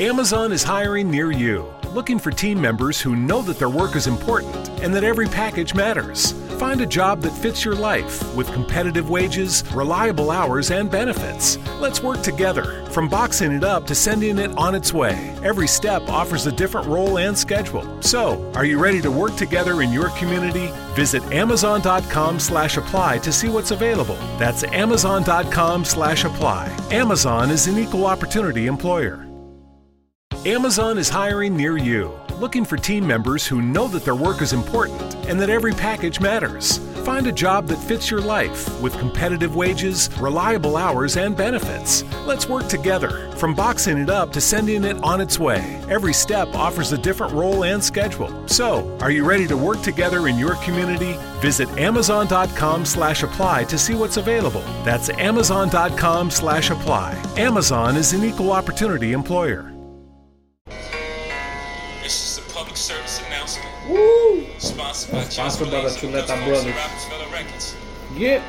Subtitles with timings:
[0.00, 4.08] Amazon is hiring near you, looking for team members who know that their work is
[4.08, 6.32] important and that every package matters.
[6.58, 11.58] Find a job that fits your life with competitive wages, reliable hours, and benefits.
[11.78, 15.32] Let's work together, from boxing it up to sending it on its way.
[15.44, 18.02] Every step offers a different role and schedule.
[18.02, 20.72] So, are you ready to work together in your community?
[20.96, 24.18] Visit amazon.com/apply to see what's available.
[24.40, 26.72] That's amazon.com/apply.
[26.90, 29.23] Amazon is an equal opportunity employer.
[30.46, 34.52] Amazon is hiring near you, looking for team members who know that their work is
[34.52, 36.76] important and that every package matters.
[37.02, 42.04] Find a job that fits your life with competitive wages, reliable hours, and benefits.
[42.26, 45.80] Let's work together, from boxing it up to sending it on its way.
[45.88, 48.46] Every step offers a different role and schedule.
[48.46, 51.16] So, are you ready to work together in your community?
[51.40, 54.64] Visit amazon.com/apply to see what's available.
[54.84, 57.16] That's amazon.com/apply.
[57.38, 59.73] Amazon is an equal opportunity employer.
[63.88, 64.46] Woo!
[64.58, 66.72] Sponsored by Sponsored by the Chuleta Brothers.
[66.72, 67.76] Roc-A-Fella Records.
[68.16, 68.40] Get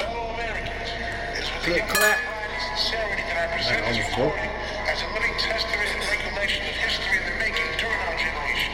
[0.00, 0.88] Fellow Americans,
[1.36, 2.16] it's with Click, deep clap.
[2.16, 4.48] pride sincerity that I present Man, I this recording
[4.88, 8.72] as a living testament and recollection of history in the making during our generation.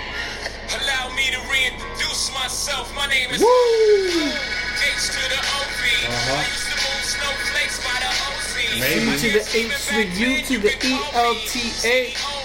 [0.78, 2.86] Allow me to reintroduce myself.
[2.94, 3.50] My name is Woo!
[3.50, 5.82] H to the OV.
[6.06, 6.38] Uh-huh.
[6.38, 8.78] I used to move snowflakes by the OC.
[8.78, 9.10] Maybe.
[9.10, 12.38] I To the H to the U to the can call me ELTA.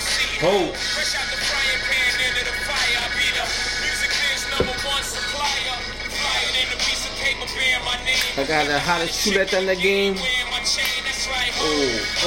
[0.00, 1.25] CEO
[8.38, 10.12] I got the hottest chuleta in the game.
[10.12, 11.64] Wearing my chain, that's right, ho.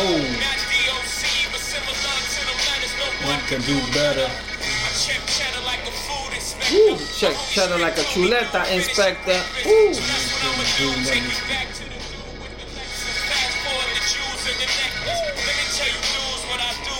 [0.01, 0.17] Oh.
[0.41, 1.21] Not DOC,
[1.53, 4.25] but similar to them letters, no One can do better.
[4.25, 6.73] I check cheddar like a food inspector.
[6.73, 6.97] Woo!
[7.13, 9.37] Check cheddar like a chuleta inspector.
[9.69, 9.93] Ooh.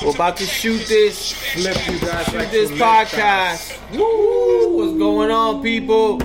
[0.06, 3.80] We're about to shoot this, Flip you guys shoot like this podcast.
[3.98, 4.78] Woo!
[4.78, 6.22] What's going on, people?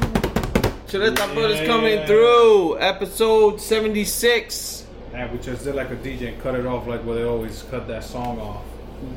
[0.94, 2.78] Chuleta Brothers coming through.
[2.78, 4.86] Episode 76.
[5.10, 7.64] Yeah, we just did like a DJ and cut it off like where they always
[7.68, 8.62] cut that song off.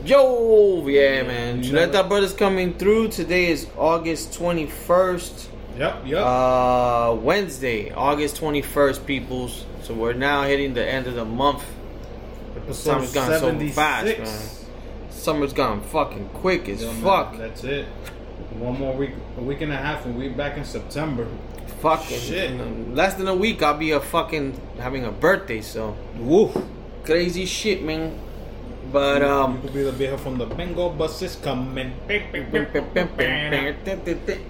[0.04, 0.88] Yo!
[0.88, 1.62] Yeah, man.
[1.62, 3.10] You never- Brothers coming through.
[3.10, 5.50] Today is August 21st.
[5.78, 6.26] Yep, yep.
[6.26, 9.68] Uh, Wednesday, August 21st, peoples.
[9.84, 11.64] So we're now hitting the end of the month.
[12.56, 15.12] Episode Summer's gone so fast, man.
[15.12, 17.38] Summer's gone fucking quick as man, fuck.
[17.38, 17.86] That's it.
[18.58, 21.28] One more week, a week and a half, and we back in September.
[21.82, 22.52] Fucking Shit.
[22.52, 25.62] in less than a week, I'll be a fucking having a birthday.
[25.62, 26.52] So Woo.
[27.04, 28.20] crazy shit, man.
[28.92, 31.92] But you um, could be the from the bingo buses coming.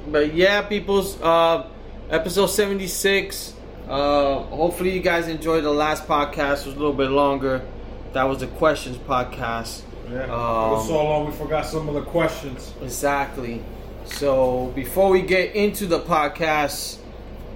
[0.08, 1.68] but yeah, people's uh,
[2.10, 3.54] episode seventy six.
[3.88, 6.62] Uh, hopefully you guys enjoyed the last podcast.
[6.62, 7.66] It was a little bit longer.
[8.14, 9.82] That was the questions podcast.
[10.10, 10.24] Yeah.
[10.24, 12.74] it Um, was so long we forgot some of the questions.
[12.82, 13.64] Exactly.
[14.06, 16.98] So before we get into the podcast,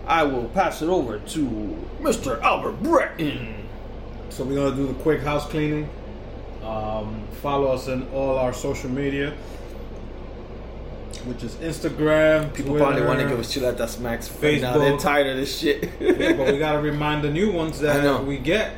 [0.07, 2.41] I will pass it over to Mr.
[2.41, 3.55] Albert Breton.
[4.29, 5.89] So we're gonna do the quick house cleaning.
[6.63, 9.33] Um, follow us in all our social media,
[11.25, 12.53] which is Instagram.
[12.53, 14.27] People Twitter, probably want to give us shit at that smacks.
[14.29, 14.61] Facebook.
[14.61, 15.89] Now they're tired of this shit.
[15.99, 18.73] Yeah, but we gotta remind the new ones that we get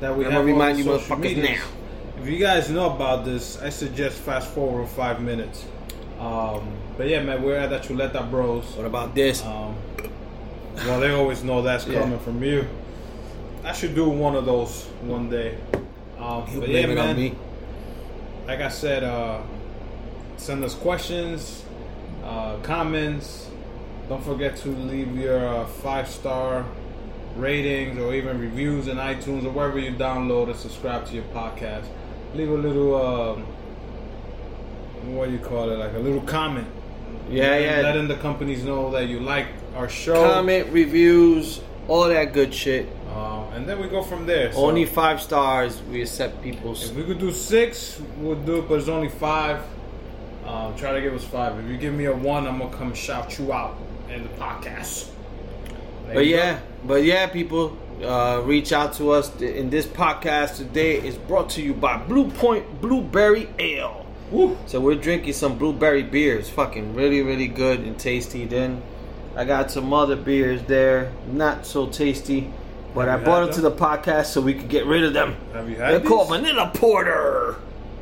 [0.00, 1.58] that we I'm have gonna remind you social motherfuckers medias.
[1.58, 1.64] now.
[2.22, 5.64] If you guys know about this, I suggest fast forward five minutes.
[6.20, 8.64] Um, but yeah, man, we're at the Chuleta Bros.
[8.76, 9.42] what about this?
[9.44, 9.74] Um,
[10.76, 12.00] well, they always know that's Yeah.
[12.00, 12.66] coming from you.
[13.64, 15.54] I should do one of those one day.
[16.18, 17.34] Um, but yeah, man, on me.
[18.46, 19.38] like I said, uh,
[20.36, 21.64] send us questions,
[22.24, 23.48] uh, comments.
[24.08, 26.64] Don't forget to leave your uh, five star
[27.36, 31.84] ratings or even reviews in iTunes or wherever you download and subscribe to your podcast.
[32.34, 33.44] Leave a little, um,
[35.14, 36.66] what do you call it, like a little comment.
[37.30, 37.80] Yeah, yeah.
[37.80, 40.14] Letting the companies know that you like our show.
[40.14, 42.88] Comment, reviews, all that good shit.
[43.10, 44.52] Uh, and then we go from there.
[44.52, 45.82] So Only five stars.
[45.90, 46.90] We accept people's.
[46.90, 49.62] If we could do six, we'll do it, but it's only five.
[50.46, 51.58] Um, try to give us five.
[51.58, 53.78] If you give me a one, I'm gonna come shout you out
[54.08, 55.08] in the podcast.
[56.06, 59.34] There But yeah, but yeah, people, uh, reach out to us.
[59.40, 64.04] In this podcast today is brought to you by Blue Point Blueberry Ale.
[64.30, 64.56] Woo.
[64.66, 68.46] So we're drinking some blueberry beers, fucking really, really good and tasty.
[68.46, 68.82] Then
[69.36, 72.52] I got some other beers there, not so tasty,
[72.94, 75.14] but Have I brought had them to the podcast so we could get rid of
[75.14, 75.36] them.
[75.54, 76.28] Have you They're had called?
[76.28, 77.56] Vanilla Porter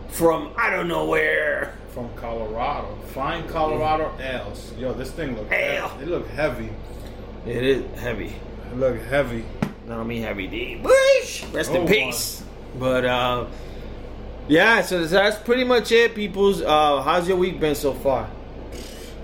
[0.08, 1.74] from I don't know where.
[1.94, 4.72] From Colorado, fine Colorado ales.
[4.78, 5.50] Yo, this thing look.
[5.52, 5.88] Ale.
[5.88, 6.02] Heavy.
[6.04, 6.70] It look heavy.
[7.46, 8.26] It is heavy.
[8.70, 9.44] It look heavy.
[9.86, 10.76] Not me heavy D.
[10.76, 11.44] Bush!
[11.52, 12.44] Rest in Oh, peace.
[12.78, 13.46] But uh
[14.48, 16.60] Yeah, so that's pretty much it, peoples.
[16.62, 18.28] Uh, how's your week been so far?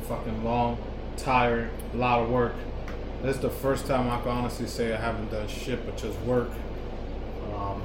[0.09, 0.79] Fucking long,
[1.17, 2.55] tired, a lot of work.
[3.23, 6.19] This is the first time I can honestly say I haven't done shit but just
[6.21, 6.51] work.
[7.57, 7.83] Um,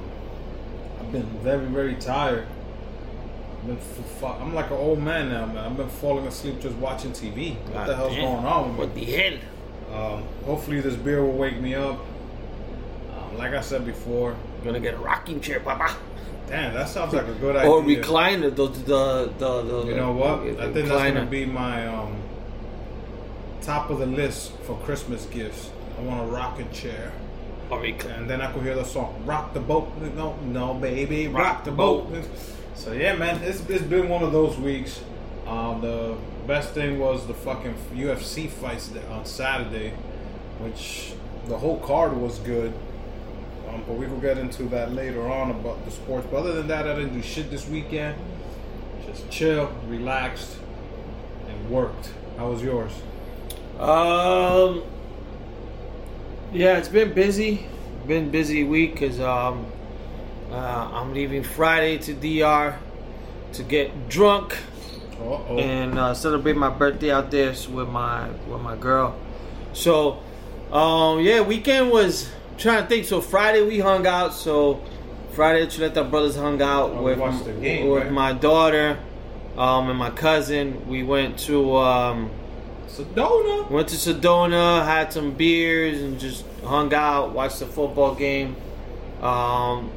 [1.00, 2.46] I've been very, very tired.
[3.60, 4.38] I've been f- fuck.
[4.40, 5.56] I'm like an old man now, man.
[5.58, 7.56] I've been falling asleep just watching TV.
[7.56, 8.24] What God the hell's damn.
[8.24, 9.02] going on with me?
[9.02, 10.14] What the hell?
[10.14, 11.98] Um, hopefully this beer will wake me up.
[13.18, 15.96] Um, like I said before, I'm Gonna get a rocking chair, papa.
[16.48, 17.70] damn, that sounds like a good idea.
[17.70, 20.40] Or recliner, the the the, the You know what?
[20.60, 22.16] I think that's gonna be my um,
[23.62, 25.70] top of the list for Christmas gifts.
[25.98, 27.12] I want a rocking chair,
[27.70, 31.70] and then I could hear the song "Rock the Boat." No, no, baby, rock, the
[31.70, 32.08] boat.
[32.74, 35.00] So yeah, man, it's, it's been one of those weeks.
[35.46, 36.16] Um, the
[36.46, 39.90] best thing was the fucking UFC fights on Saturday,
[40.58, 41.12] which
[41.46, 42.72] the whole card was good.
[43.68, 46.26] Um, but we will get into that later on about the sports.
[46.30, 48.16] But other than that, I didn't do shit this weekend.
[49.06, 50.56] Just chill, relaxed,
[51.48, 52.10] and worked.
[52.36, 52.92] How was yours?
[53.82, 54.82] Um.
[56.52, 57.66] Yeah, it's been busy.
[58.06, 59.66] Been busy week because um,
[60.52, 60.54] uh,
[60.92, 62.76] I'm leaving Friday to DR
[63.54, 64.56] to get drunk
[65.20, 65.58] Uh-oh.
[65.58, 69.16] and uh, celebrate my birthday out there with my with my girl.
[69.72, 70.20] So,
[70.70, 73.04] um, yeah, weekend was I'm trying to think.
[73.06, 74.32] So Friday we hung out.
[74.34, 74.80] So
[75.32, 77.18] Friday, Chuleta brothers hung out Oh, with
[77.60, 78.12] game, with right?
[78.12, 78.98] my daughter,
[79.56, 80.86] um, and my cousin.
[80.88, 82.30] We went to um,
[82.92, 83.70] Sedona.
[83.70, 88.54] Went to Sedona, had some beers, and just hung out, watched the football game.
[89.22, 89.90] Um,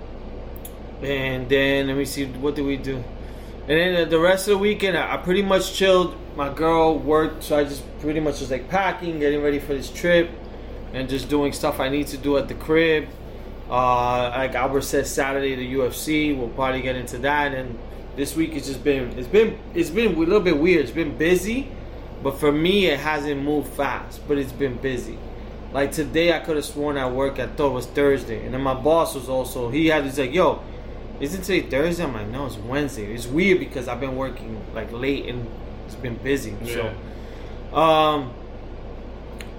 [1.02, 3.04] and then let me see, what did we do?
[3.68, 6.16] And then the rest of the weekend, I pretty much chilled.
[6.36, 9.90] My girl worked, so I just pretty much was like packing, getting ready for this
[9.90, 10.30] trip,
[10.94, 13.08] and just doing stuff I need to do at the crib.
[13.70, 16.38] Uh, like Albert said, Saturday the UFC.
[16.38, 17.54] We'll probably get into that.
[17.54, 17.78] And
[18.16, 20.84] this week it's just been it's been it's been a little bit weird.
[20.84, 21.68] It's been busy,
[22.24, 24.28] but for me it hasn't moved fast.
[24.28, 25.18] But it's been busy.
[25.76, 28.62] Like today, I could have sworn at work I thought it was Thursday, and then
[28.62, 30.62] my boss was also he had he's like, "Yo,
[31.20, 34.90] isn't today Thursday?" I'm like, "No, it's Wednesday." It's weird because I've been working like
[34.94, 35.46] late and
[35.86, 36.56] it's been busy.
[36.66, 38.34] So, um,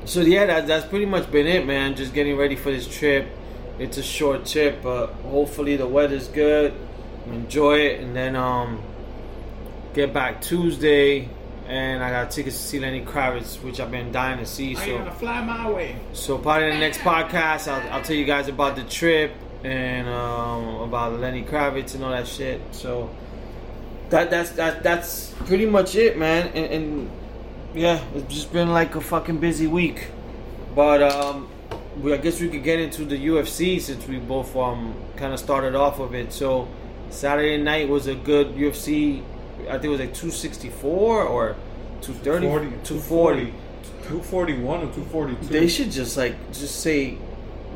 [0.06, 1.94] so yeah, that, that's pretty much been it, man.
[1.94, 3.28] Just getting ready for this trip.
[3.78, 6.72] It's a short trip, but hopefully the weather's good.
[7.26, 8.80] Enjoy it, and then um,
[9.92, 11.28] get back Tuesday.
[11.68, 14.74] And I got tickets to see Lenny Kravitz, which I've been dying to see.
[14.74, 15.96] So I So, gonna fly my way.
[16.12, 19.32] so probably in the next podcast, I'll, I'll tell you guys about the trip
[19.64, 22.60] and um, about Lenny Kravitz and all that shit.
[22.70, 23.10] So
[24.10, 26.48] that that's that that's pretty much it, man.
[26.54, 27.10] And, and
[27.74, 30.08] yeah, it's just been like a fucking busy week.
[30.76, 31.48] But um,
[32.00, 35.40] we, I guess we could get into the UFC since we both um kind of
[35.40, 36.32] started off of it.
[36.32, 36.68] So
[37.10, 39.22] Saturday night was a good UFC.
[39.68, 41.56] I think it was like 264 or
[42.02, 43.52] 230, 240, 240.
[44.08, 45.46] 241 or 242.
[45.52, 47.18] They should just like just say,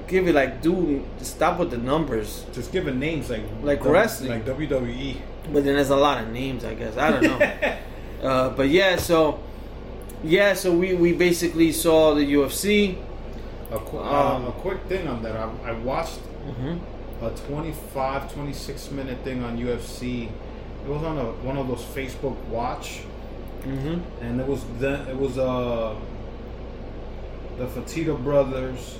[0.06, 2.44] give it like, dude, stop with the numbers.
[2.52, 4.30] just give it names like Like W- wrestling.
[4.30, 4.44] like.
[4.46, 5.16] WWE.
[5.52, 6.96] But then there's a lot of names, I guess.
[6.96, 7.76] I don't know.
[8.28, 9.40] uh, but yeah, so
[10.22, 12.96] yeah, so we we basically saw the UFC.
[13.72, 15.34] A, qu- Um, uh, a quick thing on that.
[15.36, 16.78] I, I watched Mhm.
[17.22, 20.28] a 25, 26 minute thing on UFC.
[20.84, 23.00] It was on a, one of those Facebook Watch,
[23.62, 24.00] Mhm.
[24.22, 25.94] and it was then it was uh
[27.58, 28.98] the Fertitta brothers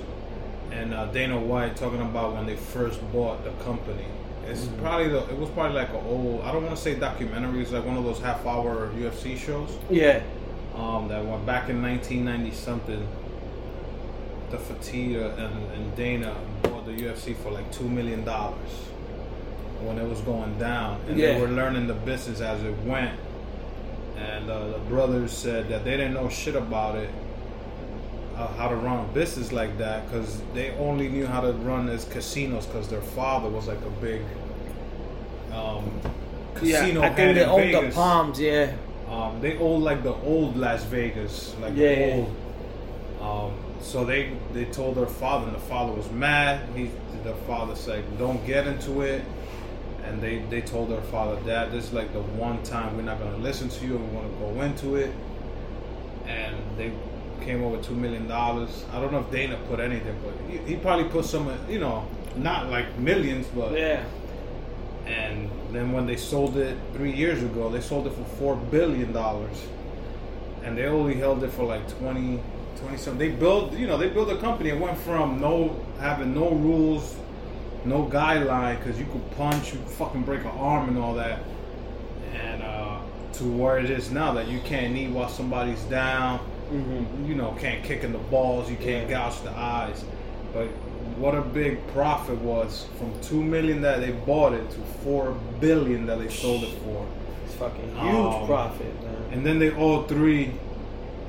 [0.71, 4.05] and uh, Dana White talking about when they first bought the company.
[4.47, 4.81] It's Mm-hmm.
[4.83, 7.61] probably the, it was probably like a old I don't want to say documentary.
[7.61, 9.69] It's like one of those half hour UFC shows.
[9.89, 10.21] Yeah.
[10.75, 13.07] um, that went back in 1990 something.
[14.51, 18.69] The Fertitta and, and Dana bought the UFC for like two million dollars
[19.83, 21.33] when it was going down, and Yeah.
[21.33, 23.11] they were learning the business as it went.
[24.17, 27.09] And uh, the brothers said that they didn't know shit about it,
[28.37, 31.89] uh, how to run a business like that, because they only knew how to run
[31.89, 34.21] as casinos, because their father was like a big
[35.53, 35.89] um,
[36.53, 38.39] casino Yeah, I think they in own the Palms.
[38.39, 38.71] Yeah.
[39.09, 42.35] Um, they own like the old Las Vegas, like Yeah, the old.
[43.21, 46.61] Um, so they they told their father, and the father was mad.
[46.75, 46.89] He
[47.23, 49.23] the father said, "Don't get into it."
[50.05, 53.19] And they they told their father, "Dad, this is like the one time we're not
[53.19, 55.13] gonna listen to you, and we want to go into it."
[56.27, 56.91] And they
[57.45, 58.85] came over two million dollars.
[58.93, 61.79] I don't know if Dana put anything, but he, he probably put some, uh, you
[61.79, 62.05] know,
[62.35, 64.03] not like millions, but Yeah.
[65.07, 69.11] and then when they sold it three years ago, they sold it for four billion
[69.11, 69.57] dollars,
[70.63, 72.39] and they only held it for like 20,
[72.79, 73.17] 20 something.
[73.17, 74.69] They built, you know, they built a company.
[74.69, 77.15] It went from no having no rules
[77.85, 81.39] no guideline because you could punch, you could fucking break an arm and all that.
[82.33, 82.99] And uh,
[83.33, 86.39] to where it is now that you can't knee while somebody's down,
[86.71, 87.25] Mm-hmm.
[87.25, 89.27] you know, can't kick in the balls, you can't Yeah.
[89.27, 90.05] gouge the eyes.
[90.53, 90.67] But
[91.17, 96.05] what a big profit was from two million that they bought it to four billion
[96.05, 97.05] that they sold it for.
[97.45, 99.15] It's fucking huge Um, profit, man.
[99.33, 100.51] And then they all three,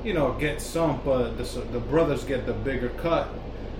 [0.05, 1.43] you know, get some, but the,
[1.73, 3.27] the brothers get the bigger cut.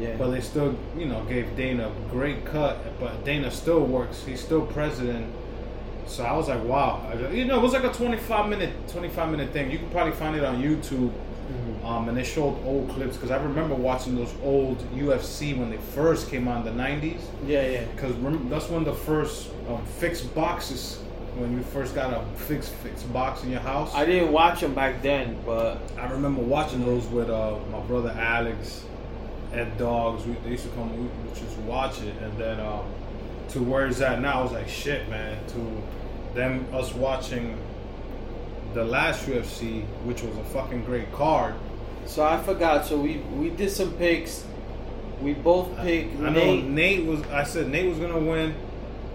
[0.03, 0.17] Yeah.
[0.17, 2.77] But they still, you know, gave Dana a great cut.
[2.99, 4.23] But Dana still works.
[4.23, 5.33] He's still president.
[6.07, 7.11] So I was like, wow.
[7.31, 9.71] You know, it was like a 25 minute, 25 minute thing.
[9.71, 11.11] You can probably find it on YouTube.
[11.11, 11.85] Mm-hmm.
[11.85, 15.77] Um, and they showed old clips because I remember watching those old UFC when they
[15.77, 17.19] first came on the 90s.
[17.45, 17.85] yeah, yeah.
[17.85, 18.15] Because
[18.49, 20.99] that's when the first um, fixed boxes,
[21.35, 23.93] when you first got a fixed fixed box in your house.
[23.93, 28.11] I didn't watch them back then, but I remember watching those with uh, my brother
[28.11, 28.85] Alex,
[29.53, 30.25] Ed Dogs.
[30.25, 32.85] We, they used to come, we would just watch it, and then um,
[33.49, 35.37] to where it's at now, I was like, shit, man.
[35.47, 35.83] To
[36.33, 37.57] them, us watching
[38.73, 41.53] the last UFC, which was a fucking great card.
[42.05, 42.85] so I forgot.
[42.85, 44.45] So we we did some picks.
[45.21, 46.65] We both picked I know Nate.
[46.65, 47.21] Nate was.
[47.27, 48.55] I said Nate was gonna win.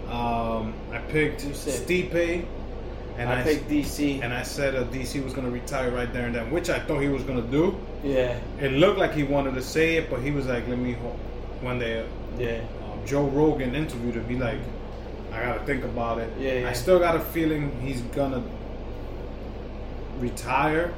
[0.09, 2.47] Um, I picked Stipe,
[3.19, 4.23] and I I, picked DC.
[4.23, 7.01] and I said uh, DC was gonna retire right there and then, which I thought
[7.01, 7.79] he was gonna do.
[8.03, 10.97] Yeah, It looked like he wanted to say it, but he was like, "Let me."
[11.61, 12.07] When they
[12.39, 12.61] yeah.
[12.85, 14.61] um, Joe Rogan interviewed him, he like,
[15.33, 16.69] "I gotta think about it." Yeah, yeah.
[16.69, 18.43] I still got a feeling he's gonna
[20.19, 20.95] retire.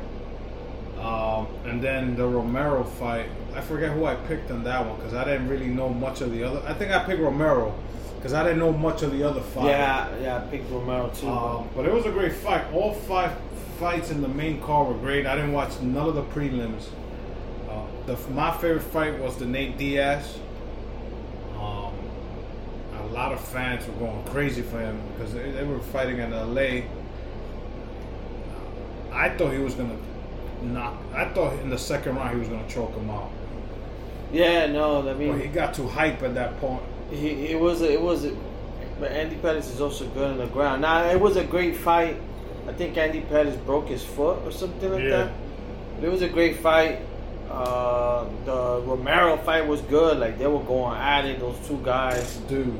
[1.00, 5.14] Um, and then the Romero fight, I forget who I picked in that one because
[5.14, 6.62] I didn't really know much of the other.
[6.66, 7.75] I think I picked Romero
[8.16, 9.69] because I didn't know much of the other fight.
[9.69, 11.26] Yeah, yeah, I picked Romero too.
[11.26, 12.71] Um, but it was a great fight.
[12.75, 13.33] All five
[13.80, 15.26] fights in the main card were great.
[15.26, 16.88] I didn't watch none of the prelims.
[17.68, 20.38] Uh, the, my favorite fight was the Nate Diaz.
[21.54, 21.94] Um,
[22.99, 26.30] a lot of fans were going crazy for him because they, they were fighting in
[26.30, 26.82] LA.
[29.12, 29.96] I thought he was gonna
[30.62, 30.99] knock.
[31.14, 33.30] I thought in the second round he was gonna choke him out,
[34.30, 36.82] yeah, no, I mean, but he got too hype at that point.
[37.10, 38.26] He, it was it was,
[39.00, 40.82] but Andy Pettis is also good on the ground.
[40.82, 42.16] Now it was a great fight.
[42.69, 45.11] I think Andy Pettis broke his foot or something like Yeah.
[45.11, 45.33] that.
[45.97, 47.00] But it was a great fight.
[47.50, 50.19] Uh, the Romero fight was good.
[50.19, 51.40] Like they were going at it.
[51.40, 52.37] Those two guys.
[52.49, 52.79] Dude,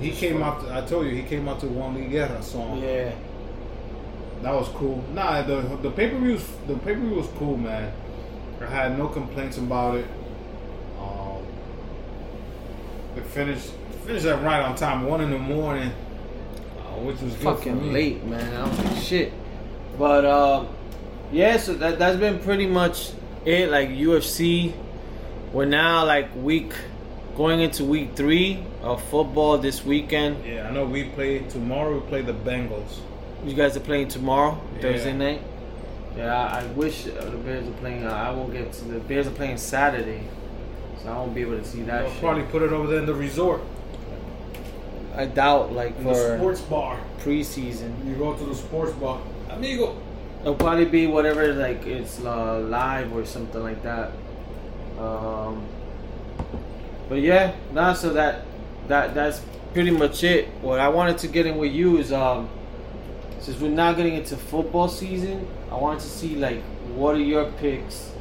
[0.00, 0.42] he came fun.
[0.42, 0.60] out.
[0.66, 2.82] To, I told you he came out to Juan Luis Guerra song.
[2.82, 3.12] Yeah,
[4.42, 5.02] That was cool.
[5.14, 7.90] Nah, the the pay per view the pay per view was cool, man.
[8.60, 10.06] I had no complaints about it.
[11.00, 11.42] Um,
[13.16, 13.70] it finished
[14.06, 15.90] finished that right on time, one in the morning,
[17.00, 17.90] which was fucking me.
[17.92, 18.54] late, man.
[18.56, 19.32] I was like shit.
[19.98, 20.64] But uh,
[21.32, 23.12] yeah, so that that's been pretty much
[23.44, 23.70] it.
[23.70, 24.72] Like UFC,
[25.52, 26.72] we're now like week
[27.36, 30.44] going into week three of football this weekend.
[30.44, 30.84] Yeah, I know.
[30.84, 31.98] We play tomorrow.
[31.98, 32.98] We play the Bengals.
[33.44, 34.82] You guys are playing tomorrow, Yeah.
[34.82, 35.42] Thursday night.
[36.16, 38.06] Yeah, I, I wish uh, the Bears are playing.
[38.06, 40.22] Uh, I won't get to the Bears are playing Saturday,
[41.02, 42.02] so I won't be able to see that.
[42.02, 42.20] They'll shit.
[42.20, 43.62] probably put it over there in the resort,
[45.14, 47.00] I doubt like in the for sports bar.
[47.20, 48.06] preseason.
[48.06, 49.96] You go to the sports bar, amigo.
[50.40, 54.10] It'll probably be whatever like it's uh, live or something like that.
[54.98, 55.66] Um,
[57.08, 57.92] but yeah, nah.
[57.92, 58.42] So that
[58.88, 59.42] that that's
[59.72, 60.48] pretty much it.
[60.62, 62.48] What I wanted to get in with you is um,
[63.40, 66.62] since we're not getting into football season, I wanted to see like
[66.94, 68.12] what are your picks.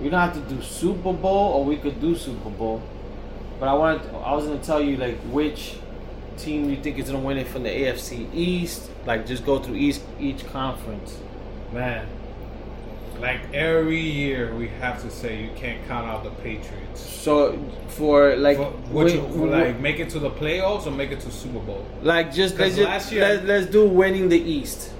[0.00, 2.82] We don't have to do Super Bowl, or we could do Super Bowl.
[3.60, 5.76] But I wanted, I was gonna tell you like which
[6.32, 8.90] team you think is gonna win it from the AFC East.
[9.06, 11.16] Like just go through each each conference.
[11.72, 12.06] Man,
[13.20, 17.00] like every year we have to say you can't count out the Patriots.
[17.00, 17.58] So
[17.88, 21.30] for like, For, which, for like make it to the playoffs or make it to
[21.30, 21.86] Super Bowl.
[22.02, 24.92] like just let's just last year- let, let's do winning the East.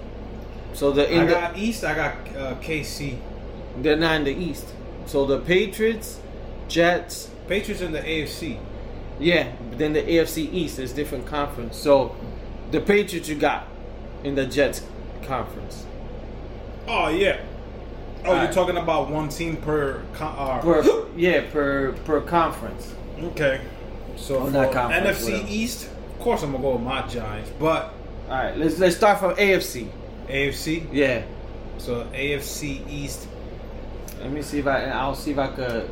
[0.74, 1.84] So the in I the got East.
[1.84, 3.18] I got uh, KC.
[3.82, 4.66] they're not in the East.
[5.06, 6.18] So the Patriots,
[6.68, 8.58] Jets, Patriots in the AFC.
[9.18, 9.52] Yeah.
[9.70, 11.76] But then the AFC East is different conference.
[11.76, 12.14] So
[12.70, 13.66] the Patriots you got
[14.24, 14.82] in the Jets
[15.24, 15.84] conference.
[16.88, 17.40] Oh yeah.
[18.24, 18.44] Oh, Alright.
[18.44, 20.02] you're talking about one team per.
[20.14, 22.94] Con- uh, Per yeah per per conference.
[23.20, 23.60] okay.
[24.16, 25.48] So Oh, for not conference, NFC whatever.
[25.48, 27.92] East, of course I'm gonna go with my Giants, but
[28.28, 29.88] All right, let's let's start from AFC.
[30.28, 30.86] AFC.
[30.92, 31.22] Yeah.
[31.78, 33.26] So AFC East.
[34.20, 35.90] Let me see if I I'll see if I could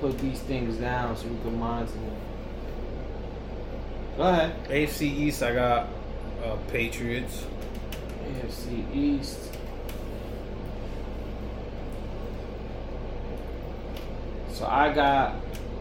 [0.00, 2.16] put these things down so we can monitor them.
[4.16, 4.68] Go ahead.
[4.68, 5.42] AFC East.
[5.42, 5.88] I got
[6.44, 7.44] uh, Patriots.
[8.26, 9.52] AFC East.
[14.52, 15.36] So I got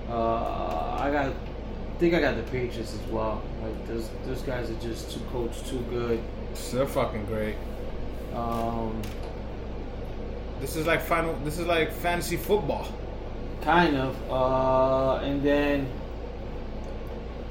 [0.10, 3.42] uh I got I think I got the Patriots as well.
[3.64, 6.22] Like those those guys are just too coached, too good.
[6.72, 7.56] They're fucking great.
[8.36, 9.02] Um,
[10.60, 11.36] This is like final.
[11.44, 12.88] This is like fantasy football.
[13.62, 14.16] Kind of.
[14.32, 15.90] Uh, and then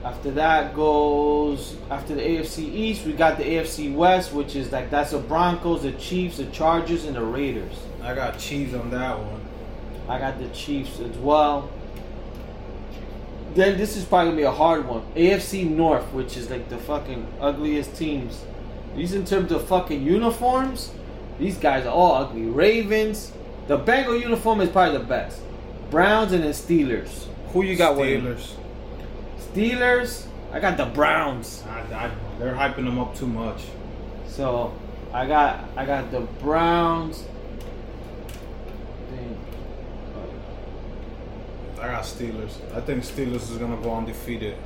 [0.04, 4.90] after that goes after the AFC East, we got the AFC West, which is like
[4.90, 7.74] that's the Broncos, the Chiefs, the Chargers, and the Raiders.
[8.02, 9.40] I got Chiefs on that one.
[10.08, 11.68] I got the Chiefs as well.
[13.54, 15.02] Then this is probably gonna be a hard one.
[15.16, 18.44] AFC North, which is like the fucking ugliest teams.
[18.94, 20.92] These in terms of fucking uniforms,
[21.38, 22.42] these guys are all ugly.
[22.42, 23.32] Ravens,
[23.66, 25.40] the Bengal uniform is probably the best.
[25.90, 27.26] Browns and then Steelers.
[27.52, 28.22] Who you got winning?
[28.22, 28.54] Steelers.
[29.52, 30.26] Steelers.
[30.52, 31.62] I got the Browns.
[31.68, 33.62] I, I, they're hyping them up too much.
[34.28, 34.72] So
[35.12, 37.24] I got I got the Browns.
[41.80, 42.52] I got Steelers.
[42.74, 44.56] I think Steelers is gonna go undefeated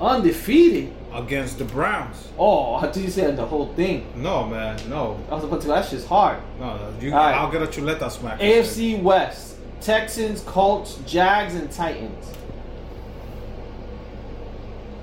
[0.00, 0.92] Undefeated.
[1.12, 2.28] against the Browns.
[2.38, 4.06] Oh, I thought you said the whole thing.
[4.16, 5.68] No, man, no, I was about to.
[5.68, 6.38] That shit's hard.
[6.58, 6.76] no.
[6.76, 6.94] no.
[7.00, 7.34] You, All right.
[7.34, 8.40] I'll get a chuleta smack.
[8.40, 9.51] AFC West:
[9.82, 12.26] Texans, Colts, Jags, and Titans.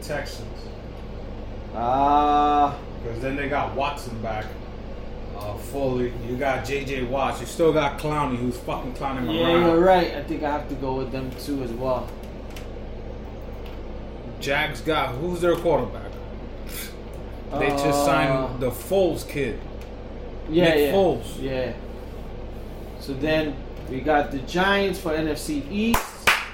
[0.01, 0.47] Texans,
[1.75, 4.45] Ah, because then they got Watson back.
[5.37, 7.03] Uh, fully, you got J.J.
[7.03, 7.39] Watts.
[7.39, 9.61] You still got Clowney, who's fucking clowning yeah, around.
[9.67, 10.15] you're right.
[10.15, 12.09] I think I have to go with them too as well.
[14.41, 16.11] Jags got who's their quarterback?
[17.57, 19.59] They just Uh, signed the Foles kid.
[20.49, 21.41] Yeah, Nick yeah, Foles.
[21.41, 21.71] yeah.
[22.99, 23.55] So then
[23.89, 26.03] we got the Giants for NFC East.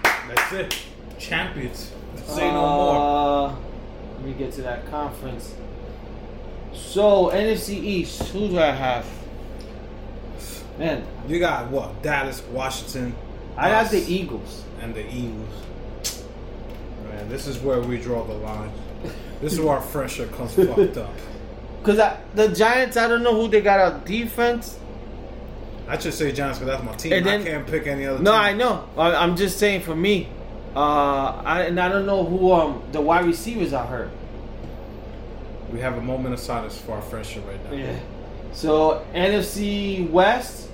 [0.04, 0.78] That's it.
[1.20, 1.92] Champions.
[2.26, 2.96] Say no more.
[3.50, 3.56] Uh,
[4.16, 5.54] Let me get to that conference.
[6.74, 9.06] So NFC East, who do I have?
[10.78, 12.02] Man, You got what?
[12.02, 13.16] Dallas, Washington.
[13.56, 14.64] I got the Eagles.
[14.82, 15.64] and the Eagles.
[17.08, 18.72] Man, this is where we draw the line.
[19.42, 21.14] This is where our friendship comes fucked up.
[21.84, 24.80] Cause I, the Giants, I don't know who they got on defense.
[25.88, 27.14] I should say Giants because that's my team.
[27.14, 28.20] And then- I can't pick any other.
[28.22, 28.40] No, team.
[28.42, 28.90] I know.
[28.98, 30.30] I, I'm just saying for me.
[30.76, 34.10] Uh, I, and I don't know who um the wide receivers are hurt.
[35.72, 37.78] We have a moment of silence for our friendship right now.
[37.78, 38.00] Yeah.
[38.52, 40.70] So NFC West,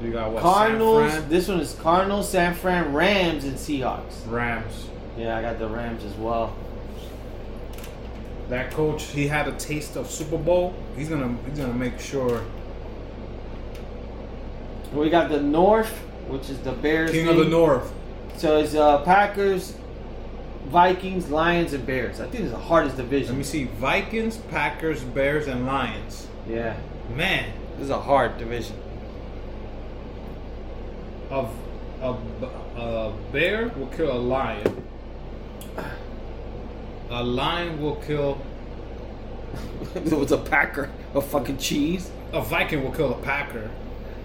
[0.00, 0.42] You got what?
[0.42, 1.10] Cardinals.
[1.12, 4.14] San Fran, This one is Cardinals, San Fran, Rams, and Seahawks.
[4.26, 4.86] Rams.
[5.18, 6.54] Yeah, I got the Rams as well.
[8.48, 10.74] That coach, he had a taste of Super Bowl.
[10.96, 12.42] He's gonna, he's gonna make sure.
[14.96, 15.92] We got the North,
[16.28, 17.10] which is the Bears.
[17.10, 17.44] King of the.
[17.44, 17.92] North.
[18.38, 19.76] So it's uh, Packers,
[20.66, 22.20] Vikings, Lions, and Bears.
[22.20, 23.28] I think it's the hardest division.
[23.28, 26.26] Let me see: Vikings, Packers, Bears, and Lions.
[26.48, 26.76] Yeah,
[27.14, 28.76] Man, this is a hard division.
[31.30, 31.46] a,
[32.00, 32.16] a,
[32.76, 34.84] a bear will kill a lion.
[37.10, 38.40] A lion will kill.
[39.94, 42.10] it was a Packer, a fucking cheese.
[42.32, 43.70] A Viking will kill a Packer.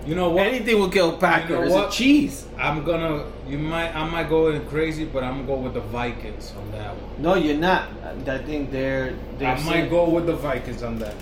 [0.05, 0.47] You know what?
[0.47, 1.63] Anything will kill a Packer.
[1.63, 1.91] You know what?
[1.91, 2.45] cheese.
[2.59, 3.25] I'm gonna.
[3.47, 3.95] You might.
[3.95, 7.21] I might go in crazy, but I'm gonna go with the Vikings on that one.
[7.21, 7.89] No, you're not.
[8.27, 9.13] I think they're.
[9.37, 11.13] they're I might go with the Vikings on that.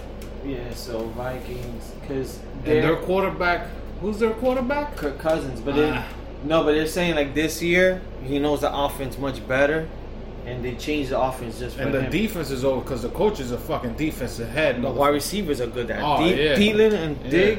[0.45, 3.67] Yeah, so Vikings, because their quarterback.
[4.01, 4.95] Who's their quarterback?
[4.95, 6.05] Kirk Cousins, but Ah.
[6.45, 9.89] no, but they're saying like this year he knows the offense much better,
[10.45, 12.11] and they changed the offense just for And the him.
[12.11, 14.81] defense is over because the coach is a fucking defensive head.
[14.81, 16.55] The wide receivers are good at Oh, De- yeah.
[16.55, 17.57] Thielen and Yeah.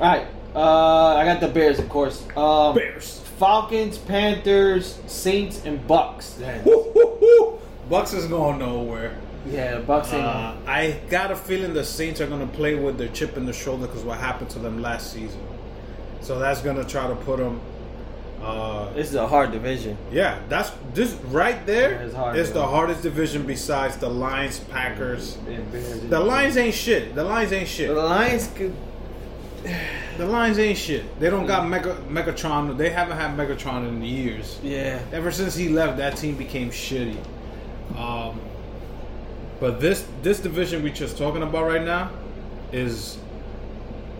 [0.00, 2.26] All right, uh, I got the Bears, of course.
[2.36, 3.18] Um, Bears.
[3.38, 6.30] Falcons, Panthers, Saints, and Bucks.
[6.34, 6.64] Then.
[6.64, 7.58] Woo, woo, woo.
[7.88, 9.16] Bucks is going nowhere.
[9.46, 10.12] Yeah, Bucks.
[10.12, 13.36] ain't- Uh, I got a feeling the Saints are going to play with their chip
[13.36, 15.40] in the shoulder because what happened to them last season.
[16.20, 17.60] So that's going to try to put them.
[18.42, 19.98] Uh, this is a hard division.
[20.10, 22.42] yeah, that's this right there Yeah, it's hard, yeah.
[22.44, 25.36] the hardest division besides the Lions, Packers.
[25.46, 25.58] Yeah,
[26.08, 27.14] The Lions ain't shit.
[27.14, 27.88] The Lions ain't shit.
[27.88, 28.74] The Lions could.
[30.16, 31.18] The Lions ain't shit.
[31.20, 32.76] They don't got Mega, Megatron.
[32.76, 34.58] They haven't had Megatron in years.
[34.62, 34.98] Yeah.
[35.12, 37.16] Ever since he left, that team became shitty.
[37.96, 38.40] Um,
[39.60, 42.10] but this this division we just talking about right now
[42.72, 43.18] is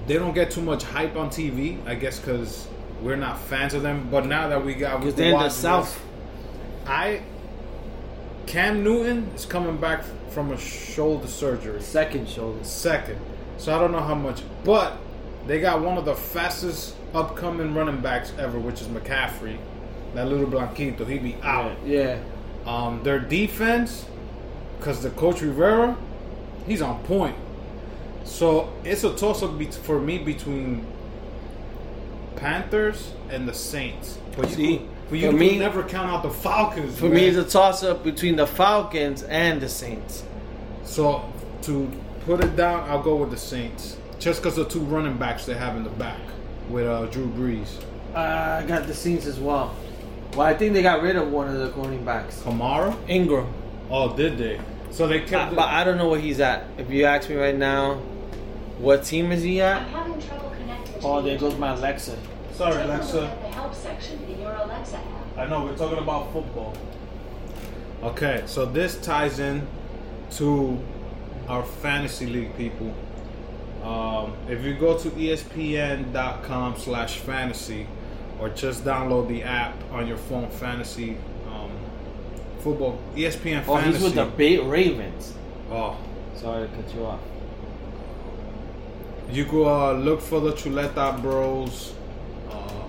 [0.07, 1.79] they don't get too much hype on TV.
[1.87, 2.66] I guess because
[3.03, 4.09] we're not fans of them.
[4.11, 5.48] But now that we got, Because they're in the.
[5.48, 6.03] South.
[6.87, 7.22] I
[8.46, 12.62] Cam Newton is coming back from a shoulder surgery Second shoulder.
[12.64, 13.18] second.
[13.59, 14.96] So I don't know how much, but
[15.50, 19.56] they got one of the fastest upcoming running backs ever, which is McCaffrey.
[20.14, 21.72] That little Blanquito, he be out.
[21.84, 22.20] Yeah.
[22.66, 24.06] Um, their defense,
[24.78, 25.96] because the coach Rivera,
[26.68, 27.34] he's on point.
[28.22, 30.86] So it's a toss up be- for me between
[32.36, 34.18] Panthers and the Saints.
[34.36, 36.96] But you But you For me- never count out the Falcons.
[36.96, 40.22] For me, it's a toss up between the Falcons and the Saints.
[40.84, 41.24] so
[41.62, 41.90] to
[42.24, 45.54] put it down, I'll go with the Saints, just because the two running backs they
[45.54, 46.20] have in the back
[46.68, 47.68] with uh, Drew Brees,
[48.14, 49.74] Uh, I got the scenes as well.
[50.35, 52.96] Well, I think they got rid of one of the running backs, Kamara.
[53.09, 53.52] Ingram.
[53.90, 54.61] Oh, did they?
[54.92, 55.50] So they kept.
[55.50, 56.64] The- but I don't know where he's at.
[56.78, 57.94] If you ask me right now,
[58.78, 59.83] what team is he at?
[59.83, 61.72] I'm having trouble connecting Oh, the there goes my.
[61.74, 62.16] Alexa.
[62.54, 63.22] Sorry, Take a look Alexa.
[63.26, 65.38] at the help section in your Alexa app.
[65.38, 66.74] I know we're talking about football.
[68.02, 69.66] Okay, so this ties in
[70.33, 70.78] to
[71.48, 72.94] our fantasy league people.
[73.82, 77.86] Um, if you go to espn.com slash fantasy
[78.38, 81.16] or just download the app on your phone fantasy
[81.50, 81.70] um,
[82.60, 85.34] football ESPN Oh, fantasy he's with the Ba- Ravens.
[85.70, 85.96] oh
[86.36, 87.20] Sorry to cut you off.
[89.30, 91.94] you go uh, look for the Chuleta Bros
[92.50, 92.84] uh,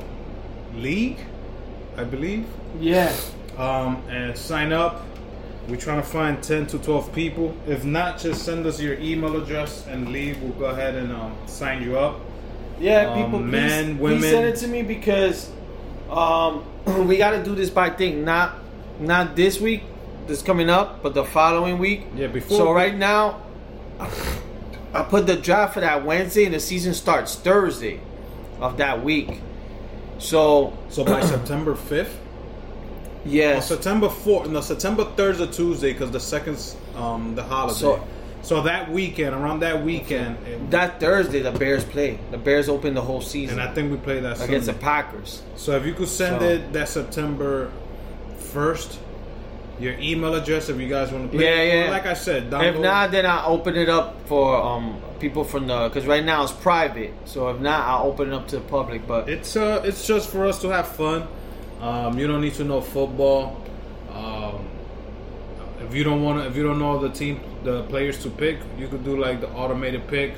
[0.76, 1.20] league
[1.98, 2.46] I believe
[2.80, 3.14] Yeah.
[3.58, 5.06] um, and sign up.
[5.72, 7.56] We're trying to find 10 to 12 people.
[7.66, 10.42] If not, just send us your email address and leave.
[10.44, 12.20] We'll go ahead and um, sign you up.
[12.78, 14.22] Yeah, Um, people, please, men, please women.
[14.30, 15.50] send it to me because
[16.10, 16.66] um,
[17.08, 18.26] we got to do this by thing.
[18.26, 18.56] Not
[19.00, 19.84] not this week,
[20.28, 22.04] this coming up, but the following week.
[22.18, 23.42] Yeah, before- So right now,
[24.94, 28.02] I put the draft for that Wednesday, and the season starts Thursday
[28.60, 29.40] of that week.
[30.18, 32.12] So So by September 5th,
[33.26, 37.80] yes, September 4th, no, September 3rd is a Tuesday because the second's um, the holiday.
[37.80, 38.04] So,
[38.44, 42.18] So- that weekend, around that weekend, it- that Thursday the Bears play.
[42.32, 45.44] The Bears open the whole season and I think we play that against the Packers.
[45.56, 47.70] So if you could send So- it that September
[48.54, 48.98] 1st,
[49.80, 51.46] your email address if you guys want to play.
[51.72, 51.92] Yeah, yeah.
[51.92, 55.68] Like I said, If download- not, then I'll open it up for um people from
[55.68, 57.14] the because right now it's private.
[57.26, 59.08] So if not, I'll open it up to the public.
[59.08, 61.28] But It's uh, it's just for us to have fun.
[61.82, 63.60] Um, you don't need to know football.
[64.14, 64.68] Um,
[65.80, 68.60] if you don't want to, if you don't know the team, the players to pick,
[68.78, 70.36] you could do like the automated pick,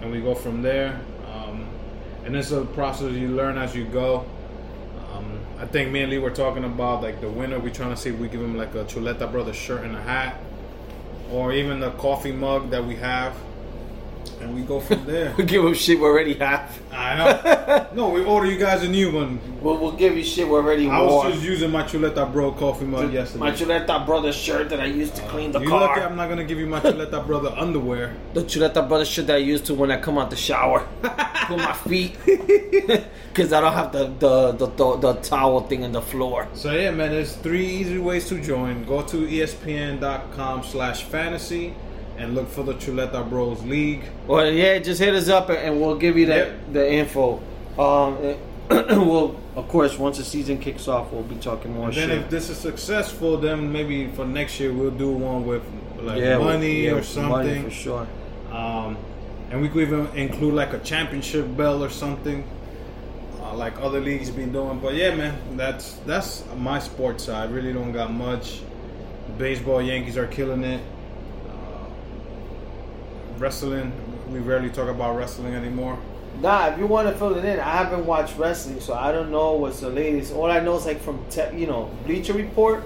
[0.00, 1.00] and we go from there.
[1.26, 1.66] Um,
[2.24, 4.24] and it's a process you learn as you go.
[5.12, 7.58] Um, I think me and Lee were talking about like the winner.
[7.58, 10.02] We're trying to see if we give him like a Chuleta Brothers shirt and a
[10.02, 10.38] hat,
[11.32, 13.34] or even the coffee mug that we have,
[14.40, 15.34] and we go from there.
[15.38, 16.80] we give them shit we already have.
[16.92, 17.88] I know.
[17.94, 19.40] no, we order you guys a new one.
[19.60, 20.94] We'll, we'll give you shit we already have.
[20.94, 21.24] I wore.
[21.24, 23.40] was just using my Chuleta Bro coffee mug yesterday.
[23.40, 25.80] My Chuleta brother shirt that I used to clean the you car.
[25.80, 28.14] lucky I'm not gonna give you my Chuleta Brother underwear.
[28.34, 30.86] the Chuleta brother shirt that I used to when I come out the shower.
[31.02, 32.16] Put my feet.
[32.24, 36.48] Because I don't have the, the, the, the, the towel thing on the floor.
[36.54, 38.84] So yeah, man, there's three easy ways to join.
[38.84, 41.74] Go to E espn.com slash fantasy
[42.18, 44.02] and look for the Chuleta Bros League.
[44.26, 46.72] Well, yeah, just hit us up and we'll give you the, Yep.
[46.72, 47.40] the info.
[47.78, 48.36] Um,
[48.70, 52.18] we'll, of course, once the season kicks off, we'll be talking more And then shit.
[52.18, 55.62] if this is successful, then maybe for next year we'll do one with
[56.00, 57.64] like yeah, money yeah, or Money something.
[57.64, 58.06] for sure.
[58.52, 58.96] Um,
[59.50, 62.44] and we could even include like a championship bell or something,
[63.40, 64.78] uh, like other leagues been doing.
[64.80, 67.50] But yeah, man, that's that's my sports side.
[67.50, 68.60] Really don't got much.
[69.38, 70.80] Baseball, Yankees are killing it.
[73.38, 73.92] Wrestling,
[74.30, 75.98] we rarely talk about wrestling anymore.
[76.40, 79.30] Nah, if you want to fill it in, I haven't watched wrestling, so I don't
[79.30, 80.32] know what's the latest.
[80.32, 82.82] All I know is like from te- you know Bleacher Report,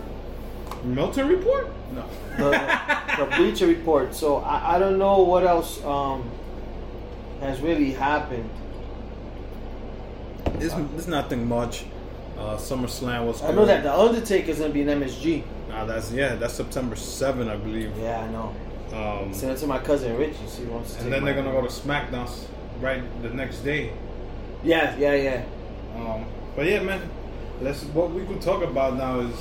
[0.84, 1.68] Milton Report?
[1.94, 2.06] No.
[2.38, 2.50] the,
[3.18, 4.14] the Bleacher Report.
[4.14, 6.30] So I, I don't know what else um
[7.40, 8.48] has really happened.
[10.60, 11.84] It's, it's nothing much.
[12.38, 13.42] Uh, SummerSlam was.
[13.42, 15.44] I know that the Undertaker's gonna be in MSG.
[15.68, 17.96] Nah, that's yeah, that's September 7, I believe.
[17.98, 18.54] Yeah, I know.
[18.92, 20.46] Um, Send it to my cousin Richie.
[20.46, 21.02] See, wants to.
[21.04, 22.28] and then they're gonna go to SmackDown
[22.80, 23.92] right the next day.
[24.62, 25.44] Yeah, yeah, yeah.
[25.96, 27.08] Um, but yeah, man,
[27.60, 29.34] let's what we could talk about now is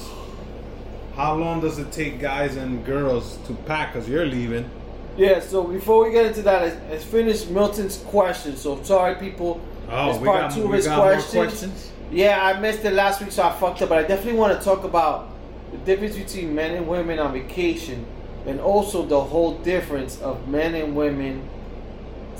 [1.15, 3.93] how long does it take guys and girls to pack?
[3.93, 4.69] Cause you're leaving.
[5.17, 8.55] Yeah, so before we get into that, let's, let's finish Milton's question.
[8.55, 9.59] So sorry, people.
[9.89, 11.33] Oh, It's we part got, two of his questions.
[11.33, 11.91] questions.
[12.11, 13.89] Yeah, I missed it last week, so I fucked up.
[13.89, 15.29] But I definitely want to talk about
[15.71, 18.05] the difference between men and women on vacation,
[18.45, 21.47] and also the whole difference of men and women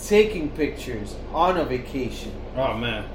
[0.04, 2.32] taking pictures on a vacation.
[2.56, 3.06] Oh man,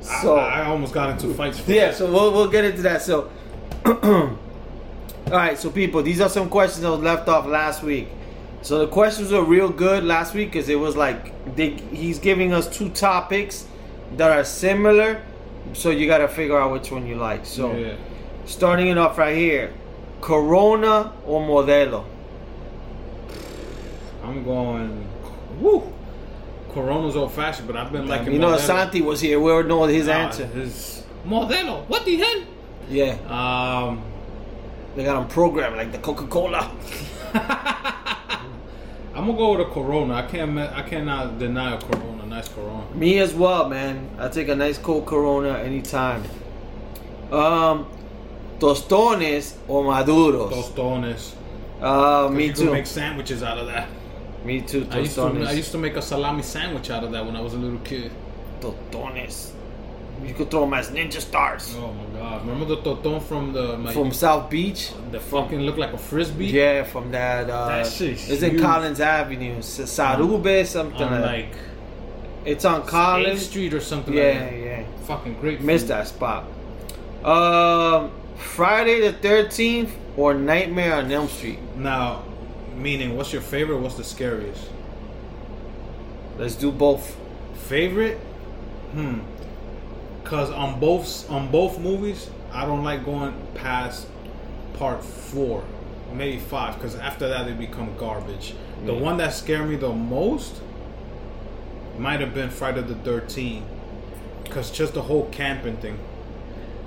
[0.00, 1.58] So- I, I almost got into fights.
[1.60, 1.96] For Yeah, that.
[1.96, 3.02] so we'll, we'll get into that.
[3.02, 3.30] So,
[3.84, 4.36] all
[5.30, 8.08] right, so people, these are some questions that was left off last week.
[8.62, 12.52] So the questions were real good last week because it was like they, he's giving
[12.52, 13.66] us two topics
[14.16, 15.20] that are similar.
[15.72, 17.44] So you got to figure out which one you like.
[17.46, 17.94] So yeah.
[18.46, 19.72] starting it off right here,
[20.20, 22.04] Corona or Modelo?
[24.24, 25.06] I'm going.
[25.60, 25.92] Woo.
[26.70, 28.32] Corona's old fashioned, but I've been liking.
[28.32, 28.58] you know, Modelo.
[28.58, 29.38] Santi was here.
[29.38, 30.46] We already know his Ah, answer.
[30.46, 31.86] His Modelo.
[31.88, 32.42] What the hell?
[32.88, 34.02] Yeah, Um,
[34.96, 36.70] they got them programmed like the Coca Cola.
[37.34, 40.14] I'm gonna go with a Corona.
[40.14, 40.58] I can't.
[40.58, 42.26] I cannot deny a Corona.
[42.26, 42.84] Nice Corona.
[42.94, 44.08] Me as well, man.
[44.18, 46.22] I take a nice cold Corona anytime.
[47.30, 47.86] Um,
[48.58, 50.50] tostones or maduros.
[50.50, 51.34] Tostones.
[51.80, 52.70] Uh, me you can too.
[52.72, 53.88] make sandwiches out of that.
[54.44, 54.86] Me too.
[54.90, 57.40] I used, to, I used to make a salami sandwich out of that when I
[57.40, 58.10] was a little kid.
[58.60, 59.52] Tostones.
[60.24, 62.42] You could throw them as ninja stars Oh my god!
[62.42, 64.92] Remember the toton from the my, from South Beach.
[65.10, 66.46] the fucking look like a frisbee?
[66.46, 67.50] Yeah, from that.
[67.50, 68.60] Uh, That shit's it's in.
[68.60, 71.46] Collins Avenue, Sarube, something on like.
[71.48, 71.56] like
[72.44, 73.46] It's on 8th Collins.
[73.46, 74.14] Street or something.
[74.14, 74.56] Yeah, like that.
[74.58, 74.84] yeah.
[75.06, 75.60] Fucking great.
[75.60, 75.88] Missed food.
[75.90, 76.44] that spot.
[77.24, 81.58] Um, Friday the thirteenth or Nightmare on Elm Street.
[81.76, 82.22] Now,
[82.76, 83.78] meaning, what's your favorite?
[83.78, 84.68] What's the scariest?
[86.38, 87.16] Let's do both.
[87.54, 88.18] Favorite?
[88.92, 89.20] Hmm.
[90.24, 94.06] Cause on both on both movies, I don't like going past
[94.74, 95.64] part four,
[96.12, 96.80] maybe five.
[96.80, 98.54] Cause after that they become garbage.
[98.86, 100.60] The one that scared me the most
[101.98, 103.66] might have been Friday the Thirteenth.
[104.50, 105.98] Cause just the whole camping thing.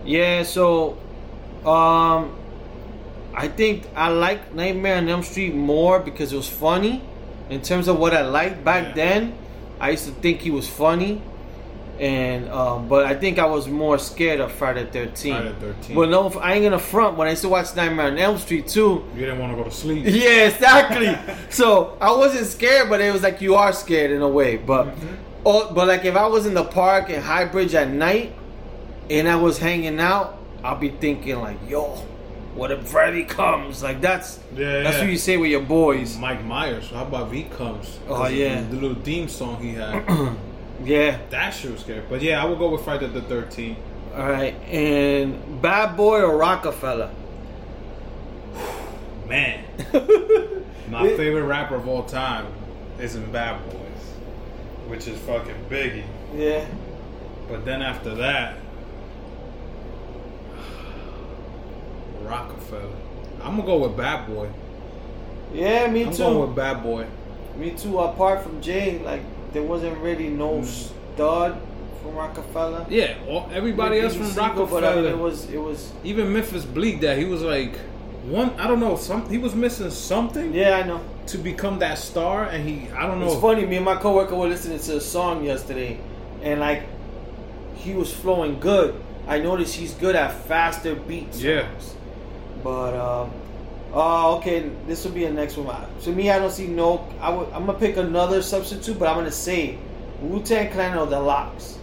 [0.06, 0.98] Yeah, so
[1.66, 2.36] um
[3.36, 7.02] I think I like Nightmare on Elm Street more because it was funny.
[7.50, 8.94] In terms of what I liked back Yeah.
[8.94, 9.38] then,
[9.80, 11.22] I used to think he was funny.
[12.00, 15.32] And um but I think I was more scared of Friday the 13th.
[15.32, 15.96] Friday the 13th.
[15.96, 18.68] Well no, I ain't gonna front when I used to watch Nightmare on Elm Street
[18.68, 19.04] too.
[19.16, 20.04] You didn't want to go to sleep.
[20.08, 21.18] Yeah, exactly.
[21.50, 24.58] so I wasn't scared, but it was like you are scared in a way.
[24.58, 24.94] But
[25.46, 28.34] oh, but like if I was in the park in High Bridge at night
[29.10, 32.06] and I was hanging out, I'll be thinking like, yo,
[32.56, 33.84] what if Freddy comes?
[33.84, 35.02] Like that's Yeah, that's yeah.
[35.04, 36.18] what you say with your boys.
[36.18, 36.90] Mike Myers.
[36.90, 38.00] How about V comes?
[38.08, 38.62] Oh yeah.
[38.62, 40.06] the little theme song he had.
[40.84, 41.20] Yeah.
[41.30, 42.04] that shit was scary.
[42.10, 43.78] But yeah, I would go with Friday the Thirteenth.
[44.14, 44.54] All right.
[44.70, 47.12] And Bad Boy or Roc-A-Fella?
[49.28, 49.64] Man,
[50.90, 52.46] my favorite rapper of all time
[53.00, 54.04] is in Bad Boys,
[54.88, 56.04] which is fucking Biggie.
[56.36, 56.66] Yeah.
[57.48, 58.58] But then after that,
[62.26, 62.96] Roc-A-Fella.
[63.42, 64.50] I'm gonna go with Bad Boy.
[65.54, 66.18] Yeah, me I'm too.
[66.18, 67.08] going with Bad Boy.
[67.58, 68.00] Me too.
[68.00, 69.22] Apart from Jay, like
[69.54, 70.66] there wasn't really no mm.
[70.66, 71.58] stud
[72.02, 72.88] from Roc-A-Fella.
[72.90, 74.82] Yeah, all, everybody else from single, Roc-A-Fella.
[74.82, 75.92] But I mean, it was it was.
[76.04, 77.02] even Memphis Bleek.
[77.02, 77.78] That he was like
[78.24, 78.52] one.
[78.60, 78.98] I don't know.
[78.98, 81.02] Some he was missing something Yeah, I know.
[81.28, 82.90] to become that star, and he.
[82.92, 83.28] I don't know.
[83.32, 83.66] It's funny.
[83.66, 86.00] Me and my coworker were listening to a song yesterday,
[86.42, 86.84] and like
[87.76, 89.02] he was flowing good.
[89.28, 91.42] I noticed he's good at faster beats.
[91.42, 91.68] Yeah.
[92.66, 93.30] But um,
[93.94, 94.72] oh, okay.
[94.88, 95.86] This will be the next one.
[96.02, 97.08] To me, I don't see no.
[97.22, 97.48] I would.
[97.54, 99.78] I'm gonna pick another substitute, but I'm gonna say
[100.22, 101.78] Wu Tang Clan or the LOX.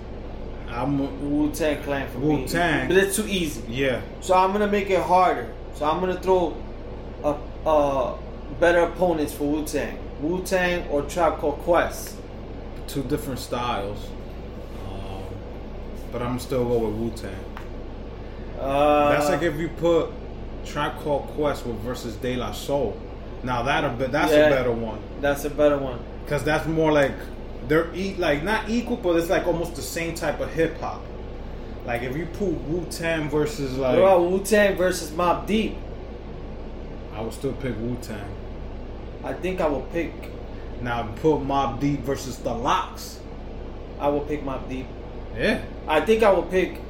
[0.68, 0.98] I'm.
[1.30, 2.42] Wu Tang Clan for me.
[2.42, 2.88] Wu-Tang.
[2.88, 3.62] But it's too easy.
[3.68, 4.00] Yeah.
[4.20, 5.52] So I'm gonna make it harder.
[5.76, 6.56] So I'm gonna throw
[7.22, 8.16] a, uh
[8.58, 9.96] better opponents for Wu Tang.
[10.20, 12.16] Wu Tang or Tribe Called Quest.
[12.88, 13.98] two different styles.
[14.90, 15.22] Um,
[16.10, 17.44] but I'm still go with Wu Tang.
[18.60, 20.10] Uh, That's like if you put
[20.64, 22.96] Tribe Called Quest with versus De La Soul.
[23.42, 24.46] Now that a bit that's Yeah.
[24.46, 25.98] a better one that's a better one.
[26.24, 27.12] because that's more like
[27.68, 31.00] they're e- like not equal, but it's like almost the same type of hip hop.
[31.86, 35.76] Like if you put Wu Tang versus like, What about Wu Tang versus Mobb Deep?
[37.14, 38.24] I would still pick Wu Tang.
[39.24, 40.12] I think I will pick.
[40.80, 43.20] Now put Mobb Deep versus the LOX.
[44.00, 44.86] I will pick Mobb Deep.
[45.36, 46.80] Yeah, I think I will pick.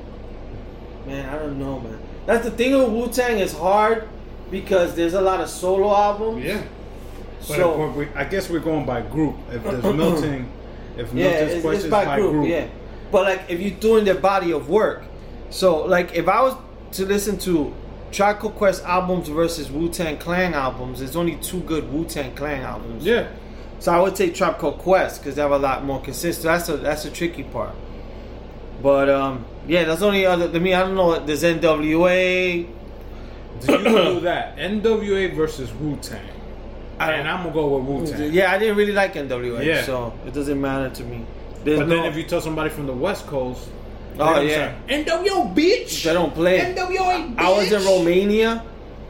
[1.07, 1.99] Man, I don't know, man.
[2.27, 4.09] That's the thing with Wu Tang is hard
[4.51, 6.45] because there's a lot of solo albums.
[6.45, 6.63] yeah.
[7.49, 9.35] But So if we're- I guess we're going by group.
[9.53, 10.49] If there's Milton,
[10.97, 12.67] if yeah, Milton's it's, it's questions by group, Yeah,
[13.11, 15.03] but like if you're doing their body of work,
[15.51, 16.55] so like if I was
[16.93, 17.73] to listen to
[18.13, 22.35] Tribe Called Quest albums versus Wu Tang Clan albums, there's only two good Wu Tang
[22.35, 23.05] Clan albums.
[23.05, 23.27] yeah.
[23.81, 26.45] So I would say Tribe Called Quest because they have a lot more consistent.
[26.45, 27.75] That's a that's a tricky part.
[28.81, 30.47] But um, yeah, that's only other.
[30.55, 31.25] I mean, I don't know.
[31.25, 32.67] There's NWA.
[33.61, 34.57] Do you do that?
[34.57, 36.21] NWA versus Wu Tang.
[36.99, 38.33] And I'm gonna go with Wu Tang.
[38.33, 39.83] Yeah, I didn't really like NWA, Yeah.
[39.85, 41.25] so it doesn't matter to me.
[41.65, 43.69] There's But no, then if you tell somebody from the West Coast,
[44.19, 44.75] Oh, yeah.
[44.89, 46.05] say, NWO bitch.
[46.05, 46.59] they don't play.
[46.75, 47.39] NWA bitch.
[47.39, 48.63] I was in Romania,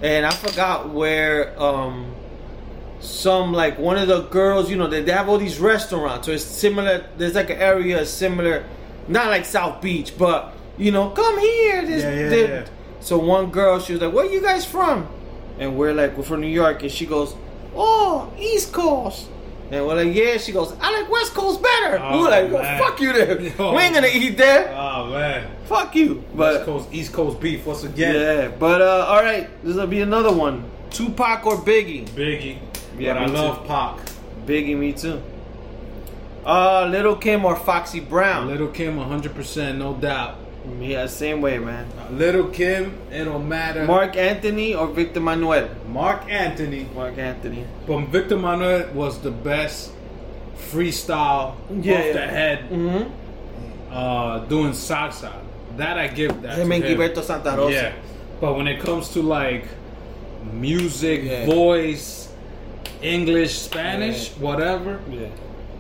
[0.03, 2.15] and I forgot where um
[3.01, 6.27] some like one of the girls, you know, they, they have all these restaurants.
[6.27, 7.05] So it's similar.
[7.19, 8.65] There's like an area similar,
[9.09, 11.85] not like South Beach, but you know, come here.
[11.87, 12.65] There's- Yeah, yeah, there- yeah.
[13.01, 15.07] So one girl, she was like, "Where you guys from?"
[15.59, 17.35] And we're like, "We're from New York." And she goes,
[17.75, 19.27] "Oh, East Coast."
[19.71, 20.37] And we're like, yeah.
[20.37, 21.99] She goes, I like West Coast better.
[22.03, 23.37] Oh, we're like, well, fuck you there.
[23.41, 23.47] We
[23.81, 24.69] ain't gonna eat there.
[24.77, 26.23] Oh man, fuck you.
[26.37, 28.15] But West Coast, East Coast beef once again.
[28.15, 30.65] yeah, but uh, all right, this will be another one.
[30.91, 32.07] Tupac or Biggie?
[32.11, 32.59] Biggie.
[32.99, 33.97] Yeah, but I love Pac.
[34.47, 35.23] Biggie, me too.
[36.45, 38.49] Uh, Lil' Kim or Foxy Brown?
[38.49, 40.37] Lil' Kim, 100%, no doubt.
[40.81, 41.87] Yeah, same way, man.
[42.11, 43.85] Lil' Kim, it don't matter.
[43.85, 45.69] Marc Anthony or Victor Manuelle?
[45.89, 46.87] Marc Anthony.
[46.95, 47.65] Marc Anthony.
[47.87, 49.93] But Victor Manuelle was the best
[50.57, 52.13] freestyle Yeah, off yeah.
[52.13, 53.93] the head Mm-hmm.
[53.93, 55.33] uh, doing salsa.
[55.77, 56.99] That I give that Him to and him.
[56.99, 57.73] Gilberto Santa Rosa.
[57.75, 57.93] Yeah.
[58.41, 59.65] But when it comes to like
[60.53, 61.47] music, Yeah.
[61.47, 62.29] voice,
[63.01, 65.27] English, Spanish, whatever, Yeah.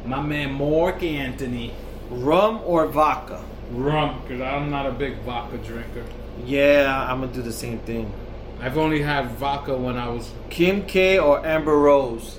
[0.04, 1.74] My man Marc Anthony.
[2.10, 3.42] Rum or vodka?
[3.70, 6.04] Rum, because I'm not a big vodka drinker.
[6.44, 8.12] Yeah, I'm gonna do the same thing.
[8.60, 12.38] I've only had vodka when I was Kim K or Amber Rose?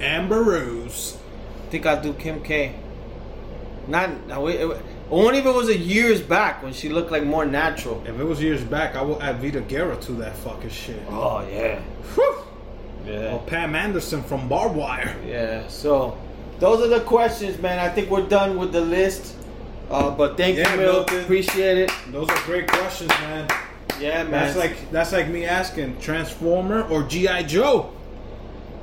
[0.00, 1.18] Amber Rose.
[1.66, 2.74] I think I'll do Kim K.
[3.86, 7.24] Not no, it, it, only if it was a years back when she looked like
[7.24, 8.02] more natural.
[8.06, 11.02] If it was years back, I would add Vida Guerra to that fucking shit.
[11.08, 11.80] Oh yeah,
[12.14, 12.45] Whew.
[13.06, 15.14] Yeah, Or Pam Anderson from Barbed Wire.
[15.26, 15.66] yeah.
[15.68, 16.16] So
[16.58, 17.78] those are the questions, man.
[17.78, 19.34] I think we're done with the list.
[19.90, 20.78] Uh, but thank Yeah, you.
[20.80, 21.20] Milton.
[21.20, 21.92] Appreciate it.
[22.10, 23.48] Those are great questions, man.
[24.00, 24.30] Yeah, man.
[24.32, 27.92] That's like that's like me asking Transformer or GI Joe.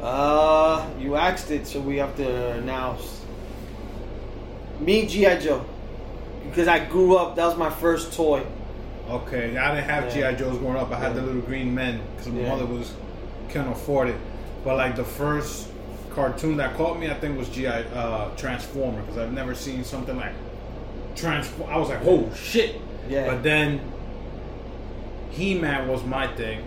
[0.01, 3.21] Uh, you asked it, so we have to announce.
[4.79, 5.63] Me, GI Joe,
[6.45, 7.35] because I grew up.
[7.35, 8.43] That was my first toy.
[9.09, 10.31] Okay, I didn't have Yeah.
[10.31, 10.91] GI Joes growing up.
[10.91, 12.93] I had the little green men because my mother was
[13.53, 14.17] couldn't afford it.
[14.65, 15.69] But like the first
[16.11, 20.17] cartoon that caught me, I think was GI uh, Transformer because I've never seen something
[20.17, 20.33] like
[21.15, 21.69] transform.
[21.69, 22.81] I was like, oh shit.
[23.07, 23.27] Yeah.
[23.27, 23.79] But then
[25.31, 26.65] He Man was my thing.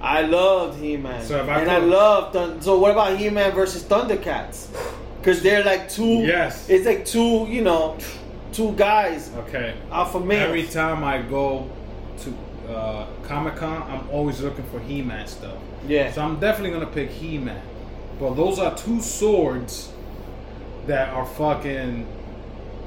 [0.00, 1.24] I loved He Man.
[1.24, 2.34] So if I and I loved.
[2.34, 4.68] Thun- so what about He Man versus Thundercats?
[5.20, 6.24] Because they're like two.
[6.24, 6.68] Yes.
[6.68, 7.46] It's like two.
[7.48, 7.96] You know,
[8.52, 9.30] two guys.
[9.36, 9.74] Okay.
[9.90, 10.48] Alpha males.
[10.48, 11.70] Every time I go
[12.68, 15.56] uh, Comic Con, I'm always looking for He Man stuff.
[15.86, 16.12] Yeah.
[16.12, 17.62] So I'm definitely gonna pick He Man.
[18.20, 19.92] But those are two swords
[20.86, 22.06] that are fucking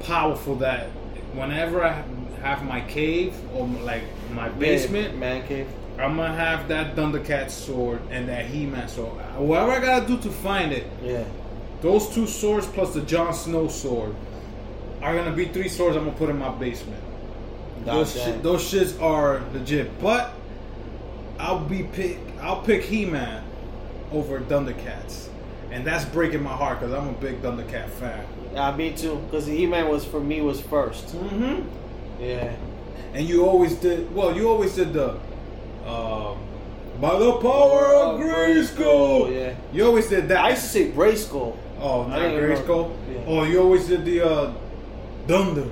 [0.04, 0.56] powerful.
[0.56, 0.86] That
[1.34, 2.02] whenever I
[2.42, 5.68] have my cave or like my basement, Yeah, man cave.
[5.98, 9.18] I'm gonna have that Thundercat sword and that He Man sword.
[9.36, 11.24] Whatever I gotta do to find it, Yeah.
[11.82, 14.14] those two swords plus the Jon Snow sword
[15.02, 17.02] are gonna be three swords I'm gonna put in my basement.
[17.94, 20.32] Those shit, those shits are legit, but
[21.38, 23.44] I'll be pick I'll pick He Man
[24.12, 25.28] over Thundercats,
[25.70, 28.24] and that's breaking my heart because I'm a big Thundercat fan.
[28.54, 29.16] Yeah, me too.
[29.30, 31.08] Because He Man was for me was first.
[31.08, 32.22] Mm-hmm.
[32.22, 32.54] Yeah.
[33.14, 34.34] And you always did well.
[34.36, 35.12] You always did the
[35.86, 36.38] um,
[37.00, 39.32] by the power of Oh, Grayskull.
[39.34, 39.54] yeah.
[39.72, 40.44] You always did that.
[40.44, 41.56] I used to say Brayskull.
[41.80, 42.96] Oh, not Grayskull.
[43.12, 43.20] Yeah.
[43.26, 44.52] Oh, you always did the uh,
[45.28, 45.68] Thunder,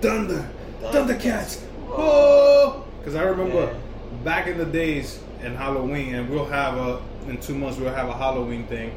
[0.00, 0.48] Thunder,
[0.80, 1.60] Thundercats.
[1.88, 3.72] Oh, because I remember Yeah.
[4.24, 8.08] back in the days in Halloween, and we'll have a in two months we'll have
[8.08, 8.92] a Halloween thing.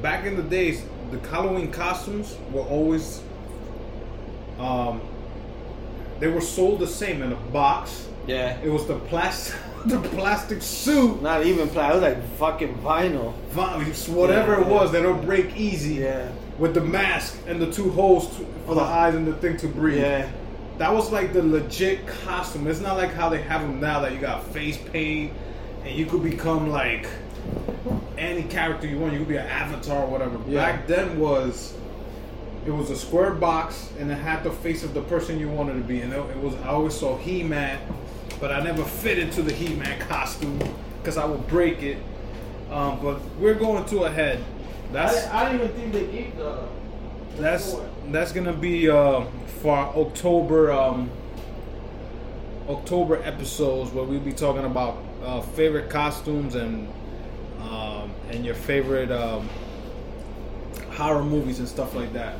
[0.00, 3.20] Back in the days, the Halloween costumes were always
[4.58, 5.00] um,
[6.20, 8.06] they were sold the same in a box.
[8.26, 8.56] Yeah.
[8.62, 9.56] It was the plastic,
[9.86, 12.02] the plastic suit, Not even plastic.
[12.02, 13.34] It was like fucking vinyl.
[13.50, 15.00] vi- whatever Yeah, it was, yeah.
[15.00, 15.94] that'll break easy.
[15.94, 16.28] Yeah.
[16.58, 19.66] with the mask and the two holes to, for the eyes and the thing to
[19.66, 19.98] breathe.
[20.02, 20.28] Yeah.
[20.82, 22.66] That was like the legit costume.
[22.66, 25.32] It's not like how they have them now that you got face paint
[25.84, 27.06] and you could become like
[28.18, 29.12] any character you want.
[29.12, 30.40] You could be an avatar or whatever.
[30.48, 30.72] Yeah.
[30.72, 31.74] Back then was
[32.66, 35.74] it was a square box and it had the face of the person you wanted
[35.74, 36.00] to be.
[36.00, 37.78] And it was I always saw He Man,
[38.40, 40.58] but I never fit into the He Man costume
[41.00, 41.98] because I would break it.
[42.72, 44.42] Um, but we're going to a head.
[44.90, 46.66] That's I, I don't even think they gave the.
[47.36, 47.76] that's
[48.10, 49.24] that's gonna be uh,
[49.62, 51.08] for October um,
[52.68, 56.88] October episodes where we'll be talking about uh, favorite costumes and
[57.60, 59.48] um, and your favorite um,
[60.96, 62.34] horror movies and stuff like that.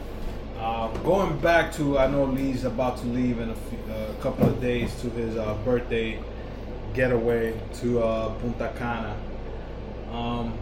[0.59, 4.61] Um, going back to I know Lee's about to leave in a, uh, couple of
[4.61, 6.18] days to his uh, birthday
[6.93, 9.16] getaway to uh, Punta Cana.
[10.11, 10.59] Um,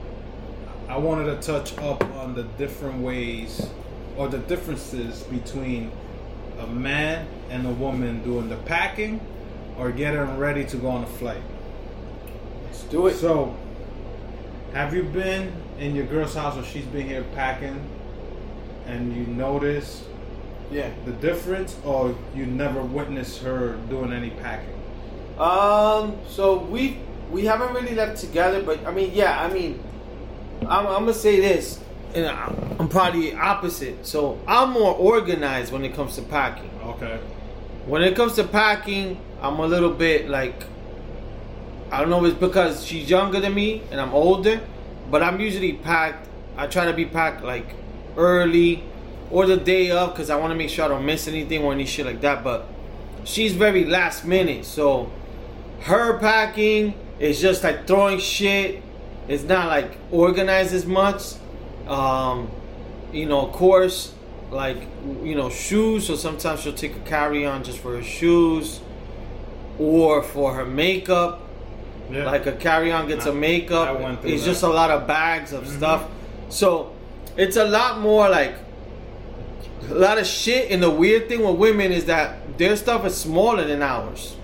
[0.89, 3.67] I wanted to touch up on the different ways
[4.19, 5.91] or the differences between
[6.61, 9.21] a man and a woman doing the packing
[9.79, 11.43] or getting ready to go on a flight.
[12.65, 13.17] Let's do it.
[13.17, 13.57] So,
[14.73, 17.81] have you been in your girl's house or she's been here packing
[18.87, 20.05] and you notice
[20.71, 20.91] yeah.
[21.05, 24.81] the difference or you never witnessed her doing any packing?
[25.39, 26.19] Um.
[26.29, 26.99] So we
[27.31, 29.43] we haven't really left together, but I mean, yeah.
[29.43, 29.83] I mean,
[30.63, 31.81] I'm, I'm gonna say this,
[32.15, 34.07] and I'm probably opposite.
[34.07, 36.71] So I'm more organized when it comes to packing.
[36.83, 37.21] Okay.
[37.87, 40.65] When it comes to packing, I'm a little bit like
[41.93, 44.61] I don't know if it's because she's younger than me and I'm older,
[45.11, 46.29] but I'm usually packed.
[46.57, 47.75] I try to be packed like
[48.17, 48.85] early
[49.31, 51.73] or the day of because I want to make sure I don't miss anything or
[51.73, 52.45] any shit like that.
[52.45, 52.69] But
[53.25, 55.11] she's very last minute, so
[55.81, 58.83] her packing is just like throwing shit.
[59.27, 61.35] It's not like organized as much.
[61.91, 62.49] Um,
[63.13, 64.13] you know, of course,
[64.51, 64.77] like
[65.23, 66.07] you know, shoes.
[66.07, 68.81] So sometimes she'll take a carry on just for her shoes,
[69.79, 71.47] or for her makeup.
[72.11, 72.25] Yeah.
[72.27, 73.89] Like a carry on gets I- a makeup.
[73.97, 74.29] It's that.
[74.29, 74.45] Mm-hmm.
[74.45, 76.09] just a lot of bags of stuff.
[76.49, 76.93] So
[77.37, 78.55] it's a lot more like
[79.89, 80.71] a lot of shit.
[80.71, 84.37] And the weird thing with women is that their stuff is smaller than ours.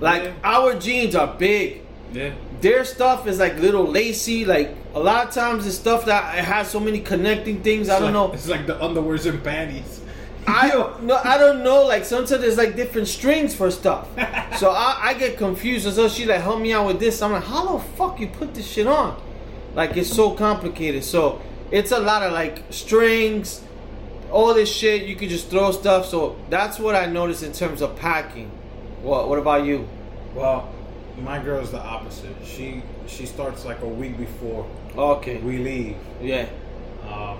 [0.00, 0.32] Like Yeah.
[0.44, 1.82] our jeans are big.
[2.12, 2.32] yeah.
[2.64, 4.46] Their stuff is like little lacy.
[4.46, 7.90] Like a lot of times, it's stuff that it has so many connecting things.
[7.90, 8.32] I don't like- know.
[8.32, 10.00] It's like the underwears and panties.
[10.46, 10.70] I
[11.02, 11.84] no, I don't know.
[11.84, 14.08] Like sometimes there's like different strings for stuff,
[14.56, 15.84] so I, I get confused.
[15.84, 17.20] And so she like help me out with this.
[17.20, 19.20] I'm like, how the fuck you put this shit on?
[19.74, 21.04] Like it's so complicated.
[21.04, 23.62] So it's a lot of like strings,
[24.32, 25.02] all this shit.
[25.02, 26.06] You could just throw stuff.
[26.06, 28.50] So that's what I noticed in terms of packing.
[29.02, 29.86] What What about you?
[30.34, 30.73] Well,
[31.22, 32.34] my girl's the opposite.
[32.44, 35.38] She she starts like a week before Okay.
[35.38, 35.96] we leave.
[36.20, 36.46] Yeah.
[37.08, 37.38] Um,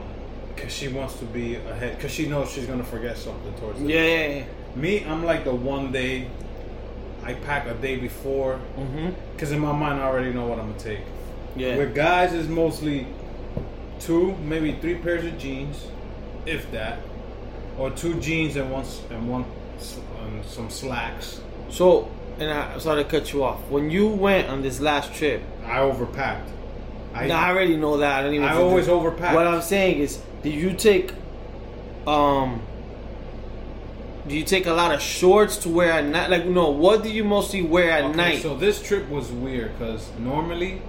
[0.56, 1.98] cause she wants to be ahead.
[2.00, 4.02] Cause she knows she's gonna forget something towards the Yeah.
[4.04, 4.44] yeah, yeah.
[4.76, 6.28] Me, I'm like the one day.
[7.24, 8.60] I pack a day before.
[8.78, 9.14] Mhm.
[9.38, 11.00] Cause in my mind, I already know what I'm gonna take.
[11.56, 11.76] Yeah.
[11.76, 13.06] With guys, is mostly
[14.00, 15.86] two, maybe three pairs of jeans,
[16.44, 16.98] if that,
[17.78, 19.44] or two jeans and one and one
[20.20, 21.40] and some slacks.
[21.70, 22.08] So,
[22.38, 23.60] and I sorry to cut you off.
[23.68, 26.48] When you went on this last trip, I overpacked.
[27.14, 28.18] I, No, I already know that.
[28.18, 28.46] I don't even.
[28.46, 29.34] I always do- overpack.
[29.34, 31.12] What I'm saying is, do you take,
[32.06, 32.60] um,
[34.26, 36.28] do you take a lot of shorts to wear at night?
[36.30, 38.42] Like, no, what do you mostly wear at Okay, night?
[38.42, 40.82] So this trip was weird because normally,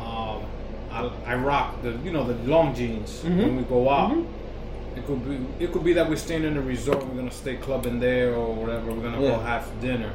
[0.00, 0.42] um,
[0.90, 3.38] I, I rock the you know the long jeans Mm-hmm.
[3.40, 4.16] when we go out.
[4.96, 7.04] It could be it could be that we're staying in a resort.
[7.06, 8.92] We're gonna stay clubbing there or whatever.
[8.92, 9.30] We're gonna Yeah.
[9.36, 10.10] go have dinner.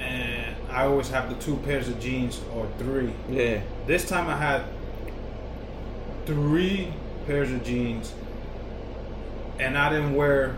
[0.00, 3.10] And I always have the two pairs of jeans or three.
[3.30, 4.62] yeah, This time I had
[6.26, 6.88] three
[7.26, 8.12] pairs of jeans,
[9.58, 10.56] and I didn't wear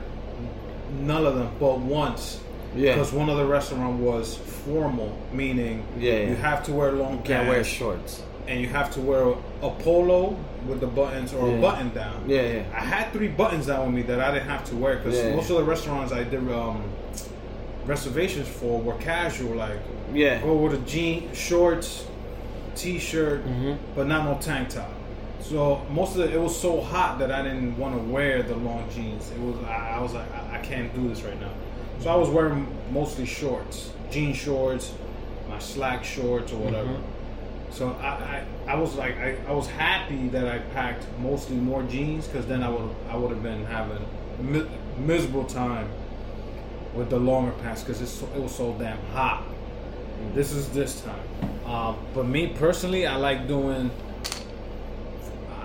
[1.00, 2.40] none of them but once.
[2.76, 2.92] Yeah.
[2.94, 6.28] Because one of the restaurant was formal, meaning Yeah, yeah.
[6.30, 8.22] you have to wear long can't wear pants shorts.
[8.46, 9.22] and you have to wear
[9.62, 10.36] a polo
[10.68, 11.54] with the buttons or Yeah.
[11.54, 12.24] a button down.
[12.26, 12.62] Yeah, yeah.
[12.74, 15.34] I had three buttons down with me that I didn't have to wear because Yeah.
[15.34, 16.82] most of the restaurants I did um,
[17.86, 19.78] reservations for were casual, like
[20.12, 22.06] Yeah, go with a jean, shorts,
[22.74, 23.72] t-shirt, Mm-hmm.
[23.94, 24.90] but not no tank top.
[25.40, 28.56] So most of it, it was so hot that I didn't want to wear the
[28.56, 29.30] long jeans.
[29.30, 31.52] It was I, I was like I, I can't do this right now.
[32.00, 34.92] So I was wearing mostly shorts, jean shorts,
[35.48, 36.90] my slack shorts or whatever.
[36.90, 37.17] Mm-hmm.
[37.78, 41.84] So I, I, I was like I, I was happy that I packed mostly more
[41.84, 44.04] jeans because then I would I would have been having
[44.40, 44.66] mi-
[44.98, 45.88] miserable time
[46.92, 49.44] with the longer pants because so, it was so damn hot.
[50.34, 51.20] This is this time.
[51.66, 53.92] Um, but me personally, I like doing.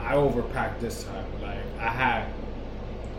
[0.06, 1.26] I overpacked this time.
[1.42, 2.28] Like I had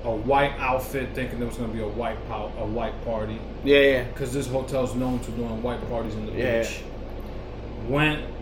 [0.05, 3.79] a white outfit, thinking there was gonna be a white pow- a white party yeah,
[3.81, 4.05] yeah.
[4.05, 6.63] because this hotel's known to doing white parties in the Yeah.
[6.63, 6.81] beach.
[7.89, 8.34] Went.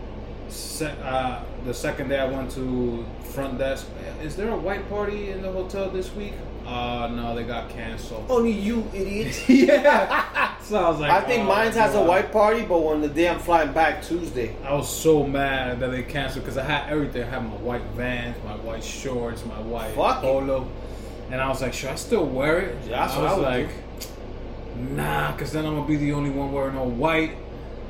[0.53, 3.87] Se- uh, the second day I went to front desk.
[4.21, 6.33] Is there a white party in the hotel this week?
[6.65, 8.25] Uh, no, they got canceled.
[8.29, 9.49] Only you idiots.
[9.49, 10.57] yeah.
[10.61, 13.09] so I was like, I think oh, mine has a white party, but on the
[13.09, 14.55] day I'm flying back Tuesday.
[14.63, 17.23] I was so mad that they canceled because I had everything.
[17.23, 20.27] I had my white Vans, my white shorts, my white Fuck it.
[20.27, 20.69] polo,
[21.31, 22.77] and I was like, should I still wear it?
[22.85, 26.13] Yeah, that's I what was I would like, nah, because then I'm gonna be the
[26.13, 27.35] only one wearing all white.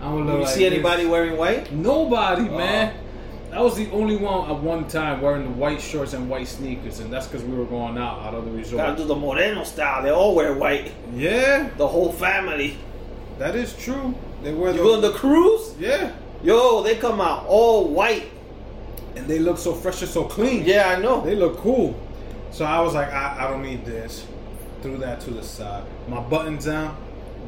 [0.03, 1.11] I'm gonna look You like see anybody this.
[1.11, 1.71] wearing white?
[1.71, 2.93] Nobody, man.
[3.51, 6.99] I was the only one at one time wearing the white shorts and white sneakers,
[6.99, 8.97] and that's because we were going out out of the Gotta resort.
[8.97, 10.01] do the Moreno style.
[10.03, 10.91] They all wear white.
[11.15, 12.77] Yeah, The whole family.
[13.37, 14.15] that is true.
[14.43, 15.75] They wear You the go on the cruise?
[15.79, 16.11] yeah,
[16.43, 18.29] Yo, they come out all white.
[19.15, 20.65] and they look so fresh and so clean.
[20.65, 21.21] Yeah, I know.
[21.21, 21.95] They look cool.
[22.51, 24.25] So I was like, I, I don't need this.
[24.81, 25.83] Threw that to the side.
[26.09, 26.97] My buttons down,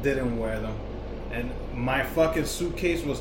[0.02, 0.74] didn't wear them.
[1.32, 3.20] And my fucking suitcase was,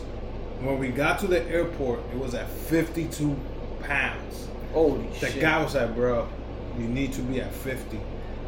[0.61, 3.35] when we got to the airport, it was at 52
[3.83, 4.47] pounds.
[4.73, 5.41] Holy The shit.
[5.41, 6.27] guy was like, bro,
[6.79, 7.99] you need to be at 50.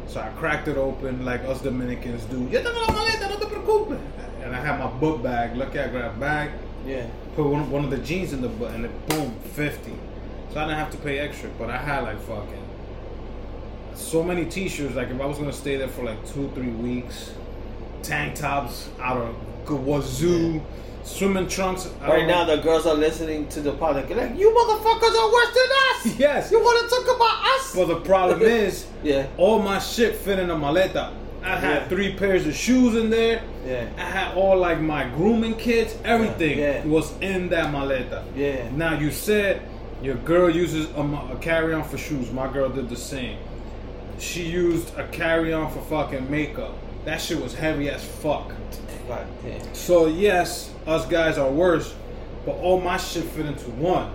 [0.06, 2.48] So I cracked it open like us Dominicans do.
[2.50, 4.00] "Ya tengo la maleta, no te preocupes."
[4.42, 5.54] And I had my book bag.
[5.56, 6.50] Look at I grabbed bag,
[6.86, 7.06] Yeah.
[7.36, 9.92] Put one, one of the jeans in the butt, and it boom, fifty.
[10.52, 12.64] So I didn't have to pay extra, but I had like fucking
[13.94, 14.94] so many t-shirts.
[14.94, 17.32] Like if I was gonna stay there for like two, three weeks,
[18.08, 19.34] tank tops out of
[19.86, 20.60] wazoo,
[21.04, 21.86] swimming trunks.
[22.00, 22.56] Right now, know.
[22.56, 24.08] the girls are listening to the podcast.
[24.08, 26.50] They're like, "You motherfuckers are worse than us." yes.
[26.50, 27.74] You want to talk about us?
[27.74, 29.26] But the problem is, Yeah.
[29.36, 31.12] all my shit fit in a maleta.
[31.42, 31.88] I had Yeah.
[31.88, 33.42] three pairs of shoes in there.
[33.66, 33.86] Yeah.
[33.96, 36.84] I had all like my grooming kits, everything Yeah.
[36.84, 38.22] was in that maleta.
[38.34, 38.70] Yeah.
[38.70, 39.60] Now you said
[40.02, 42.30] your girl uses a, a carry-on for shoes.
[42.32, 43.36] My girl did the same.
[44.18, 46.74] She used a carry-on for fucking makeup.
[47.04, 48.52] That shit was heavy as fuck.
[49.06, 49.74] God damn.
[49.74, 51.94] So yes, us guys are worse,
[52.44, 54.12] but all my shit fit into one.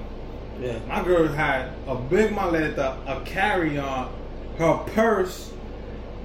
[0.62, 0.78] Yeah.
[0.88, 4.14] My girl had a big maleta, a carry-on,
[4.60, 5.52] her purse,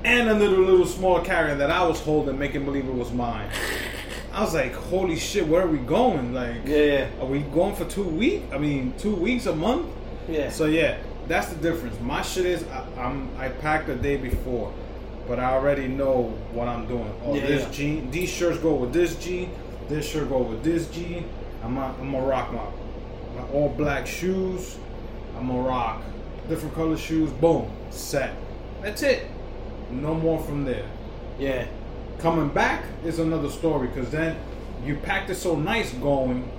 [0.05, 3.51] and a little little small carry-on that I was holding, making believe it was mine.
[4.33, 6.35] I was like, holy shit, where are we going?
[6.35, 6.77] Like, Yeah.
[6.77, 7.09] Yeah.
[7.21, 8.45] are we going for two weeks?
[8.53, 9.87] I mean, two weeks a month?
[10.29, 10.51] Yeah.
[10.51, 11.99] So yeah, that's the difference.
[12.01, 14.73] My shit is I, I'm I packed the day before,
[15.29, 16.23] but I already know
[16.53, 17.13] what I'm doing.
[17.25, 17.71] Oh, Yeah, this yeah.
[17.71, 19.51] jean, these shirts go with this jean,
[19.89, 21.29] this shirt go with this jean.
[21.63, 22.65] I'm gonna, I'm gonna rock my
[23.37, 24.79] my all black shoes.
[25.37, 26.03] I'm gonna rock
[26.49, 27.31] different color shoes.
[27.33, 28.35] Boom, set.
[28.83, 29.27] That's it.
[29.91, 30.87] No more from there.
[31.39, 31.67] yeah.
[32.19, 34.37] Coming back is another story because then
[34.85, 36.51] you packed it so nice going.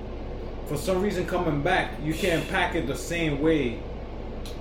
[0.67, 3.79] For some reason, coming back, you can't pack it the same way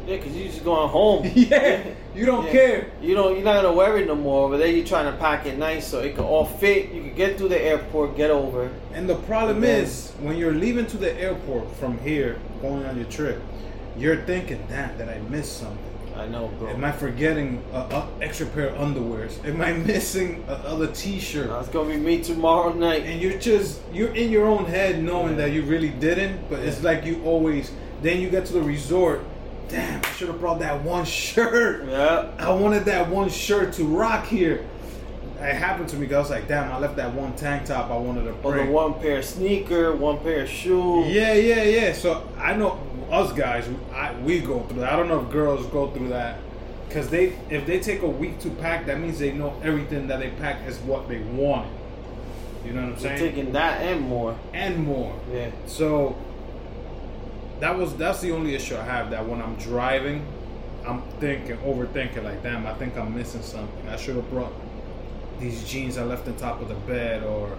[0.07, 1.31] Yeah, cause you just going home.
[1.35, 1.83] Yeah,
[2.15, 2.53] you don't Yeah.
[2.53, 2.87] care.
[3.03, 3.35] You don't.
[3.35, 4.45] You're not gonna wear it no more.
[4.47, 6.93] Over there, you're trying to pack it nice so it can all fit.
[6.93, 8.71] You can get through the airport, get over.
[8.95, 12.97] And the problem Then- is, when you're leaving to the airport from here, going on
[12.97, 13.41] your trip,
[13.97, 15.79] you're thinking, damn, that I missed something.
[16.17, 16.71] I know, bro.
[16.71, 19.45] Am I forgetting a, a extra pair of underwears?
[19.47, 21.49] Am I missing another T-shirt?
[21.61, 23.05] It's gonna be me tomorrow night.
[23.05, 26.83] And you're just you're in your own head knowing that you really didn't, but it's
[26.83, 27.71] like you always.
[28.03, 29.21] Then you get to the resort.
[29.69, 31.87] Damn, I should have brought that one shirt.
[31.89, 32.31] Yeah.
[32.39, 34.65] I wanted that one shirt to rock here.
[35.41, 36.07] It happened to me.
[36.07, 38.53] 'cause I was like, damn, I left that one tank top I wanted to Or
[38.55, 38.73] the bring.
[38.73, 41.07] one pair of sneaker, one pair of shoes.
[41.09, 41.93] Yeah, yeah, yeah.
[41.93, 42.79] So I know
[43.11, 44.93] us guys, I, we go through that.
[44.93, 46.39] I don't know if girls go through that.
[46.91, 50.21] Cause they, if they take a week to pack, that means they know everything that
[50.21, 51.71] they pack is what they wanted.
[52.65, 53.19] You know what I'm saying?
[53.19, 54.37] taking that and more.
[54.55, 55.15] and more.
[55.33, 55.51] Yeah.
[55.67, 56.17] So
[57.61, 59.11] that was that's the only issue I have.
[59.11, 60.25] That when I'm driving,
[60.87, 62.23] I'm thinking, overthinking.
[62.25, 63.89] Like, damn, I think I'm missing something.
[63.89, 64.53] I should have brought
[65.41, 67.57] these jeans I left on top of the bed, or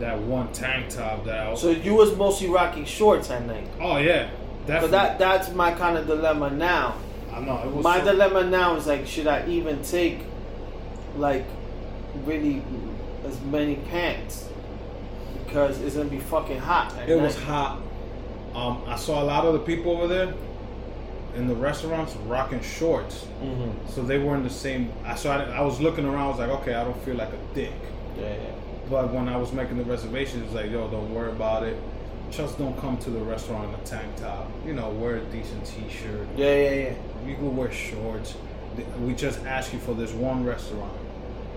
[0.00, 1.46] that one tank top that.
[1.46, 3.68] I was, So you was mostly rocking shorts at night.
[3.80, 4.30] oh yeah,
[4.62, 4.90] But definitely.
[4.92, 6.94] that that's my kind of dilemma now.
[7.32, 7.84] I know it was.
[7.84, 10.20] My so- dilemma now is like, should I even take
[11.16, 11.44] like
[12.24, 12.62] really
[13.26, 14.48] as many pants?
[15.44, 16.94] Because it's gonna be fucking hot.
[16.98, 17.80] at It was hot.
[18.58, 20.34] Um, I saw a lot of the people over there
[21.36, 23.26] in the restaurants rocking shorts.
[23.40, 23.72] Mhm.
[23.88, 24.90] So they were in the same.
[25.04, 25.36] I saw.
[25.36, 26.24] I was looking around.
[26.26, 27.70] I was like, okay, I don't feel like a dick.
[28.18, 28.36] Yeah, yeah.
[28.90, 31.76] But when I was making the reservations, it was like, yo, don't worry about it.
[32.30, 34.50] Just don't come to the restaurant in a tank top.
[34.66, 36.26] You know, wear a decent t-shirt.
[36.36, 36.92] Yeah, yeah, yeah.
[37.26, 38.34] You can wear shorts.
[39.00, 40.92] We just ask you for this one restaurant,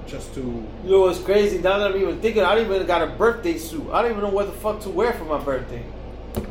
[0.07, 0.41] just to.
[0.41, 1.57] You know what's crazy?
[1.57, 3.87] Now that I'm even thinking, I don't even got a birthday suit.
[3.91, 5.83] I don't even know what the fuck to wear for my birthday.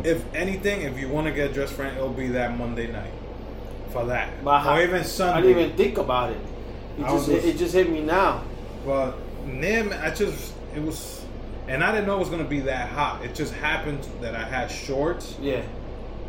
[0.05, 3.13] If anything, if you want to get dressed for it, it'll be that Monday night.
[3.93, 5.39] For that, But or even Sunday.
[5.39, 6.39] I didn't even think about it.
[6.99, 8.45] It I just it, just hit me now.
[8.87, 9.17] But
[9.47, 11.25] Nim, I just it was,
[11.67, 13.25] and I didn't know it was gonna be that hot.
[13.25, 15.35] It just happened that I had shorts.
[15.41, 15.63] Yeah.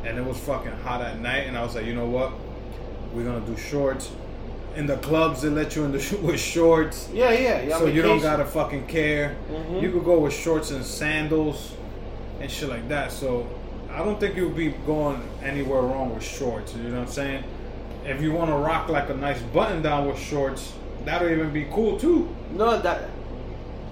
[0.04, 1.46] and it was fucking hot at night.
[1.46, 2.32] And I was like, you know what?
[3.14, 4.10] We're gonna do shorts.
[4.76, 7.62] In the clubs, they let you in the sh- with shorts, Yeah, yeah.
[7.62, 9.36] yeah so you don't gotta fucking care.
[9.52, 9.82] Mhm.
[9.84, 11.74] You could go with shorts and sandals
[12.42, 13.12] and shit like that.
[13.12, 13.48] So
[13.90, 16.74] I don't think you'll be going anywhere wrong with shorts.
[16.76, 17.44] You know what I'm saying?
[18.06, 20.74] If you want to rock like a nice button down with shorts,
[21.06, 22.36] that'll even be cool too.
[22.52, 23.10] No, that.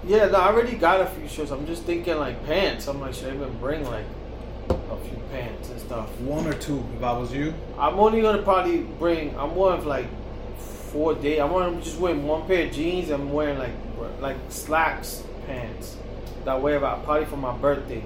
[0.06, 1.52] Yeah, no, I already got a few shorts.
[1.52, 2.88] I'm just thinking like pants.
[2.88, 4.06] I'm like, should I even bring like
[4.70, 6.10] a few pants and stuff?
[6.22, 7.54] One or two, if I was you.
[7.78, 9.38] I'm only gonna probably bring.
[9.38, 10.08] I'm more of like
[10.58, 11.40] four day.
[11.40, 13.12] I want to just wearing one pair of jeans.
[13.12, 13.74] I'm wearing like
[14.22, 15.98] like slacks pants
[16.46, 18.04] that wear about probably for my birthday.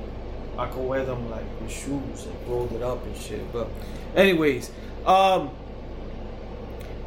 [0.57, 3.51] I could wear them like with shoes and rolled it up and shit.
[3.51, 3.67] But
[4.15, 4.71] anyways,
[5.05, 5.49] um,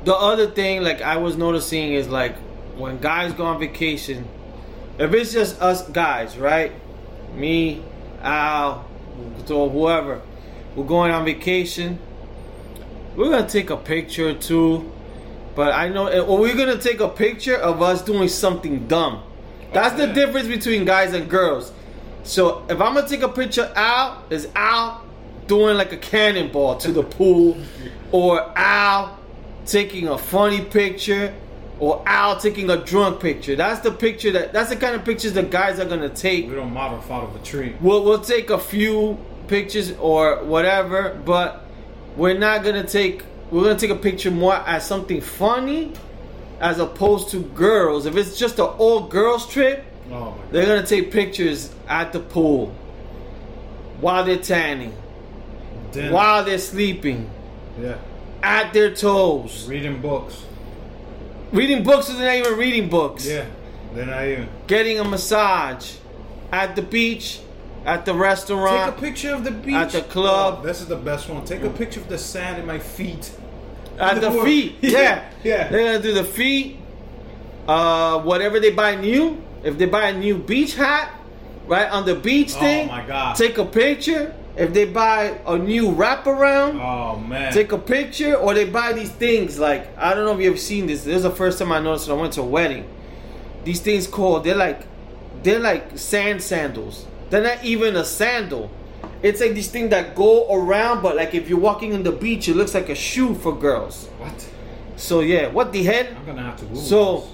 [0.05, 2.36] the other thing like I was noticing is like
[2.76, 4.26] when guys go on vacation,
[4.99, 6.72] if it's just us guys, right?
[7.34, 7.82] Me,
[8.22, 8.84] Al,
[9.51, 10.22] or whoever,
[10.74, 11.99] we're going on vacation.
[13.14, 14.90] We're gonna take a picture or two,
[15.55, 19.22] but I know, or we're gonna take a picture of us doing something dumb.
[19.72, 21.72] That's Oh, the difference between guys and girls.
[22.27, 25.05] So if I'm gonna take a picture out, is Al
[25.47, 27.57] doing like a cannonball to the pool,
[28.11, 29.16] or Al
[29.64, 31.33] taking a funny picture,
[31.79, 33.55] or Al taking a drunk picture.
[33.55, 36.49] That's the picture that that's the kind of pictures the guys are gonna take.
[36.49, 37.77] We don't model out of a tree.
[37.81, 41.64] We'll we'll take a few pictures or whatever, but
[42.16, 43.22] we're not gonna take
[43.53, 45.93] we're gonna take a picture more as something funny
[46.61, 48.05] as opposed to girls.
[48.05, 52.21] If it's just an all girls trip, Oh my they're gonna take pictures at the
[52.21, 52.75] pool
[54.01, 54.95] while they're tanning,
[55.93, 56.13] god.
[56.13, 57.31] while they're sleeping,
[57.81, 57.97] yeah.
[58.43, 60.45] at their toes, Reading books.
[61.53, 62.09] reading books.
[62.09, 63.27] They're not even reading books.
[63.27, 63.47] Yeah.
[63.95, 64.49] They're not even.
[64.67, 65.95] Getting a massage
[66.53, 67.41] at the beach,
[67.87, 68.95] at the restaurant.
[68.95, 69.75] Take a picture of the beach.
[69.75, 70.59] At the club.
[70.61, 71.45] Oh, this is the best one.
[71.47, 73.33] Take a picture of the sand in my feet.
[73.99, 74.91] At the Before- feet, yeah.
[74.93, 75.69] Yeah, yeah.
[75.69, 76.77] They're gonna do the feet.
[77.67, 79.43] Uh, whatever they buy new.
[79.63, 81.13] If they buy a new beach hat,
[81.67, 83.37] right on the beach Oh thing, my God.
[83.37, 84.35] take a picture.
[84.57, 87.53] If they buy a new wraparound, Oh man.
[87.53, 88.35] take a picture.
[88.37, 91.05] Or they buy these things like I don't know if you ever seen this.
[91.05, 92.09] This is the first time I noticed.
[92.09, 92.13] It.
[92.13, 92.89] I went to a wedding.
[93.65, 94.87] These things called they're like
[95.43, 97.07] they're like sand sandals.
[97.31, 98.71] They're not even a sandal.
[99.23, 102.49] It's like these things that go around, but like if you're walking on the beach,
[102.49, 104.07] it looks like a shoe for girls.
[104.19, 104.49] what?
[104.97, 106.07] So yeah, what the hell?
[106.17, 107.31] I'm gonna have to Google So this.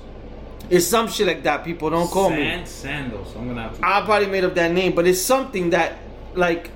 [0.72, 1.64] It's some shit like that.
[1.64, 2.66] People don't call Sand me.
[2.66, 3.36] sandals.
[3.36, 3.86] I'm gonna have to.
[3.86, 5.98] I probably made up that name, but it's something that,
[6.34, 6.70] like,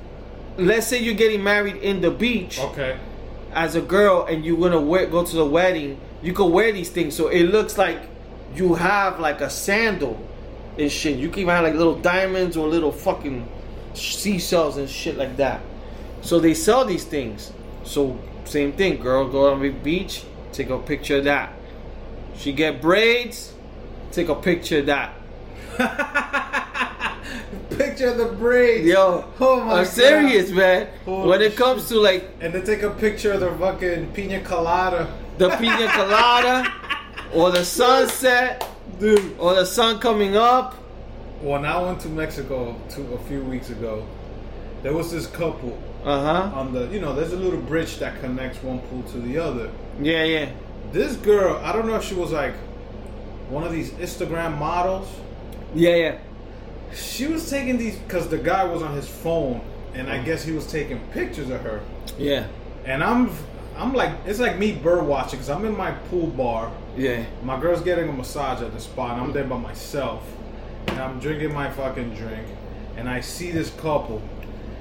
[0.58, 2.98] let's say you're getting married in the beach okay.
[3.54, 5.98] as a girl, and you're gonna wear, go to the wedding.
[6.22, 8.02] You can wear these things, so it looks like
[8.54, 10.20] you have like a sandal
[10.78, 11.16] and shit.
[11.18, 13.48] You can even have like little diamonds or little fucking
[13.94, 15.62] seashells and shit like that.
[16.20, 17.50] So they sell these things.
[17.84, 20.22] So same thing, girl, go on the beach,
[20.52, 21.54] take a picture of that.
[22.36, 23.54] She get braids,
[24.12, 25.12] take a picture of that.
[27.70, 28.86] Picture of the braids.
[28.86, 29.86] Yo, Oh my I'm God.
[29.86, 30.88] serious, man.
[31.04, 34.40] Holy when it comes to like And then take a picture of the fucking pina
[34.40, 35.12] colada.
[35.38, 36.72] the pina colada
[37.34, 38.66] or the sunset
[38.98, 39.38] Dude.
[39.38, 40.74] or the sun coming up.
[41.42, 44.06] When I went to Mexico two, a few weeks ago,
[44.82, 46.58] there was this couple Uh huh.
[46.58, 49.70] on the, you know, there's a little bridge that connects one pool to the other.
[50.00, 50.48] Yeah, yeah.
[50.92, 52.54] This girl, I don't know if she was like
[53.48, 55.08] one of these Instagram models.
[55.74, 56.18] Yeah, yeah.
[56.94, 59.60] She was taking these because the guy was on his phone,
[59.94, 60.24] and I mm.
[60.24, 61.80] guess he was taking pictures of her.
[62.18, 62.46] Yeah.
[62.84, 63.30] And I'm,
[63.76, 66.72] I'm like, it's like me bird watching because I'm in my pool bar.
[66.96, 67.24] Yeah.
[67.42, 70.22] My girl's getting a massage at the spa, and I'm there by myself.
[70.88, 72.46] And I'm drinking my fucking drink,
[72.96, 74.22] and I see this couple,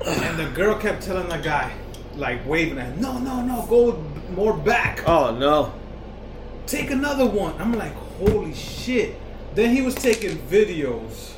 [0.05, 1.73] and the girl kept telling the guy,
[2.15, 5.73] like waving at, him, no, no, no, go more back, Oh no.
[6.67, 7.59] take another one.
[7.59, 9.15] I'm like, holy shit.
[9.55, 11.31] Then he was taking videos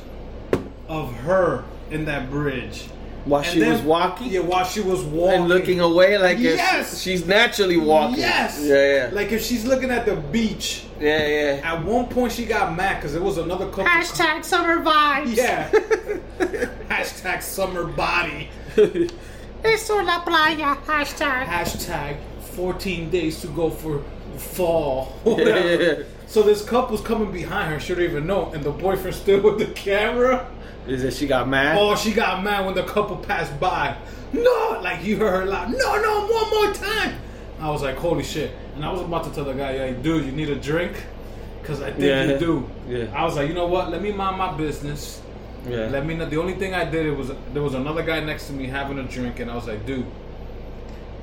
[0.88, 2.84] of her in that bridge.
[3.24, 5.40] While And she then- was walking Yeah, while she was walking.
[5.40, 7.00] and looking away like if Yes.
[7.02, 8.20] she's naturally walking.
[8.20, 8.58] Yes.
[8.62, 9.10] Yeah, yeah.
[9.12, 10.84] Like if she's looking at the beach.
[10.98, 11.60] yeah, yeah.
[11.72, 13.84] At one point, she got mad because there was another couple.
[13.84, 15.36] Hashtag summer vibes.
[15.36, 15.68] Yeah.
[16.88, 18.48] Hashtag summer body.
[19.64, 20.76] Eso la playa.
[20.86, 21.44] Hashtag.
[21.46, 22.16] Hashtag
[22.54, 24.02] 14 days to go for
[24.38, 25.12] fall.
[25.26, 25.94] Yeah, yeah, yeah.
[26.28, 27.80] So this couple's coming behind her.
[27.80, 28.52] She don't even know.
[28.52, 30.46] And the boyfriend still with the camera.
[30.86, 31.76] Is that she got mad?
[31.78, 33.96] Oh, she got mad when the couple passed by.
[34.32, 35.70] No, like you heard her loud.
[35.72, 37.14] No, no, one more time.
[37.60, 38.52] I was like, holy shit.
[38.76, 41.02] And I was about to tell the guy, hey, dude, you need a drink?
[41.62, 42.24] Because I think Yeah.
[42.24, 42.70] you do.
[42.86, 43.06] Yeah.
[43.14, 43.90] I was like, you know what?
[43.90, 45.20] Let me mind my business.
[45.66, 45.88] Yeah.
[45.88, 46.26] Let me know.
[46.26, 48.98] The only thing I did it was there was another guy next to me having
[48.98, 50.06] a drink, and I was like, dude,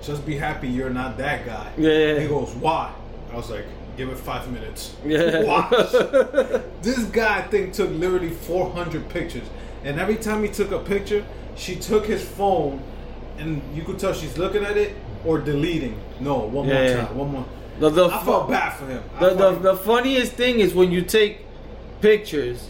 [0.01, 1.71] just be happy you're not that guy.
[1.77, 2.19] Yeah.
[2.19, 2.91] He goes, why?
[3.31, 3.65] I was like,
[3.97, 4.95] give it five minutes.
[5.05, 5.43] Yeah.
[5.45, 5.71] Watch.
[6.81, 9.47] this guy, I think, took literally 400 pictures,
[9.83, 11.25] and every time he took a picture,
[11.55, 12.81] she took his phone,
[13.37, 15.99] and you could tell she's looking at it or deleting.
[16.19, 17.05] No, one more Yeah, yeah.
[17.07, 17.45] time, one more.
[17.79, 19.03] The, the, I felt bad for him.
[19.19, 21.39] The, the, the funniest thing is when you take
[22.01, 22.69] pictures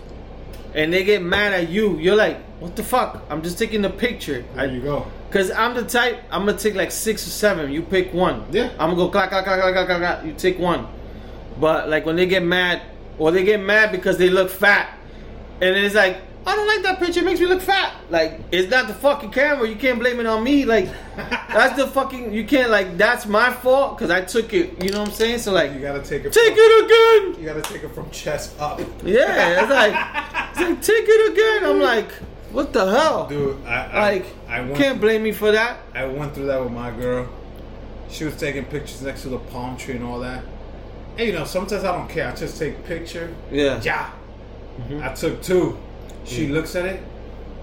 [0.74, 3.24] and they get mad at you, you're like, what the fuck?
[3.30, 4.44] I'm just taking a picture.
[4.56, 5.06] there you go.
[5.30, 7.70] Cause I'm the type I'm gonna take like six or seven.
[7.72, 8.46] You pick one.
[8.52, 8.70] Yeah.
[8.80, 10.00] I'm gonna go clack clack clack clack clack.
[10.00, 10.26] clack.
[10.26, 10.88] You take one.
[11.60, 12.82] But like when they get mad,
[13.18, 14.98] or they get mad because they look fat,
[15.62, 17.22] and it's like I don't like that picture.
[17.22, 17.96] It makes me look fat.
[18.12, 19.68] Like it's not the fucking camera.
[19.68, 20.64] You can't blame it on me.
[20.64, 22.34] Like that's the fucking.
[22.34, 24.84] You can't like that's my fault because I took it.
[24.84, 25.40] You know what I'm saying?
[25.40, 26.34] So like You gotta take it.
[26.34, 27.42] take from, it again.
[27.42, 28.80] You gotta take it from chest up.
[29.04, 31.70] Yeah, it's like, it's like take it again.
[31.70, 32.12] I'm like,
[32.52, 33.28] what the hell?
[33.28, 35.80] Dude, I, I like, I can't blame me for that.
[35.96, 37.28] I went through that with my girl.
[38.10, 40.44] She was taking pictures next to the palm tree and all that.
[41.18, 42.30] And you know, sometimes I don't care.
[42.30, 43.34] I just take picture.
[43.52, 43.82] Yeah.
[43.82, 44.12] Yeah.
[44.78, 45.04] Mm-hmm.
[45.04, 45.78] I took two.
[46.26, 46.52] She mm.
[46.52, 47.04] looks at it,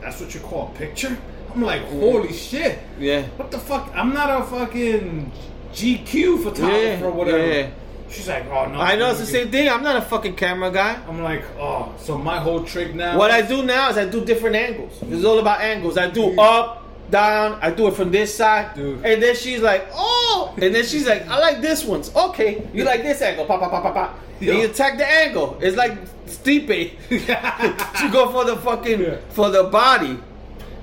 [0.01, 1.17] that's what you call a picture?
[1.55, 2.79] I'm like, holy shit.
[2.99, 3.23] Yeah.
[3.37, 3.91] What the fuck?
[3.95, 5.31] I'm not a fucking
[5.73, 7.47] GQ photographer Yeah, or whatever.
[7.47, 7.71] yeah.
[8.09, 8.79] She's like, oh no.
[8.81, 9.71] I know it's the same thing.
[9.71, 11.01] I'm not a fucking camera guy.
[11.09, 13.17] I'm like, oh, so my whole trick now.
[13.17, 14.99] What I do now is I do different angles.
[15.03, 15.97] It's all about angles.
[15.97, 16.82] I do up,
[17.13, 17.59] down.
[17.63, 19.05] I do it from this side, Dude.
[19.07, 22.67] and then she's like, "Oh!" And then she's like, "I like this one." okay.
[22.75, 23.45] You like this angle?
[23.47, 24.19] Pop, pa pop, pa pop.
[24.41, 24.55] Yo.
[24.59, 25.57] You attack the angle.
[25.61, 25.93] It's like
[26.27, 26.93] Stipe.
[28.03, 29.17] you go for the fucking Yeah.
[29.31, 30.19] for the body.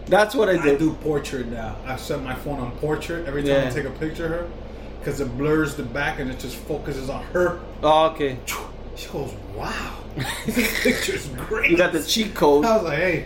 [0.08, 1.76] That's what I I do portrait now.
[1.86, 3.68] I set my phone on portrait every time Yeah.
[3.68, 4.48] I take a picture of her
[5.00, 7.60] because it blurs the back and it just focuses on her.
[7.84, 8.38] Oh, okay.
[8.96, 9.98] She goes, wow,
[10.46, 11.70] this picture's great.
[11.72, 12.66] You got the cheat code.
[12.66, 13.26] I was like, hey,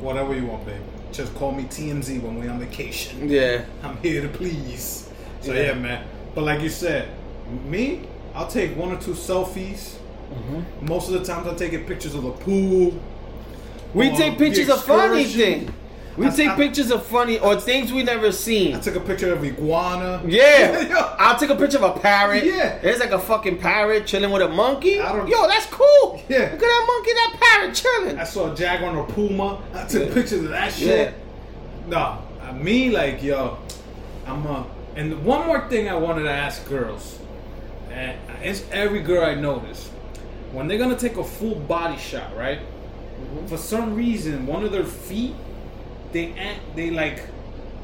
[0.00, 0.80] whatever you want, babe.
[1.18, 3.28] Just call me TMZ when we're on vacation.
[3.28, 3.64] Yeah.
[3.82, 5.10] I'm here to please.
[5.40, 5.62] So Yeah.
[5.62, 6.06] yeah, man.
[6.32, 7.08] But like you said,
[7.66, 8.02] me,
[8.36, 9.96] I'll take one or two selfies.
[10.32, 10.86] Mm-hmm.
[10.86, 13.02] Most of the times I'm taking pictures of the pool.
[13.94, 15.72] We take pictures of funny things.
[16.18, 18.74] We I- take I- pictures of funny or things we never seen.
[18.76, 20.20] I took a picture of iguana.
[20.26, 21.14] Yeah.
[21.18, 22.44] I took a picture of a parrot.
[22.44, 22.78] Yeah.
[22.80, 25.00] there's like a fucking parrot chilling with a monkey.
[25.00, 26.20] I don't- Yo, that's cool.
[26.28, 26.38] Yeah.
[26.38, 28.18] look at that monkey, that parrot chilling.
[28.18, 29.62] I saw a jaguar or puma.
[29.74, 30.14] I took Yeah.
[30.14, 31.14] pictures of that shit.
[31.86, 33.56] No, uh, me like yo,
[34.26, 34.66] I'm a.
[34.96, 37.18] And one more thing I wanted to ask girls,
[37.92, 39.88] and it's every girl I notice
[40.52, 42.58] when they're gonna take a full body shot, right?
[42.58, 43.46] Mm-hmm.
[43.46, 45.34] For some reason, one of their feet,
[46.12, 47.22] they an- they like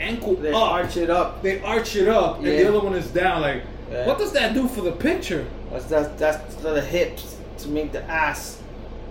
[0.01, 0.62] ankle They up.
[0.72, 1.43] arch it up.
[1.43, 3.43] They arch it up, and the other one is down.
[3.43, 4.07] Like, Yeah.
[4.07, 5.45] what does that do for the picture?
[5.70, 8.59] That's that's that's the hips to make the ass,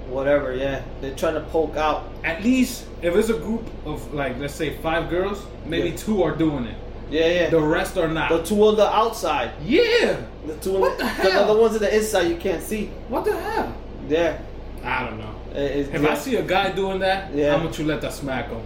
[0.09, 0.53] whatever.
[0.55, 2.03] Yeah, they're trying to poke out.
[2.23, 5.95] At least if it's a group of like, let's say five girls, maybe Yeah.
[5.97, 6.75] two are doing it.
[7.09, 7.49] Yeah, yeah.
[7.49, 8.29] The rest are not.
[8.29, 9.51] The two on the outside.
[9.63, 10.15] yeah.
[10.47, 11.43] The two on What the the hell?
[11.51, 12.89] other ones on the inside you can't see.
[13.07, 13.73] What the hell?
[14.09, 14.37] Yeah.
[14.83, 15.29] I don't know.
[15.55, 16.11] It's- If yeah.
[16.11, 17.53] I see a guy doing that, Yeah.
[17.53, 18.61] I'm gonna chuleta smack him.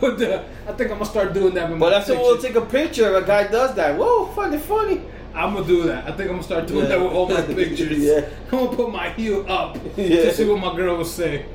[0.00, 1.70] But uh, I think I'm gonna start doing that.
[1.70, 3.16] With But my that's when we'll take a picture.
[3.16, 3.98] If a guy does that.
[3.98, 5.00] Whoa, funny, funny.
[5.34, 6.04] I'm gonna do that.
[6.06, 6.88] I think I'm gonna start doing Yeah.
[6.96, 7.98] that with all my pictures.
[7.98, 8.28] Yeah.
[8.52, 10.06] I'm gonna put my heel up Yeah.
[10.22, 11.46] to see what my girl will say.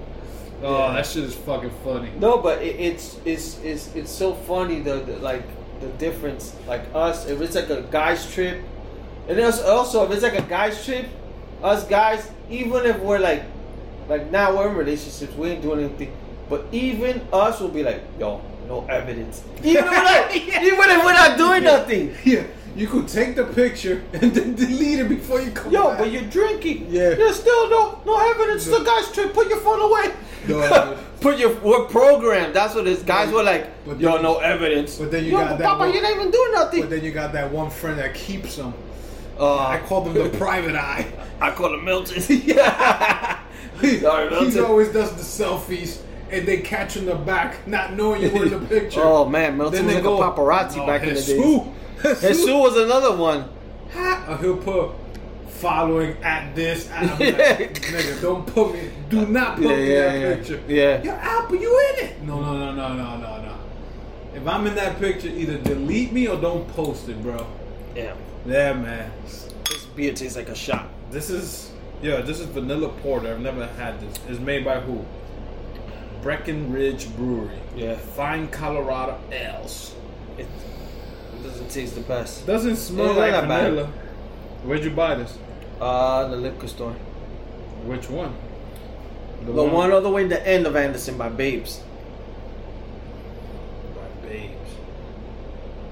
[0.62, 0.94] Oh, Yeah.
[0.96, 2.10] that shit is fucking funny.
[2.20, 5.44] No, but it, it's it's it's it's so funny the, the like
[5.80, 6.56] the difference.
[6.68, 8.62] Like us, if it's like a guys trip,
[9.30, 11.06] and also if it's like a guys trip,
[11.64, 13.44] us guys, even if we're like
[14.10, 16.12] like now we're in relationships, we ain't doing anything.
[16.50, 19.44] But even us will be like, yo, no evidence.
[19.64, 22.16] Even if we're not, even if we're not doing nothing.
[22.24, 22.44] Yeah,
[22.76, 26.00] you could take the picture and then delete it before you come Yo, back.
[26.00, 26.88] but you're drinking.
[26.90, 27.10] Yeah.
[27.16, 28.66] There's still no no evidence.
[28.68, 29.34] It's a guys trip.
[29.34, 30.14] Put your phone away.
[30.48, 30.98] No.
[31.20, 32.56] Put your we're programmed.
[32.56, 33.04] That's what it's.
[33.04, 34.98] Guys were like, But yo, no evidence.
[34.98, 36.80] but then you yo, got but that Papa, one- you didn't even do nothing.
[36.82, 38.74] But then you got that one friend that keeps them.
[39.38, 41.06] Uh, I call them the private eye.
[41.42, 42.22] I call him Milton.
[43.82, 44.66] He, Sorry, he Milton.
[44.66, 48.52] always does the selfies and they catch in the back, not knowing you were in
[48.52, 49.02] the picture.
[49.04, 51.28] Oh man, Milton was Then like they a go, paparazzi "Oh, back in the Jesus.
[51.28, 51.64] days.
[52.04, 52.22] Jesus.
[52.38, 53.50] Jesus was another one.
[53.96, 54.92] Or uh, he'll put
[55.50, 56.90] following at this.
[56.92, 58.90] I'm like, nigga, don't put me.
[59.10, 60.36] Do not put Yeah, me in yeah, that yeah.
[60.36, 60.64] picture.
[60.68, 61.04] Yeah.
[61.04, 62.22] Yo, Alpha, you in it?
[62.22, 63.56] No, no, no, no, no, no, no.
[64.34, 67.46] If I'm in that picture, either delete me or don't post it, bro.
[67.96, 68.14] Yeah,
[68.46, 69.12] Yeah, man.
[69.26, 70.88] this beer tastes like a shot.
[71.12, 71.72] This is
[72.02, 73.30] yeah, this is vanilla porter.
[73.34, 74.18] I've never had this.
[74.30, 75.04] It's made by who?
[76.22, 77.58] Breckenridge Brewery.
[77.76, 77.96] Yeah.
[77.96, 79.96] Fine Colorado ales.
[80.38, 80.48] It,
[81.44, 82.46] doesn't taste the best.
[82.46, 83.70] Doesn't smell like not bad.
[83.72, 83.88] vanilla.
[84.64, 85.38] Where'd you buy this?
[85.80, 86.94] Uh, the liquor store.
[87.86, 88.36] Which one?
[89.46, 91.82] The one all the way in the end of Anderson by Babes.
[93.96, 94.72] by Babes.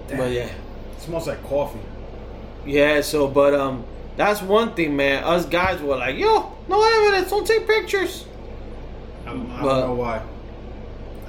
[0.09, 0.49] But yeah.
[0.49, 1.79] It smells like coffee.
[2.65, 3.85] Yeah, so but um
[4.17, 5.23] that's one thing, man.
[5.23, 8.25] Us guys were like, yo, no evidence, don't take pictures.
[9.27, 10.21] I'm, I But- don't know why.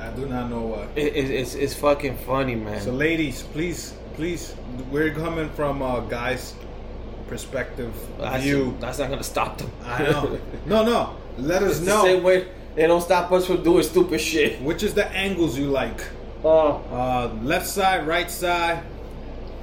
[0.01, 0.87] I do not know why.
[0.95, 2.81] It, it, it's it's fucking funny, man.
[2.81, 4.55] So, ladies, please, please,
[4.93, 6.55] we're coming from a guy's
[7.29, 8.77] perspective that's, view.
[8.81, 9.71] that's not gonna stop them.
[9.85, 10.39] I know.
[10.67, 11.17] No, no.
[11.37, 14.63] Let us It's the know same way they don't stop us from doing stupid shit.
[14.63, 16.01] which is the angles you like.
[16.45, 16.81] Oh.
[16.93, 18.83] Uh, left side, right side,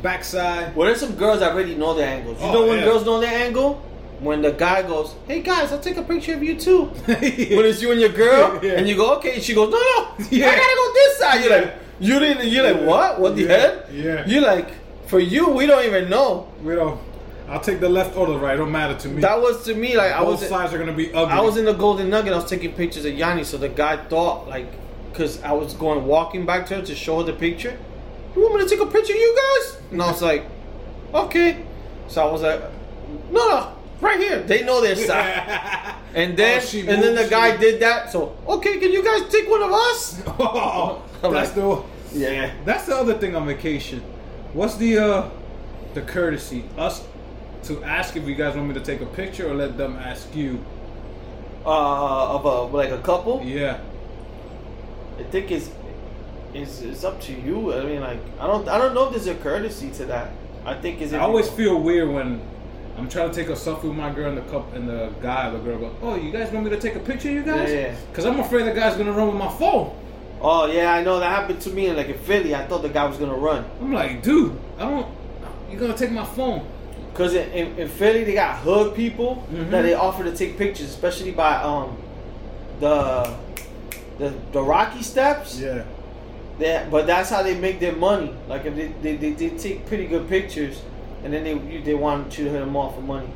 [0.02, 0.76] back side.
[0.76, 2.40] Well, there's some girls that already know the angles.
[2.42, 2.86] You Oh, know when yeah.
[2.86, 3.82] girls know the angle?
[4.22, 7.82] When the guy goes, "Hey guys, I'll take a picture of you too." when it's
[7.82, 8.74] you and your girl, Yeah.
[8.74, 10.48] and you go, "Okay," and she goes, "No, no, Yeah.
[10.48, 13.20] I gotta go this side." You're like, "You didn't." You're like, "What?
[13.20, 13.58] What the Yeah.
[13.58, 14.24] hell?" Yeah.
[14.26, 14.70] You're like,
[15.08, 17.00] "For you, we don't even know." We don't.
[17.50, 18.56] I'll take the left or the right.
[18.58, 19.22] Don't matter to me.
[19.22, 20.50] That was to me like I Both was.
[20.50, 21.32] sides are gonna be ugly.
[21.34, 22.34] I was in the Golden Nugget.
[22.34, 24.68] I was taking pictures of Yanni, so the guy thought like,
[25.14, 27.78] cause I was going walking back to her to show her the picture.
[28.36, 29.78] You want me to take a picture of you guys?
[29.92, 30.46] And I was like,
[31.14, 31.58] okay.
[32.08, 32.62] So I was like,
[33.32, 33.68] no, no,
[34.06, 34.40] right here.
[34.44, 35.96] They know their side.
[36.14, 38.12] And then, Oh, and then the guy did that.
[38.12, 40.22] So, okay, can you guys take one of us?
[40.40, 41.84] Oh, I'm that's like- the
[42.20, 42.52] Yeah.
[42.66, 44.00] that's the other thing on vacation.
[44.54, 45.30] What's the uh
[45.94, 46.64] the courtesy?
[46.78, 47.04] Us
[47.64, 50.34] to ask if you guys want me to take a picture or let them ask
[50.36, 50.64] you.
[51.66, 53.42] Uh, of a like a couple.
[53.44, 53.80] Yeah.
[55.20, 55.70] I think it's
[56.54, 57.74] it's it's up to you.
[57.74, 60.28] I mean, like I don't I don't know if there's a courtesy to that.
[60.64, 62.40] I think is I always feel weird when
[62.98, 65.50] I'm trying to take a selfie with my girl and the cup and the guy,
[65.50, 67.72] the girl goes, "Oh, you guys want me to take a picture, of you guys?"
[67.72, 67.94] Yeah.
[68.10, 69.94] Because I'm afraid the guy's gonna run with my phone.
[70.42, 71.88] Oh yeah, I know that happened to me.
[71.88, 73.66] in Like in Philly, I thought the guy was gonna run.
[73.82, 75.08] I'm like, dude, I don't.
[75.70, 76.66] You're gonna take my phone.
[77.16, 79.70] Cause in, in, in Philly they got hood people Mhm.
[79.72, 81.98] that they offer to take pictures, especially by um
[82.80, 83.34] the
[84.20, 85.60] the the Rocky Steps.
[85.60, 85.84] Yeah.
[86.60, 88.34] They, but that's how they make their money.
[88.48, 90.82] Like if they, they, they, they take pretty good pictures,
[91.26, 93.28] and then they they want you to hit them off for money.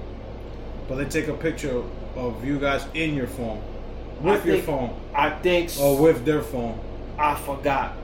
[0.88, 1.84] But they take a picture
[2.16, 3.62] of you guys in your phone,
[4.22, 6.80] I with your think- phone, I think or with their phone,
[7.18, 7.98] I forgot.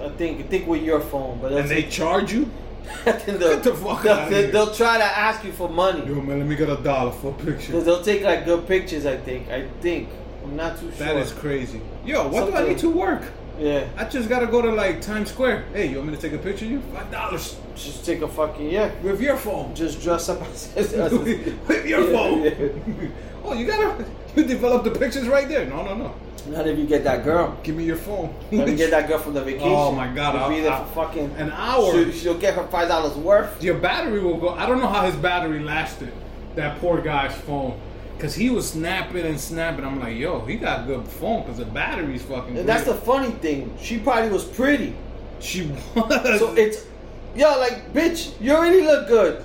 [0.00, 2.50] I think I think with your phone, but and they charge you.
[3.04, 6.04] they'll, Get the fuck they'll, they'll, try to ask you for money.
[6.04, 7.70] Yo, man, let me get a dollar for a picture.
[7.72, 9.06] They'll, they'll take like good pictures.
[9.06, 9.48] I think.
[9.48, 10.08] I think.
[10.42, 11.06] I'm not too sure.
[11.06, 11.80] That is crazy.
[12.04, 13.22] Yo, what do I need to work?
[13.62, 13.88] Yeah.
[13.96, 15.66] I just gotta go to like Times Square.
[15.72, 16.80] Hey, you want me to take a picture of you?
[16.80, 18.90] Five dollars Just take a fucking yeah.
[19.02, 19.74] with your phone.
[19.74, 21.12] Just dress up as, as
[21.68, 22.42] with your phone.
[22.42, 23.08] Yeah.
[23.44, 24.04] oh, you gotta
[24.36, 25.64] you develop the pictures right there.
[25.66, 26.14] No, no, no.
[26.48, 27.56] Not if you get that girl.
[27.62, 28.34] Give me your phone.
[28.50, 29.68] Let me get that girl from the oh, vacation.
[29.68, 31.92] Oh, my God, She'll be there I'll- for fucking An hour.
[31.92, 33.62] She'll, she'll get her five dollars worth.
[33.62, 34.48] Your battery will go.
[34.48, 36.12] I don't know how his battery lasted.
[36.56, 37.80] That poor guy's phone.
[38.22, 39.84] Cause he was snapping and snapping.
[39.84, 41.44] I'm like, yo, he got good phone.
[41.44, 42.56] Cause the battery's fucking.
[42.56, 43.76] And that's the funny thing.
[43.82, 44.94] She probably was pretty.
[45.40, 45.62] she
[45.96, 46.38] was.
[46.38, 46.86] So it's
[47.34, 49.42] yo, like, bitch, you already look good.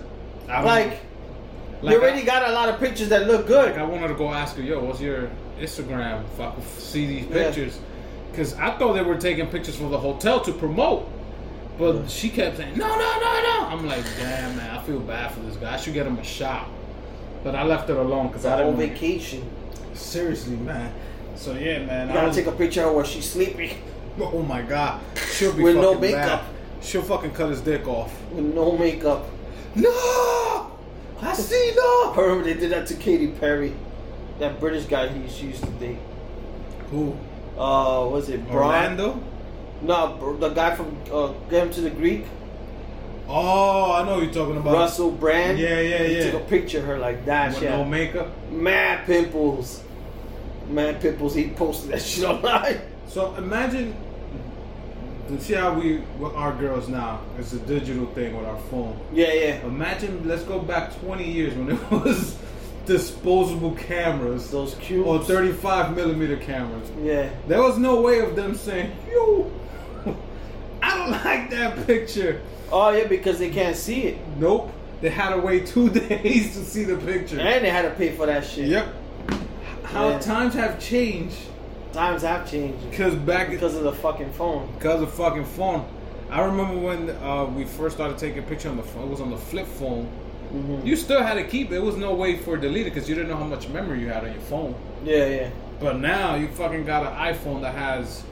[0.47, 0.99] I Like,
[1.81, 3.71] like you already I, got a lot of pictures that look good.
[3.71, 5.27] Like I wanted to go ask her, yo, what's your
[5.59, 6.23] Instagram?
[6.33, 7.33] If I could f- see these Yeah.
[7.45, 7.79] pictures.
[8.35, 11.09] Cause I thought they were taking pictures for the hotel to promote.
[11.79, 13.67] But she kept saying, no, no, no, no.
[13.69, 15.73] I'm like, damn, man, I feel bad for this guy.
[15.73, 16.67] I should get him a shot.
[17.43, 18.93] But I left it alone because I whole didn't.
[18.93, 19.49] vacation.
[19.93, 20.93] Seriously, man.
[21.35, 22.07] So yeah, man.
[22.07, 23.77] You I gotta was- take a picture of her while she's sleeping
[24.19, 24.99] Oh my god,
[25.31, 26.41] she'll be With no makeup.
[26.41, 26.53] bad.
[26.83, 28.11] She'll fucking cut his dick off.
[28.31, 29.25] with no makeup.
[29.75, 30.71] No,
[31.21, 32.13] I see no.
[32.17, 33.73] I remember they did that to Katy Perry,
[34.39, 35.97] that British guy he she used to date.
[36.91, 37.15] Who?
[37.57, 38.99] Uh, was it Brian?
[38.99, 39.23] Orlando?
[39.83, 42.25] No, the guy from uh, Get Him to the Greek,
[43.29, 44.73] Oh, I know you're talking about.
[44.73, 45.59] Russell Brand.
[45.59, 46.31] Yeah, yeah, He yeah.
[46.31, 47.53] took a picture of her like that.
[47.53, 48.29] With no makeup.
[48.51, 49.83] mad pimples.
[50.69, 51.35] Mad pimples.
[51.35, 52.79] He posted that shit online.
[53.07, 53.95] So imagine.
[55.39, 57.19] See how we with our girls now.
[57.37, 58.97] It's a digital thing with our phone.
[59.11, 59.65] Yeah, yeah.
[59.65, 60.25] Imagine.
[60.25, 62.37] Let's go back 20 years when it was
[62.85, 65.05] disposable cameras Those cute.
[65.05, 66.89] or 35 millimeter cameras.
[67.03, 67.29] Yeah.
[67.45, 69.51] There was no way of them saying, "Yo,
[70.81, 72.41] I don't like that picture."
[72.71, 74.71] Oh yeah, because they can't see it, Nope.
[75.01, 77.39] They had to wait two days to see the picture.
[77.39, 78.67] and they had to pay for that shit.
[78.67, 78.87] Yep.
[79.83, 80.19] How Yeah.
[80.19, 81.37] times have changed.
[81.93, 84.69] Times have changed Because back because of the fucking phone.
[84.77, 85.85] because of fucking phone.
[86.29, 89.03] I remember when uh, we first started taking picture on the phone.
[89.03, 90.09] It was on the flip phone.
[90.53, 90.85] Mm-hmm.
[90.85, 91.71] You still had to keep it.
[91.71, 94.09] There was no way for it deleted because you didn't know how much memory you
[94.09, 94.75] had on your phone.
[95.05, 95.49] Yeah, yeah.
[95.79, 98.23] But now you fucking got an iPhone that has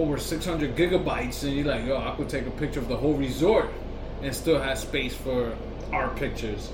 [0.00, 3.14] over 600 gigabytes, and you're like, yo, I could take a picture of the whole
[3.14, 3.70] resort
[4.22, 5.56] and still have space for
[5.92, 6.70] our pictures.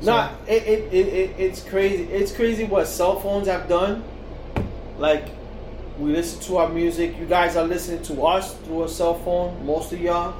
[0.00, 2.04] So- No, it, it, it, it, it's crazy.
[2.04, 4.04] It's crazy what cell phones have done.
[4.98, 5.26] Like,
[5.98, 7.18] we listen to our music.
[7.18, 9.64] You guys are listening to us through a cell phone.
[9.66, 10.34] Most of y'all.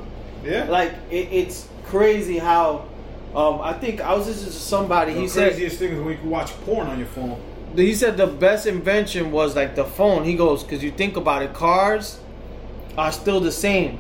[0.45, 0.65] yeah.
[0.65, 2.87] Like, it, it's crazy how.
[3.35, 5.13] Um, I think I was listening to somebody.
[5.13, 7.41] the he said craziest thing is when you can watch porn on your phone.
[7.77, 10.25] He said the best invention was like the phone.
[10.25, 12.19] He goes because you think about it, cars
[12.97, 13.99] are still the same.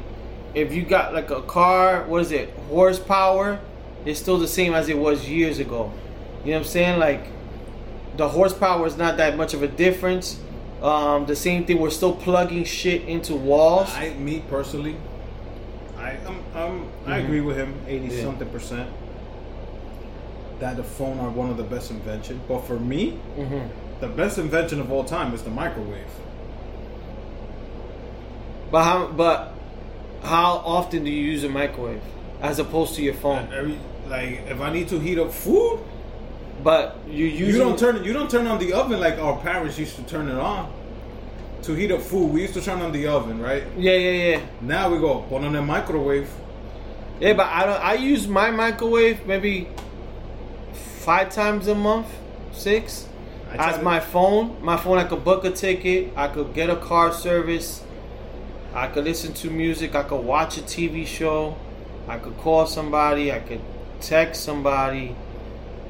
[0.54, 3.60] If you got like a car, what is it, horsepower?
[4.04, 5.92] It's still the same as it was years ago.
[6.44, 6.98] You know what I'm saying?
[6.98, 7.26] Like
[8.16, 10.40] the horsepower is not that much of a difference.
[10.82, 11.78] Um, the same thing.
[11.80, 13.90] We're still plugging shit into walls.
[13.90, 14.96] I, me personally,
[15.96, 18.22] I, um, um, I agree with him, eighty Yeah.
[18.22, 18.88] something percent.
[20.60, 23.68] That the phone are one of the best inventions, but for me, Mhm.
[24.00, 26.10] the best invention of all time is the microwave.
[28.70, 29.06] But how?
[29.16, 29.52] But
[30.22, 32.00] how often do you use a microwave
[32.42, 33.48] as opposed to your phone?
[33.56, 33.78] Every
[34.10, 35.80] like, if I need to heat up food,
[36.64, 39.78] But you use you don't turn you don't turn on the oven like our parents
[39.78, 40.66] used to turn it on.
[41.62, 43.62] To heat up food, we used to turn on the oven, right?
[43.76, 44.40] Yeah, yeah, yeah.
[44.60, 46.28] Now we go put on the microwave.
[47.20, 47.80] Yeah, but I don't.
[47.80, 49.68] I use my microwave maybe
[50.98, 52.06] five times a month,
[52.52, 53.06] six.
[53.58, 56.12] As my phone, my phone, I could book a ticket.
[56.16, 57.82] I could get a car service.
[58.74, 59.94] I could listen to music.
[59.94, 61.56] I could watch a TV show.
[62.06, 63.32] I could call somebody.
[63.32, 63.60] I could
[64.00, 65.16] text somebody.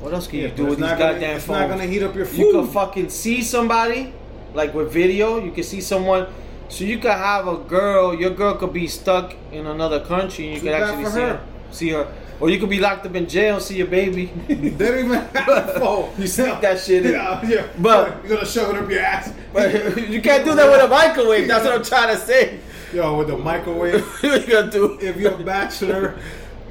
[0.00, 1.60] What else can Yeah, you do with it's these gonna- goddamn it's phones?
[1.60, 2.52] not gonna heat up your You food.
[2.54, 4.12] can fucking see somebody,
[4.54, 5.40] like with video.
[5.44, 6.26] You can see someone.
[6.68, 8.14] So you could have a girl.
[8.14, 11.26] Your girl could be stuck in another country, and you Too could actually see her.
[11.28, 11.40] her.
[11.72, 12.06] See her,
[12.40, 14.26] or you could be locked up in jail and see your baby.
[14.46, 16.10] They don't even have a phone.
[16.18, 17.12] You sneak that shit in.
[17.12, 17.66] Yeah, yeah.
[17.78, 19.32] But- you're gonna shove it up your ass.
[19.52, 19.72] But
[20.10, 21.48] you can't do that with a microwave.
[21.48, 22.60] That's what I'm trying to say.
[22.92, 24.04] Yo, with the microwave.
[24.22, 24.98] you gonna do?
[25.00, 26.18] if you're a bachelor,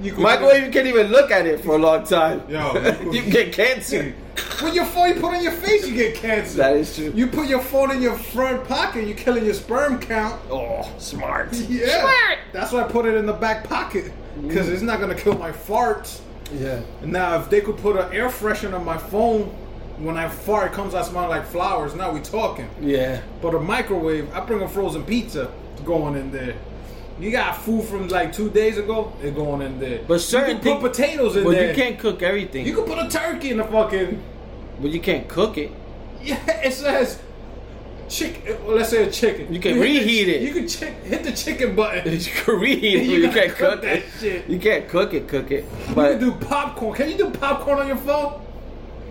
[0.02, 2.44] you Microwave, you can't even look at it for a long time.
[2.50, 2.74] Yo,
[3.12, 4.14] you can get cancer.
[4.62, 6.58] When your phone you put on your face, you get cancer.
[6.58, 7.12] That is true.
[7.16, 10.42] You put your phone in your front pocket, you're killing your sperm count.
[10.50, 11.54] Oh, smart.
[11.70, 12.00] Yeah.
[12.02, 12.40] Smart.
[12.54, 14.12] That's why I put it in the back pocket.
[14.42, 16.22] Because it's not gonna kill my farts.
[16.54, 16.82] Yeah.
[17.04, 19.44] Now, if they could put an air freshener on my phone,
[20.00, 21.94] when I fart, it comes out smelling like flowers.
[21.96, 22.70] Now we talking.
[22.80, 23.22] Yeah.
[23.42, 25.52] But a microwave, I bring a frozen pizza
[25.86, 26.56] going in there.
[27.20, 30.02] You got food from like two days ago, it going in there.
[30.08, 31.68] But certain you can put thing- potatoes in But there.
[31.74, 32.66] But you can't cook everything.
[32.66, 34.24] You can put a turkey in the fucking.
[34.82, 35.72] But you can't cook it.
[36.22, 37.20] Yeah, it says
[38.10, 38.58] chicken.
[38.66, 39.54] Well, let's say a chicken.
[39.54, 40.42] You can the- reheat it.
[40.42, 42.12] You can chick, hit the chicken button.
[42.14, 43.04] You can reheat it.
[43.06, 44.06] You You, can't cook cook, that it.
[44.20, 44.50] shit.
[44.50, 45.28] You can't cook it.
[45.28, 45.66] Cook it.
[45.94, 46.96] But you can do popcorn.
[46.96, 48.42] Can you do popcorn on your phone?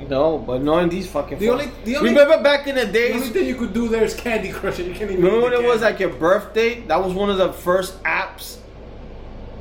[0.08, 0.38] no.
[0.38, 1.38] But knowing these fucking.
[1.38, 3.12] The phones- only- the only- Remember back in the days.
[3.12, 4.78] The only thing you could do there is Candy Crush.
[4.78, 5.16] You can't even.
[5.24, 6.80] Remember when the it was like your birthday?
[6.82, 8.58] That was one of the first apps.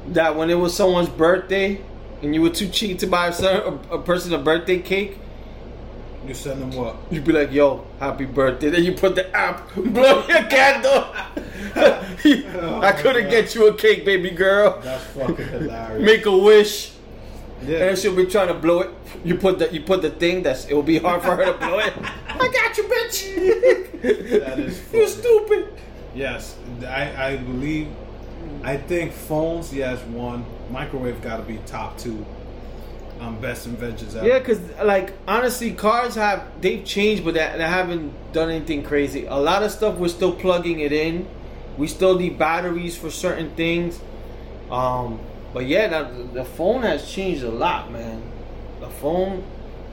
[0.09, 1.81] That when it was someone's birthday,
[2.21, 3.57] and you were too cheap to buy a,
[3.91, 5.17] a person a birthday cake,
[6.27, 6.95] You send them what?
[7.11, 8.69] You'd be like, yo, happy birthday.
[8.69, 11.05] Then you put the app, blow your candle.
[11.75, 12.01] I
[12.55, 14.79] oh, couldn't get you a cake, baby girl.
[14.81, 16.03] That's fucking hilarious.
[16.03, 16.93] Make a wish.
[17.63, 17.89] yeah.
[17.89, 18.89] And she'll be trying to blow it.
[19.23, 21.53] You put the you put the thing that's it will be hard for her to
[21.53, 21.93] blow it.
[22.27, 24.01] I got you, bitch.
[24.45, 25.07] That is you funny.
[25.07, 25.73] stupid.
[26.15, 26.57] Yes,
[26.87, 27.89] I, I believe.
[28.63, 30.45] I think phones, yes, one.
[30.71, 32.25] Microwave got to be top two.
[33.25, 34.27] Um, best inventions ever.
[34.27, 39.25] Yeah, cause like honestly, cars have they've changed, but they, they haven't done anything crazy.
[39.25, 41.27] A lot of stuff we're still plugging it in.
[41.77, 43.99] We still need batteries for certain things.
[44.71, 45.19] Um,
[45.53, 48.21] but yeah, the, the phone has changed a lot, man.
[48.79, 49.43] The phone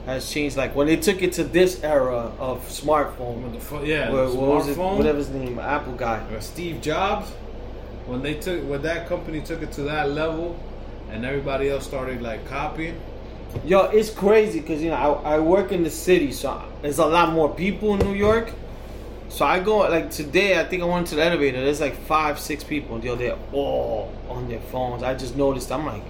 [0.05, 0.57] has changed.
[0.57, 3.59] Like when they took it to this era of smartphone.
[3.61, 4.77] Pho- yeah, What, the what was it?
[4.77, 4.97] smartphone.
[4.97, 6.19] Whatever his name, Apple guy.
[6.35, 7.29] Uh, Steve Jobs,
[8.05, 10.57] when they took when that company took it to that level,
[11.09, 12.99] and everybody else started like copying.
[13.65, 17.05] Yo, it's crazy because you know I, I work in the city, so there's a
[17.05, 18.51] lot more people in New York.
[19.29, 20.59] So I go like today.
[20.59, 21.63] I think I went to the elevator.
[21.63, 22.99] There's like five, six people.
[22.99, 25.01] Yo, they're all on their phones.
[25.01, 25.71] I just noticed.
[25.71, 26.03] I'm like,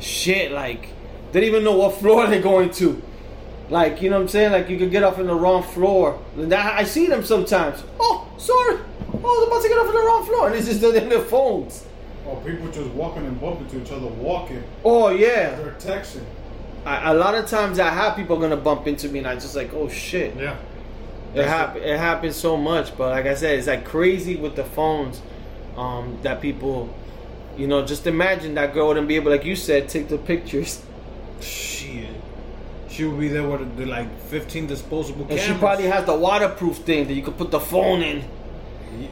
[0.00, 0.50] shit.
[0.50, 0.88] Like
[1.32, 3.02] they don't even know what floor they're going to.
[3.68, 4.52] Like you know what I'm saying?
[4.52, 6.22] Like you could get off in the wrong floor.
[6.36, 7.84] And I, I see them sometimes.
[8.00, 8.78] Oh, sorry.
[9.12, 10.96] Oh, I was about to get off in the wrong floor, and it's just they're
[10.96, 11.84] in their phones.
[12.24, 14.64] Or people just walking and bumping to each other, walking.
[14.84, 15.54] Oh yeah.
[15.56, 16.24] They're texting.
[16.84, 19.54] I, a lot of times I have people gonna bump into me, and I just
[19.54, 20.36] like, oh shit.
[20.36, 20.56] Yeah,
[21.34, 21.82] It happen.
[21.82, 25.22] It happens so much, but like I said, it's like crazy with the phones.
[25.76, 26.94] Um, that people,
[27.56, 30.84] you know, just imagine that girl wouldn't be able, like you said, take the pictures,
[31.40, 32.10] shit.
[32.90, 36.76] She would be there with the, like 15 disposable and she probably has the waterproof
[36.76, 38.22] thing that you could put the phone in.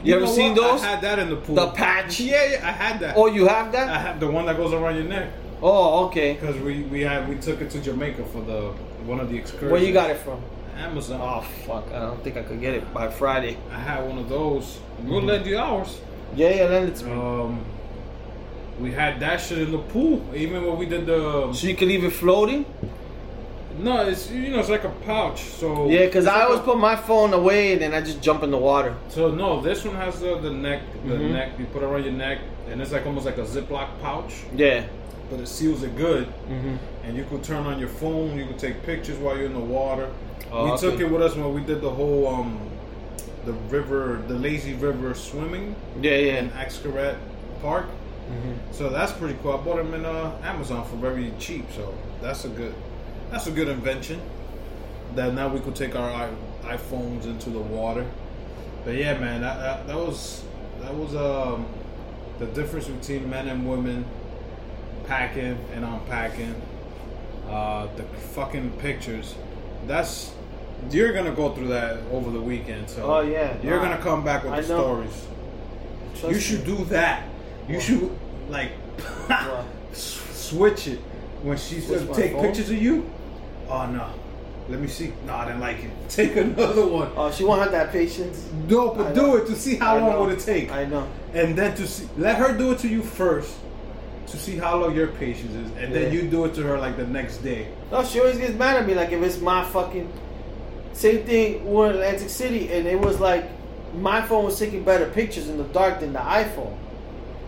[0.03, 0.61] You, ever seen what?
[0.61, 0.83] those?
[0.83, 1.55] I had that in the pool.
[1.55, 2.19] The patch?
[2.19, 3.17] Yeah, yeah, I had that.
[3.17, 3.89] Oh, you have that?
[3.89, 5.31] I have the one that goes around your neck
[5.61, 6.33] Oh, okay.
[6.33, 8.71] because we we had we took it to Jamaica for the
[9.05, 9.71] one of the excursions.
[9.71, 10.41] Where you got it from?
[10.77, 11.19] Amazon.
[11.21, 11.85] Oh fuck!
[11.93, 13.57] I don't think I could get it by Friday.
[13.71, 14.65] I had one of those.
[14.65, 15.09] Mm-hmm.
[15.09, 15.99] We'll lend you ours.
[16.35, 17.11] Yeah, yeah, lend it to me.
[17.11, 17.63] Um,
[18.79, 20.23] we had that shit in the pool.
[20.33, 22.65] Even when we did the So you can leave it floating.
[23.79, 25.41] no, it's you know it's like a pouch.
[25.43, 28.49] So Yeah, because I always put my phone away and then I just jump in
[28.49, 28.95] the water.
[29.09, 31.31] So no, this one has the, the neck, the Mhm.
[31.33, 31.49] neck.
[31.59, 32.39] You put it around your neck,
[32.69, 34.83] and it's like almost like a Ziploc pouch, Yeah.
[35.31, 36.27] But it seals it good.
[36.27, 36.75] Mm-hmm.
[37.05, 38.37] And you could turn on your phone.
[38.37, 40.11] You could take pictures while you're in the water.
[40.51, 42.59] Oh, we took it with us when we did the whole um,
[43.45, 46.39] the river, the lazy river swimming Yeah, yeah.
[46.39, 47.15] in Xcaret
[47.61, 47.87] Park.
[48.29, 48.73] Mhm.
[48.73, 49.53] So that's pretty cool.
[49.53, 51.65] I bought them in uh, Amazon for very cheap.
[51.75, 52.73] So that's a good,
[53.31, 54.19] that's a good invention.
[55.15, 58.05] That now we could take our i- iPhones into the water.
[58.85, 60.43] But yeah, man, that, that, that was
[60.81, 61.65] that was um
[62.39, 64.03] the difference between men and women
[65.15, 66.55] packing and unpacking.
[67.49, 68.03] Uh, the
[68.33, 69.35] fucking pictures.
[69.85, 70.31] That's
[70.89, 72.89] you're gonna go through that over the weekend.
[72.89, 73.57] So Oh, yeah.
[73.61, 73.83] you're Nah.
[73.89, 74.79] gonna come back with I the know.
[74.81, 75.25] stories.
[76.17, 76.77] Trust You should me.
[76.77, 77.23] do that.
[77.67, 78.09] You should
[78.49, 78.71] like
[79.91, 80.99] switch it
[81.43, 82.41] when she says Switch my take phone?
[82.45, 83.09] pictures of you.
[83.67, 84.07] Oh no,
[84.69, 85.11] let me see.
[85.27, 85.91] No, I didn't like it.
[86.09, 87.09] Take another one.
[87.17, 88.47] Oh, she won't have that patience.
[88.69, 90.21] No, but do it to see how I long know.
[90.23, 91.05] would it take, I know.
[91.33, 92.07] and then to see.
[92.17, 93.53] Let her do it to you first,
[94.31, 96.21] to see how long your patience is, and then Yeah.
[96.21, 97.67] you do it to her like the next day.
[97.91, 98.93] No, she always gets mad at me.
[98.95, 100.07] Like if it's my fucking
[100.93, 101.65] same thing.
[101.65, 103.45] We're in Atlantic City, and it was like
[103.97, 106.73] my phone was taking better pictures in the dark than the iPhone.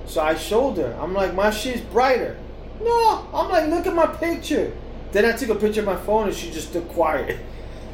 [0.05, 0.97] So I showed her.
[1.01, 2.37] I'm like, my shit's brighter.
[2.83, 4.71] No, I'm like, look at my picture.
[5.13, 7.37] Then I took a picture of my phone, and she just stood quiet.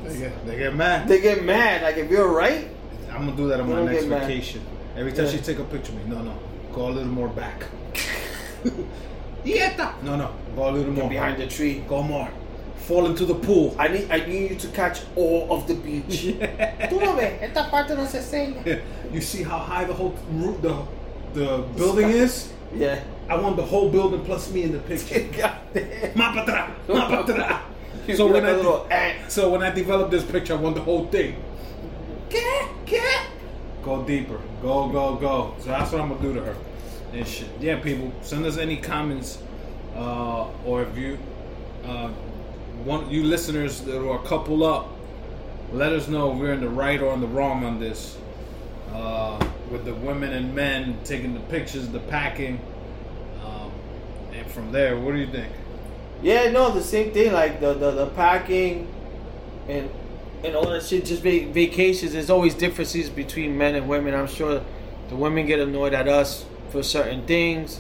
[0.05, 1.07] They get, they get mad.
[1.07, 1.83] They get mad.
[1.83, 2.67] Like if you're right,
[3.11, 4.61] I'm gonna do that on my next vacation.
[4.95, 5.31] Every time Yeah.
[5.31, 6.33] she take a picture of me, no, no,
[6.73, 7.65] go a little more back.
[9.45, 9.93] Yeta.
[10.03, 11.84] No, no, go a little more behind the tree.
[11.88, 12.30] Go more.
[12.88, 13.76] Fall into the pool.
[13.78, 16.24] I need, I need you to catch all of the beach.
[16.89, 18.82] Tú no ves, esta parte no se enseña.
[19.14, 20.76] you see how high the whole roo- the
[21.34, 22.51] the building is?
[22.76, 22.99] Yeah.
[23.30, 25.20] I want the whole building plus me in the picture.
[25.38, 26.14] Goddamn.
[26.16, 27.62] Mapa atrás, mapa
[28.16, 29.28] So when like I a eh.
[29.28, 31.36] so when I develop this picture, I want the whole thing.
[32.30, 32.68] ¿Qué?
[32.86, 33.01] ¿Qué?
[33.84, 34.39] Go deeper.
[34.62, 35.53] Go, go, go.
[35.60, 36.55] So that's what I'm gonna do to her.
[37.14, 37.28] And.
[37.60, 39.41] Yeah, people, send us any comments,
[39.95, 41.18] uh, or if you,
[41.84, 42.10] uh,
[42.84, 44.89] one you listeners that are a couple up,
[45.72, 48.18] let us know if we're in the right or in the wrong on this.
[48.91, 49.39] Uh,
[49.70, 52.60] with the women and men taking the pictures, the packing,
[53.45, 53.72] um,
[54.34, 55.53] and from there, what do you think?
[56.24, 57.32] Yeah, no, the same thing.
[57.32, 58.88] Like the the, the packing,
[59.68, 59.89] and
[60.43, 61.05] and all that shit.
[61.05, 62.14] Just va- vacations.
[62.14, 64.16] There's always differences between men and women.
[64.16, 64.64] I'm sure
[65.10, 67.80] the women get annoyed at us for certain things.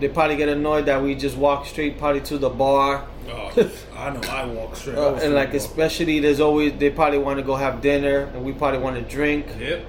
[0.00, 3.04] They probably get annoyed that we just walk straight probably to the bar.
[3.28, 3.50] Oh,
[3.96, 4.20] I know.
[4.28, 4.96] I walk straight.
[4.96, 8.52] Uh, and like especially there's always they probably want to go have dinner and we
[8.52, 9.84] probably want to drink Yep.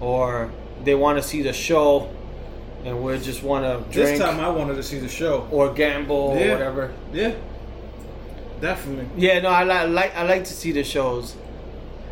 [0.00, 0.50] or
[0.84, 2.08] they want to see the show
[2.84, 4.18] and we just want to drink.
[4.18, 5.48] This time I wanted to see the show.
[5.50, 6.44] or gamble Yeah.
[6.46, 6.92] or whatever.
[7.12, 7.34] Yeah.
[8.60, 9.06] Definitely.
[9.16, 11.36] Yeah, no, I li- like I like to see the shows.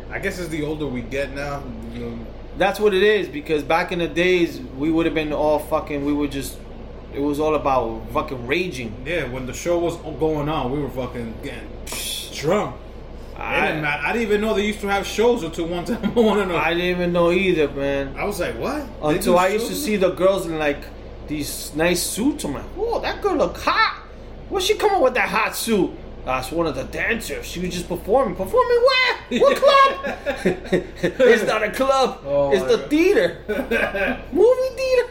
[0.09, 1.61] I guess as the older we get now,
[1.93, 2.19] you know,
[2.57, 6.05] That's what it is because back in the days we would have been all fucking.
[6.05, 6.57] We would just.
[7.13, 9.03] It was all about fucking raging.
[9.05, 11.69] yeah, when the show was going on, we were fucking getting
[12.33, 12.75] drunk.
[13.33, 13.85] It didn't.
[13.85, 14.01] Ah.
[14.03, 16.45] I didn't even know they used to have shows until one time I want to
[16.47, 16.55] know.
[16.55, 18.15] I I, didn't even know either, man.
[18.17, 18.85] I was like, what?
[19.01, 20.83] Until I used to see the girls in like
[21.27, 22.43] these nice suits.
[22.43, 24.03] I'm like, whoa, that girl look hot.
[24.49, 25.91] Where's she coming with that hot suit?
[26.27, 27.45] That's one of the dancers.
[27.45, 28.35] She was just performing.
[28.35, 29.39] Performing where?
[29.41, 30.17] What club?
[30.43, 32.19] it's not a club.
[32.25, 32.89] Oh it's the God.
[32.89, 33.37] theater.
[34.33, 35.09] Movie theater.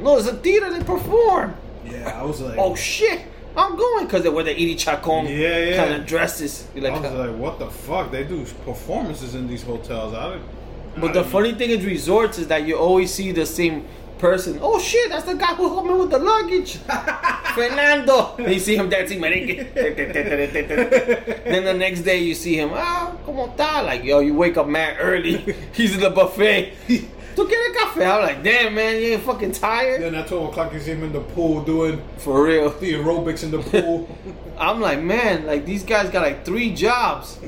[0.00, 0.70] No, it's a theater.
[0.72, 1.54] They perform.
[1.84, 3.20] Yeah, I was like, Oh shit,
[3.56, 5.76] I'm going because they wear the Iris Chacón Yeah, yeah.
[5.76, 6.66] kind of dresses.
[6.74, 8.10] You're I like, was uh, like, what the fuck?
[8.10, 10.14] They do performances in these hotels.
[10.14, 10.48] I didn't.
[11.00, 13.86] but I the funny thing is resorts is that you always see the same
[14.18, 14.58] person.
[14.62, 16.76] Oh shit, that's the guy who helped me with the luggage,
[17.54, 18.36] Fernando.
[18.38, 19.72] And you see him dancing merengue.
[21.44, 22.70] then the next day you see him.
[22.72, 23.84] Ah, como está?
[23.84, 25.54] Like yo, you wake up mad early.
[25.72, 26.72] He's in the buffet.
[26.86, 28.06] Tu quieres café?
[28.06, 30.02] I'm like, damn man, you ain't fucking tired.
[30.02, 32.70] Then at 12 o'clock, you see him in the pool doing For real.
[32.70, 34.08] the aerobics in the pool.
[34.56, 37.38] I'm like, man, like these guys got like three jobs.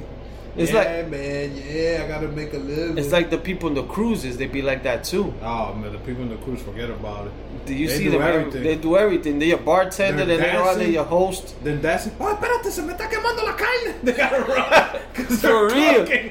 [0.56, 2.96] It's yeah, like man, yeah, I gotta make a living.
[2.96, 4.38] it's like the people in the cruises.
[4.38, 5.34] They be like that too.
[5.42, 7.32] oh man, the people in the cruise forget about it.
[7.66, 8.22] Do you They see do them?
[8.22, 8.62] everything.
[8.62, 9.38] They do everything.
[9.38, 10.24] They're a bartender.
[10.24, 11.54] They're They're, they're, your host.
[11.62, 13.94] Then that's oh, espérate, se me está quemando la carne.
[14.02, 15.00] They gotta run.
[15.14, 16.06] 'cause For real.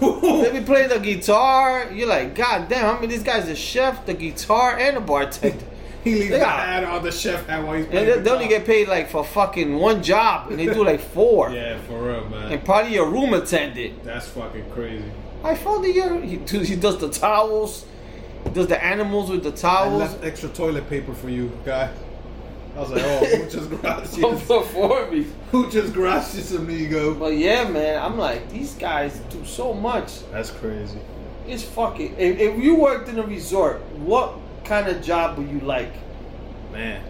[0.00, 1.90] They be playing the guitar.
[1.92, 2.96] You're like, God damn!
[2.96, 5.64] I mean, this guy's a chef, the guitar, and a bartender.
[6.08, 8.20] he leaves They the got- hat on the chef hat while he's And playing they,
[8.20, 8.58] they only guitar.
[8.58, 11.50] get paid like for fucking one job, and they do like four.
[11.50, 12.52] Yeah, for real, man.
[12.52, 14.04] And probably your room attendant.
[14.04, 15.10] That's fucking crazy.
[15.42, 17.84] I found the year he, he does the towels,
[18.44, 20.00] he does the animals with the I towels.
[20.00, 21.90] left extra toilet paper for you, guy.
[22.76, 24.46] I was like, oh, muchas gracias.
[24.72, 25.26] for me.
[25.52, 27.14] muchas gracias, amigo.
[27.14, 30.28] But yeah, man, I'm like, these guys do so much.
[30.32, 30.98] That's crazy.
[31.46, 32.16] It's fucking.
[32.18, 34.34] If, if you worked in a resort, what
[34.64, 35.92] kind of job would you like?
[36.72, 37.02] Man.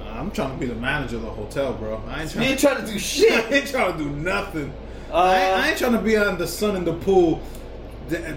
[0.00, 2.02] Uh, I'm trying to be the manager of the hotel, bro.
[2.08, 3.52] I ain't You trying, ain't trying to do I shit.
[3.52, 4.72] ain't trying to do nothing.
[5.10, 7.40] Uh, I, ain't, I ain't trying to be on the sun in the pool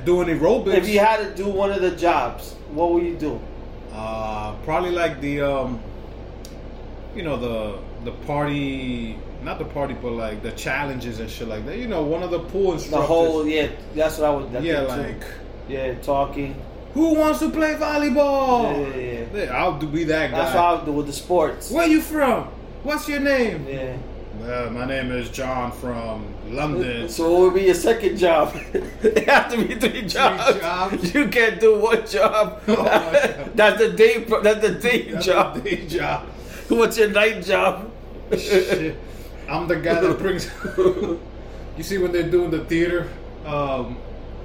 [0.06, 0.74] doing aerobics.
[0.76, 3.40] if you had to do one of the jobs, what would you do?
[3.94, 5.80] Uh, probably like the um,
[7.16, 11.66] you know the the party, not the party, but like the challenges and shit like
[11.66, 11.78] that.
[11.78, 13.02] You know, one of the pool instructors.
[13.02, 14.56] The whole, yeah, that's what I would.
[14.56, 15.26] I yeah, think, too.
[15.28, 15.32] like
[15.68, 16.62] yeah, talking.
[16.98, 18.74] Who wants to play volleyball?
[18.74, 19.44] Yeah, yeah, yeah.
[19.46, 20.38] Yeah, I'll do, be that guy.
[20.38, 21.70] That's what I do with the sports.
[21.70, 22.46] Where you from?
[22.84, 23.68] What's your name?
[23.68, 23.98] Yeah.
[24.42, 27.08] Uh, my name is John from London.
[27.10, 28.56] So what would be your second job?
[29.04, 30.60] it has to be three jobs.
[30.60, 31.14] jobs?
[31.14, 32.62] You can't do one job.
[32.68, 32.84] Oh,
[33.56, 34.24] that's the day.
[34.24, 35.64] That's the day That's job.
[35.64, 36.26] day job.
[36.70, 37.92] What's your night job?
[38.38, 38.96] Shit.
[39.50, 40.50] I'm the guy that brings.
[41.78, 43.08] you see when they're doing the theater
[43.46, 43.98] um,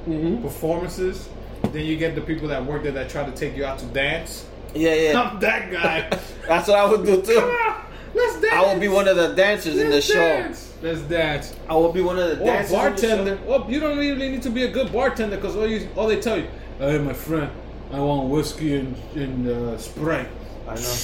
[0.08, 0.42] Mhm.
[0.42, 1.28] performances,
[1.72, 3.86] then you get the people that work there that try to take you out to
[3.86, 4.46] dance.
[4.74, 5.20] Yeah, yeah.
[5.20, 6.08] I'm that guy.
[6.48, 7.38] That's what I would do too.
[7.38, 7.84] on,
[8.14, 8.54] let's dance.
[8.54, 10.14] I will be one of the dancers in the Let's show.
[10.14, 10.72] Dance.
[10.82, 11.54] Let's dance.
[11.68, 12.72] I will be one of the Or dancers.
[12.72, 13.38] in bartender.
[13.46, 16.20] Well, you don't really need to be a good bartender because all you all they
[16.20, 17.50] tell you, hey, my friend,
[17.92, 20.28] I want whiskey and, and uh, Sprite.
[20.68, 20.94] I know.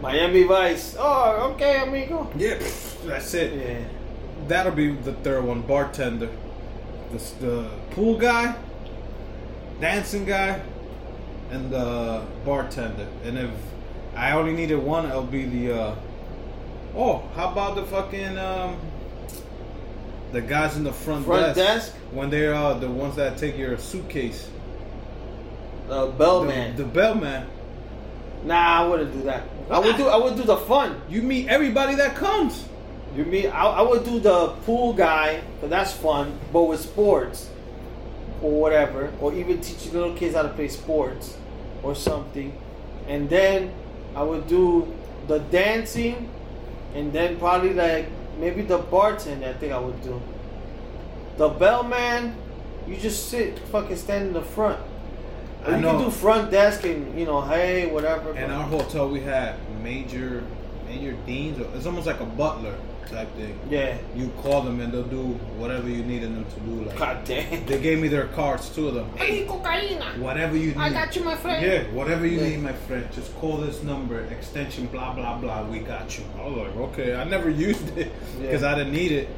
[0.00, 0.96] Miami Vice.
[0.98, 2.30] Oh, okay, amigo.
[2.36, 2.58] Yeah,
[3.04, 3.52] that's it.
[3.52, 3.84] Yeah.
[4.46, 6.28] That'll be the third one, bartender.
[7.12, 8.54] The, the pool guy,
[9.80, 10.60] dancing guy,
[11.50, 13.06] and the bartender.
[13.24, 13.50] And if
[14.16, 15.80] I only needed one, it'll be the.
[15.80, 15.94] Uh,
[16.96, 18.78] oh, how about the fucking um,
[20.32, 21.92] the guys in the front, Front desk?
[22.10, 24.48] when they're uh, the ones that take your suitcase.
[25.88, 26.76] Uh, The, bellman.
[26.76, 27.46] the bellman.
[28.44, 29.44] Nah, I wouldn't do that.
[29.70, 30.06] I would do.
[30.08, 31.00] I would do the fun.
[31.08, 32.64] You meet everybody that comes.
[33.16, 33.48] You meet.
[33.48, 36.38] I, I would do the pool guy, but that's fun.
[36.52, 37.48] But with sports
[38.42, 41.36] or whatever, or even teaching little kids how to play sports
[41.82, 42.56] or something,
[43.06, 43.72] and then
[44.14, 44.94] I would do
[45.26, 46.28] the dancing,
[46.94, 48.08] and then probably like
[48.38, 49.48] maybe the bartender.
[49.48, 50.20] I think I would do
[51.36, 52.34] the bellman.
[52.86, 54.80] You just sit, fucking stand in the front.
[55.66, 55.92] Or I you know.
[55.92, 58.36] can do front desk and you know, hey, whatever.
[58.36, 60.42] In our hotel, we had major,
[60.86, 61.58] major deans.
[61.74, 62.74] It's almost like a butler
[63.10, 63.58] type thing.
[63.70, 63.96] yeah.
[64.14, 65.24] You call them and they'll do
[65.58, 66.84] whatever you needed them to do.
[66.84, 67.66] Like God damn.
[67.66, 69.08] they gave me their cards, two of them.
[69.16, 70.76] Hey, whatever you need.
[70.76, 71.64] I got you, my friend.
[71.64, 72.48] Yeah, whatever you Yeah.
[72.48, 73.06] need, my friend.
[73.12, 75.64] Just call this number, extension, blah blah blah.
[75.68, 76.24] We got you.
[76.38, 77.14] I was like, okay.
[77.14, 78.72] I never used it because Yeah.
[78.72, 79.28] I didn't need it.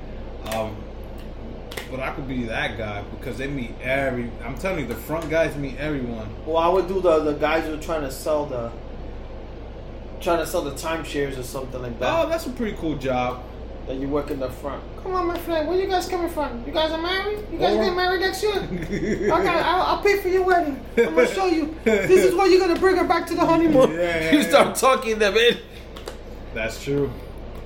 [0.55, 0.77] Um,
[1.91, 4.31] but I could be that guy because they meet every.
[4.45, 6.29] I'm telling you, the front guys meet everyone.
[6.47, 8.71] Well, I would do the the guys who are trying to sell the
[10.21, 12.27] trying to sell the timeshares or something like that.
[12.27, 13.43] Oh, that's a pretty cool job.
[13.87, 14.83] That you work in the front.
[15.03, 15.69] Come on, my friend.
[15.69, 16.65] Where you guys coming from?
[16.67, 17.39] You guys are married?
[17.53, 18.53] You guys Or- get married next year?
[18.61, 20.79] Okay, I'll, I'll pay for your wedding.
[20.97, 21.75] I'm gonna show you.
[21.85, 23.93] This is where you're gonna bring her back to the honeymoon.
[23.93, 25.59] Yeah, you start talking them in.
[26.55, 27.11] That's true.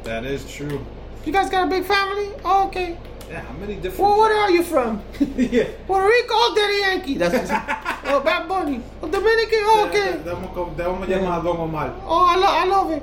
[0.05, 0.85] That is true.
[1.25, 2.31] You guys got a big family?
[2.45, 2.99] Oh, okay.
[3.31, 3.99] Yeah, how many different?
[3.99, 5.03] Well, where are you from?
[5.37, 5.69] yeah.
[5.87, 7.15] Puerto Rico, oh, Daddy Yankee.
[7.17, 8.83] That's what oh, Bad Bunny.
[9.03, 10.21] Oh, Dominican, oh, okay.
[10.23, 11.95] Vamos a llamar a Don Omar.
[12.05, 13.03] Oh, I, lo- I love it.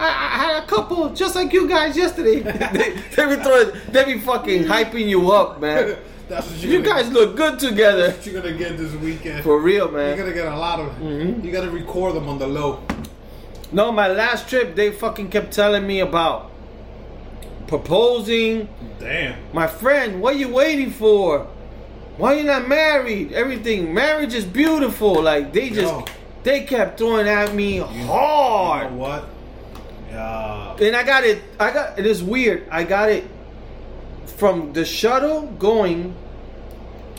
[0.00, 2.40] I, I had a couple just like you guys yesterday.
[2.72, 5.96] they, they be throwing, they be fucking hyping you up, man.
[6.28, 8.10] That's what You guys look good together.
[8.10, 9.42] What you're gonna get this weekend.
[9.42, 10.08] For real, man.
[10.16, 10.92] You're gonna get a lot of.
[10.98, 11.42] Mhm.
[11.42, 12.82] You gotta record them on the low.
[13.72, 16.50] No, my last trip, they fucking kept telling me about
[17.66, 18.68] proposing.
[18.98, 19.38] Damn.
[19.52, 21.46] My friend, what are you waiting for?
[22.16, 23.32] Why are you not married?
[23.32, 25.22] Everything, marriage is beautiful.
[25.22, 26.04] Like they just, Yo.
[26.42, 28.90] they kept throwing at me You hard.
[28.92, 29.28] know what?
[30.08, 30.76] Yeah.
[30.80, 31.42] and I got it.
[31.60, 32.66] I got it is weird.
[32.70, 33.24] I got it
[34.26, 36.14] from the shuttle going,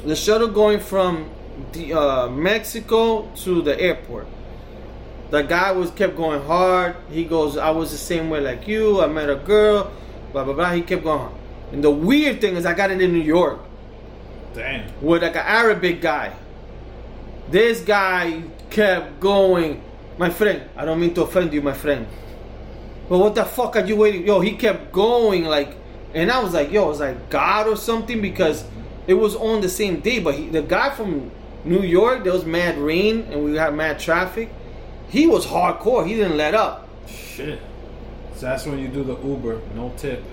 [0.05, 1.29] the shuttle going from
[1.73, 4.27] the uh, Mexico to the airport.
[5.29, 6.95] The guy was kept going hard.
[7.11, 9.01] He goes, I was the same way like you.
[9.01, 9.91] I met a girl,
[10.31, 10.71] blah blah blah.
[10.73, 11.19] He kept going.
[11.19, 11.33] hard.
[11.71, 13.59] And the weird thing is, I got it in New York
[14.55, 14.89] Damn.
[15.01, 16.33] with like an Arabic guy.
[17.51, 19.81] This guy kept going,
[20.17, 20.63] my friend.
[20.75, 22.07] I don't mean to offend you, my friend.
[23.09, 24.25] But what the fuck are you waiting?
[24.25, 25.75] Yo, he kept going like,
[26.13, 28.63] and I was like, yo, it was like God or something because
[29.07, 30.19] it was on the same day.
[30.19, 31.31] But he, the guy from
[31.65, 34.49] New York, there was mad rain and we had mad traffic.
[35.09, 36.05] He was hardcore.
[36.07, 36.87] He didn't let up.
[37.07, 37.59] Shit.
[38.35, 40.23] So that's when you do the Uber, no tip.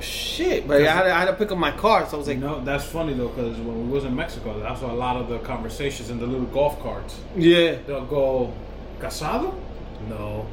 [0.00, 2.28] Shit, but I had, to, I had to pick up my car, so I was
[2.28, 5.16] like, no, that's funny though, because when we was in Mexico, that's why a lot
[5.16, 7.18] of the conversations in the little golf carts.
[7.34, 7.76] yeah.
[7.86, 8.52] They'll go,
[9.00, 9.54] casado?
[10.08, 10.46] No.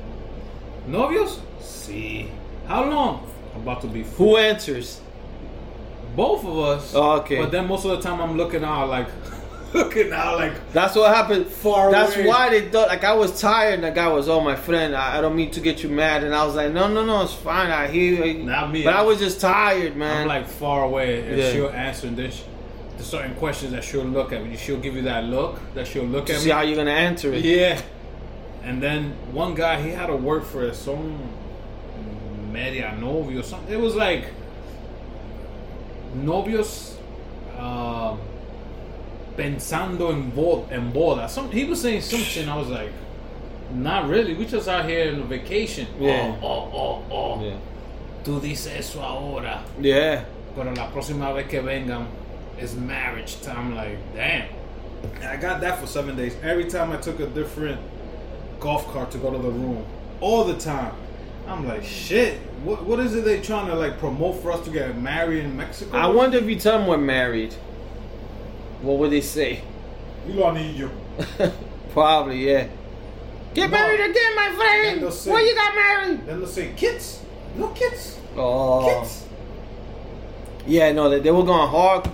[0.88, 1.40] Novios?
[1.62, 2.28] Sí.
[2.68, 3.28] How long?
[3.56, 5.00] About to be Who answers?
[6.16, 6.94] both of us.
[6.96, 7.38] Oh, okay.
[7.38, 9.08] But then most of the time I'm looking out like,
[9.74, 11.48] looking out like, That's what happened.
[11.48, 12.28] Far That's away.
[12.28, 13.76] why they thought like I was tired.
[13.76, 16.24] and The guy was, "Oh, my friend, I, I don't mean to get you mad."
[16.24, 17.72] And I was like, "No, no, no, it's fine.
[17.72, 18.84] I hear you." Not me.
[18.84, 20.22] But I was just tired, man.
[20.22, 21.52] I'm like far away, and Yeah.
[21.52, 22.44] she'll answer this.
[22.96, 24.56] There's certain questions that she'll look at me.
[24.56, 26.52] She'll give you that look that she'll look to at see me.
[26.54, 27.44] how you're gonna answer it.
[27.44, 27.82] Yeah.
[28.64, 31.20] And then one guy, he had to work for some
[32.52, 33.74] media novio or something.
[33.74, 34.26] It was like
[36.16, 36.96] novios
[37.58, 38.16] uh,
[39.36, 41.30] pensando en, bo- en boda.
[41.30, 42.48] Some, he was saying something.
[42.48, 42.92] I was like,
[43.74, 44.34] not really.
[44.36, 45.88] We just out here on a vacation.
[46.00, 46.38] Yeah.
[46.42, 47.44] Oh, oh, oh, oh.
[47.44, 47.58] Yeah.
[48.24, 49.64] Tú dices eso ahora.
[49.82, 50.24] Yeah.
[50.56, 52.06] Pero la próxima vez que vengan
[52.60, 53.76] is marriage time.
[53.76, 54.48] Like, damn.
[55.22, 56.36] I got that for seven days.
[56.44, 57.82] Every time I took a different
[58.64, 59.86] golf cart to go to the room,
[60.22, 60.94] all the time.
[61.48, 62.40] I'm like, shit.
[62.64, 65.58] What what is it they trying to like promote for us to get married in
[65.58, 65.98] Mexico?
[65.98, 67.54] I wonder if you tell them we're married.
[68.82, 69.62] What would they say?
[70.28, 70.90] You lo anillo.
[71.92, 72.68] Probably, yeah.
[73.54, 73.78] Get No.
[73.78, 75.14] married again, my friend.
[75.14, 76.26] say- Where you got married?
[76.26, 77.20] Then they'll say kids.
[77.58, 78.18] No kids.
[78.36, 79.26] Oh, Kids.
[80.66, 82.08] yeah, no, they, they were going hard,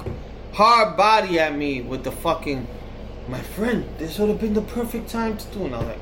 [0.54, 2.68] hard body at me with the fucking.
[3.30, 5.66] My friend, this would have been the perfect time to do.
[5.66, 6.00] And I'm like,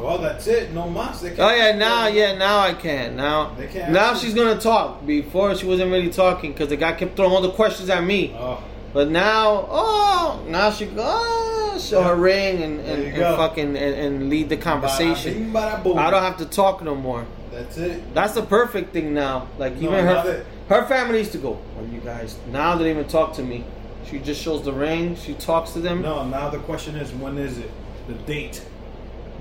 [0.00, 0.72] Well, that's it.
[0.72, 1.22] No mas.
[1.24, 3.16] Oh yeah, now, yeah, now I can.
[3.16, 5.06] Now, They can't now she's gonna talk.
[5.06, 8.34] Before she wasn't really talking because the guy kept throwing all the questions at me.
[8.36, 8.62] Oh,
[8.92, 13.94] But now, oh, now she go, oh, show her ring and, and, and fucking and,
[13.94, 15.52] and lead the conversation.
[15.52, 15.98] bada bing, bada.
[15.98, 17.26] I don't have to talk no more.
[17.52, 18.14] That's it.
[18.14, 19.48] That's the perfect thing now.
[19.58, 21.58] Like No, even her, her family used to go.
[21.76, 23.64] Well, you guys now they don't even talk to me.
[24.08, 25.14] She just shows the ring.
[25.16, 26.02] She talks to them.
[26.02, 27.70] No, now the question is, when is it?
[28.08, 28.64] The date.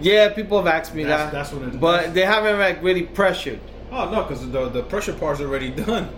[0.01, 1.33] Yeah, people have asked me That's- that.
[1.33, 1.75] that's what it is.
[1.79, 3.59] But they haven't like really pressured.
[3.91, 6.09] Oh no, because the the pressure part's already done.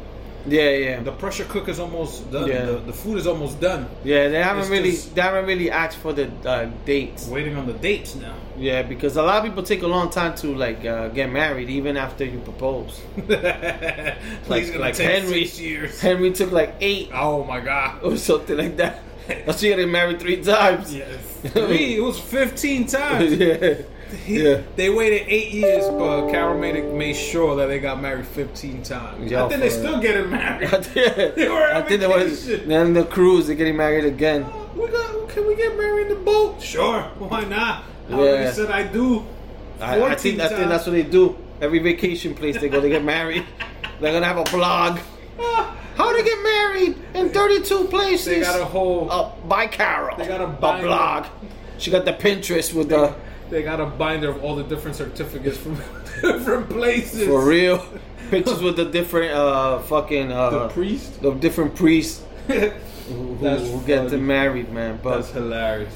[0.48, 2.48] Yeah, yeah, The pressure cooker's almost done.
[2.50, 2.66] Yeah.
[2.66, 3.86] The, the food is almost done.
[4.04, 4.28] yeah.
[4.28, 7.28] They haven't It's really, they haven't really asked for the uh, dates.
[7.28, 8.34] Waiting on the dates now.
[8.58, 11.70] Yeah, because a lot of people take a long time to like uh, get married,
[11.70, 13.00] even after you propose.
[14.50, 15.46] Like, like Henry.
[15.46, 16.00] years.
[16.02, 18.04] Henry took like eight Oh my god.
[18.04, 19.00] or something like that.
[19.28, 20.94] That's she got married three times.
[20.94, 21.06] Yeah,
[21.44, 21.96] three.
[21.98, 23.34] It was fifteen times.
[23.38, 23.76] yeah.
[24.26, 24.62] He- Yeah.
[24.76, 28.84] They waited eight years, but Carol made it, made sure that they got married fifteen
[28.84, 29.32] times.
[29.32, 30.70] Yo, I think they still getting married.
[30.70, 32.46] They were I think there was.
[32.46, 34.44] Then the cruise, they're getting married again.
[34.44, 35.30] Uh, we got.
[35.30, 36.62] Can we get married in the boat?
[36.62, 37.04] Sure.
[37.20, 37.86] Why not?
[38.10, 38.18] I Yeah.
[38.18, 39.26] already said I do.
[39.80, 41.38] I, I 14 think I think that's what they do.
[41.62, 43.46] Every vacation place they go, they get married.
[44.02, 45.00] They're gonna have a blog.
[45.96, 48.26] How to get married in 32 places.
[48.26, 49.12] They got a whole.
[49.12, 50.18] uh, by Carol.
[50.18, 51.26] They got a a blog.
[51.78, 53.14] She got the Pinterest with the
[53.50, 55.76] They got a binder of all the different certificates from
[56.22, 57.28] different places.
[57.28, 57.84] for real
[58.30, 61.22] pictures with the different uh fucking uh The priest.
[61.22, 62.70] the different priests who,
[63.10, 65.00] who, who get them married, man.
[65.04, 65.94] But That's hilarious.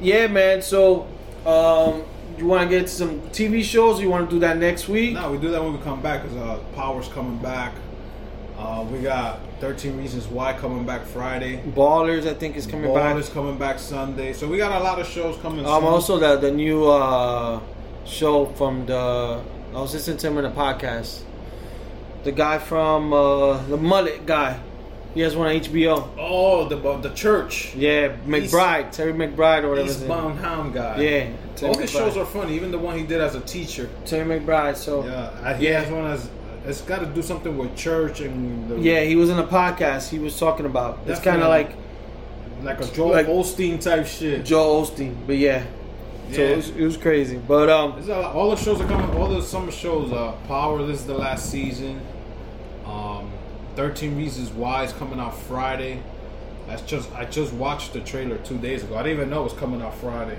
[0.00, 0.62] yeah, man.
[0.62, 1.06] So
[1.44, 2.04] um,
[2.38, 4.00] you want to get some TV shows?
[4.00, 5.12] You want to do that next week?
[5.14, 7.74] No, we do that when we come back because uh, Power's coming back.
[8.64, 11.60] Uh, we got 13 Reasons Why coming back Friday.
[11.76, 13.16] Ballers, I think, is coming Ball back.
[13.16, 14.32] is coming back Sunday.
[14.32, 15.84] So we got a lot of shows coming Um, soon.
[15.92, 17.60] also the the new uh,
[18.06, 19.42] show from the
[19.74, 21.20] I was listening to him in a podcast.
[22.22, 24.58] The guy from uh, the mullet guy.
[25.12, 26.08] He has one on HBO.
[26.18, 26.76] Oh, the
[27.06, 27.74] the church.
[27.76, 29.88] Yeah, McBride, Terry McBride or whatever.
[29.90, 30.96] Eastbound Hound guy.
[31.00, 32.54] Yeah, Terry All his shows are funny.
[32.56, 33.90] Even the one he did as a teacher.
[34.06, 34.76] Terry McBride.
[34.76, 35.80] So Yeah, he Yeah.
[35.82, 36.30] has one as.
[36.66, 38.70] It's got to do something with church and.
[38.70, 40.08] The, yeah, he was in a podcast.
[40.08, 41.70] He was talking about it's kind of like
[42.62, 44.44] Like a Joel like- Osteen type shit.
[44.44, 45.64] Joel Osteen, but yeah.
[46.32, 49.14] So it was, it was crazy, but um, a all the shows are coming.
[49.14, 50.10] All the summer shows.
[50.10, 50.82] Uh, Power.
[50.86, 52.00] This is the last season.
[52.86, 53.30] Um,
[53.76, 56.02] Thirteen Reasons Why is coming out Friday.
[56.66, 57.12] That's just.
[57.12, 58.96] I just watched the trailer two days ago.
[58.96, 60.38] I didn't even know it was coming out Friday.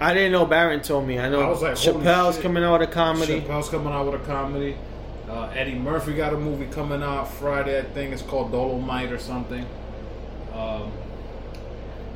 [0.00, 1.20] I didn't know Baron told me.
[1.20, 3.40] I know I was like, Chappelle's coming out with a comedy.
[3.40, 4.76] Chappelle's coming out with a comedy.
[5.30, 7.78] Uh, Eddie Murphy got a movie coming out Friday.
[7.78, 9.64] I think it's called Dolomite or something.
[10.52, 10.90] Um,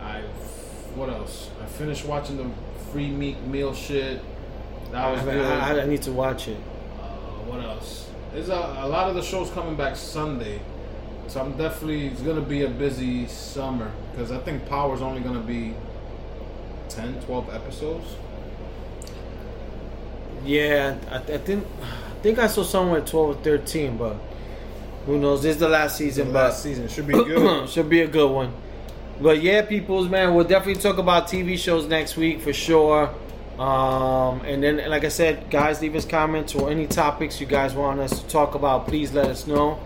[0.01, 0.23] I
[0.97, 1.49] what else?
[1.63, 2.51] I finished watching the
[2.91, 4.21] Free Meek Mill shit.
[4.91, 5.47] That was I, good.
[5.47, 6.57] I, I need to watch it.
[6.57, 7.07] Uh,
[7.47, 8.11] what else?
[8.33, 10.61] There's a, a lot of the shows coming back Sunday,
[11.29, 15.39] so I'm definitely it's gonna be a busy summer because I think Power's only gonna
[15.39, 15.75] be
[16.89, 18.07] 10, 12 episodes.
[20.45, 21.65] Yeah, I, I think
[22.25, 24.17] think I saw somewhere twelve or thirteen, but
[25.05, 25.43] who knows?
[25.43, 27.69] This is the last season, The but last season should be good.
[27.75, 28.51] should be a good one.
[29.21, 33.15] But yeah, peoples, man, we'll definitely talk about TV shows next week for sure.
[33.59, 37.75] Um, and then, like I said, guys, leave us comments or any topics you guys
[37.75, 38.89] want us to talk about.
[38.89, 39.79] Please let us know.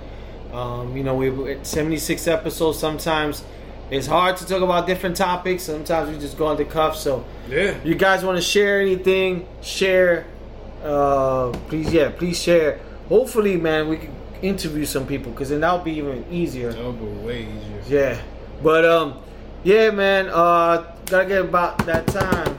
[0.53, 2.79] Um, you know, we at 76 episodes.
[2.79, 3.45] Sometimes
[3.91, 5.65] it's hard to talk about different topics.
[5.65, 6.97] Sometimes we just go on the cuff.
[6.97, 7.77] So yeah.
[7.83, 10.25] you guys want to share anything, share.
[10.83, 12.81] Uh, please, yeah, please share.
[13.09, 16.73] Hopefully, man, we can interview some people because then that'll be even easier.
[16.73, 17.83] That'll be way easier.
[17.89, 18.23] Yeah,
[18.63, 19.19] but um,
[19.65, 20.29] yeah, man.
[20.29, 22.55] Uh, gotta get about that time.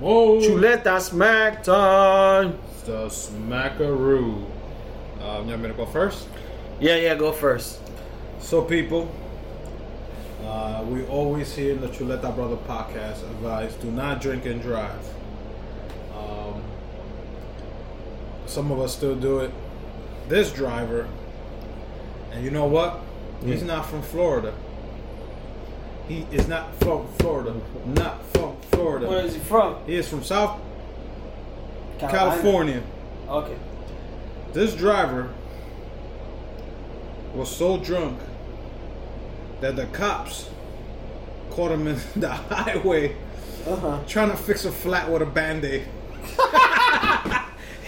[0.00, 0.38] Whoa.
[0.38, 2.58] Chuleta smack time.
[2.84, 4.46] The smackaroo.
[5.20, 6.28] Um, you want me to go first?
[6.80, 7.16] Yeah, yeah.
[7.16, 7.80] Go first.
[8.38, 9.10] So, people,
[10.44, 15.04] uh, we always here in the Chuleta Brother podcast advise do not drink and drive.
[16.28, 16.62] Um,
[18.46, 19.50] some of us still do it.
[20.28, 21.08] This driver,
[22.32, 23.00] and you know what?
[23.44, 24.52] He's not from Florida.
[26.08, 27.54] He is not from Florida.
[27.86, 29.06] Not from Florida.
[29.08, 29.76] Where is he from?
[29.86, 30.58] He is from South
[31.98, 32.18] Carolina.
[32.30, 32.82] California.
[33.28, 33.56] Okay.
[34.52, 35.32] This driver
[37.34, 38.18] was so drunk
[39.60, 40.48] that the cops
[41.50, 43.14] caught him in the highway
[43.66, 43.98] Uh huh.
[44.06, 45.26] trying to fix a flat with a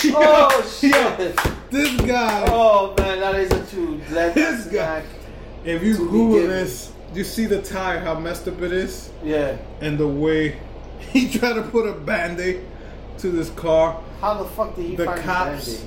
[0.03, 0.13] band-aid.
[0.15, 1.37] Oh shit.
[1.71, 4.01] This guy, Oh man, that is a true.
[4.11, 5.03] That, This guy.
[5.65, 9.57] if you Google this, you see the tire, how messed up it is, Yeah.
[9.81, 10.59] and the way
[11.01, 12.63] he tried to put a band-aid
[13.19, 14.01] to this car.
[14.21, 15.85] How the fuck did he The find cops-?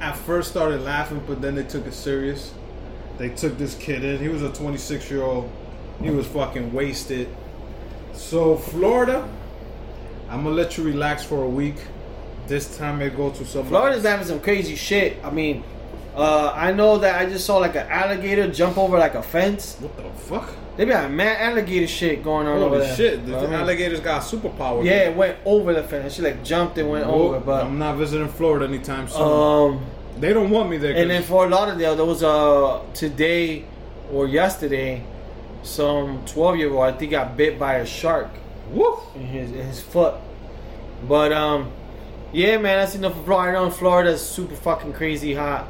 [0.00, 2.52] At first started laughing, but then they took it serious.
[3.18, 4.18] They took this kid in.
[4.20, 5.50] He was a 26 year old.
[6.02, 7.28] He was fucking wasted.
[8.12, 9.26] So Florida,
[10.28, 11.76] I'm gonna let you relax for a week.
[12.46, 13.66] This time they go to some.
[13.66, 15.16] Florida's having some crazy shit.
[15.24, 15.64] I mean,
[16.16, 19.76] uh, I know that I just saw like an alligator jump over like a fence.
[19.80, 20.48] What the fuck?
[20.76, 22.96] They be having mad alligator shit going on over Holy there.
[22.96, 23.20] shit!
[23.24, 23.60] The You know what I mean?
[23.60, 24.84] alligators got superpowers.
[24.84, 26.14] Yeah, it went over the fence.
[26.14, 29.22] She like jumped and went over, but I'm not visiting Florida anytime soon.
[29.22, 29.80] um,
[30.18, 30.94] they don't want me there.
[30.94, 33.64] and 'cause- Fort Lauderdale, there was a today
[34.12, 35.02] or yesterday,
[35.62, 38.28] some 12 year old I think got bit by a shark
[38.70, 38.98] Woo!
[39.14, 40.14] in his in his foot.
[41.08, 41.70] But um,
[42.32, 43.58] yeah, man, that's enough of Florida.
[43.58, 45.68] I know Florida's super fucking crazy hot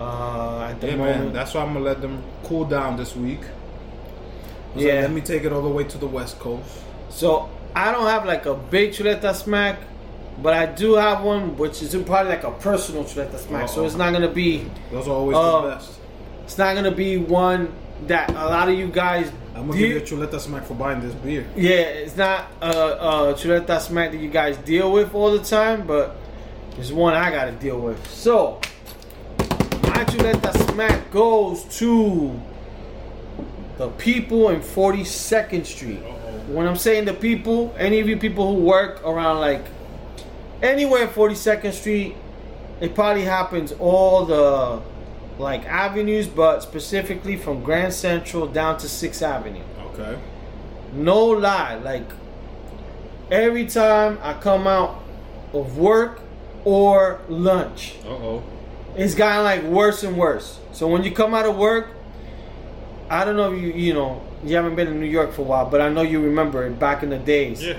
[0.00, 1.24] uh, at the Yeah, moment.
[1.26, 1.32] man.
[1.32, 3.40] That's why I'm gonna let them cool down this week.
[4.76, 4.94] Yeah.
[4.94, 6.68] like, let me take it all the way to the West Coast.
[7.08, 9.78] So I don't have like a big chuleta smack,
[10.42, 13.68] but I do have one which is probably like a personal chuleta smack.
[13.68, 13.86] So Uh-oh.
[13.86, 15.92] it's not gonna be Those are always Uh, the best.
[16.44, 17.72] it's not gonna be one
[18.08, 19.30] that a lot of you guys.
[19.54, 21.46] I'm gonna deal- give you a chuleta smack for buying this beer.
[21.56, 25.86] yeah, it's not a, a chuleta smack that you guys deal with all the time,
[25.86, 26.16] but
[26.78, 28.04] it's one I gotta deal with.
[28.10, 28.60] So
[29.38, 32.40] my chuleta smack goes to
[33.78, 36.00] the people in 42nd Street.
[36.48, 39.64] When I'm saying the people, any of you people who work around like
[40.62, 42.16] anywhere 42nd Street,
[42.80, 44.80] it probably happens all the
[45.38, 49.62] like avenues, but specifically from Grand Central down to 6th Avenue.
[49.92, 50.18] Okay.
[50.92, 52.08] No lie, like
[53.30, 55.02] every time I come out
[55.52, 56.20] of work
[56.64, 58.42] or lunch, Uh oh.
[58.96, 60.58] it's gotten like worse and worse.
[60.72, 61.88] So when you come out of work,
[63.10, 65.44] I don't know if you you know you haven't been in New York for a
[65.44, 67.62] while, but I know you remember it back in the days.
[67.62, 67.78] Yeah.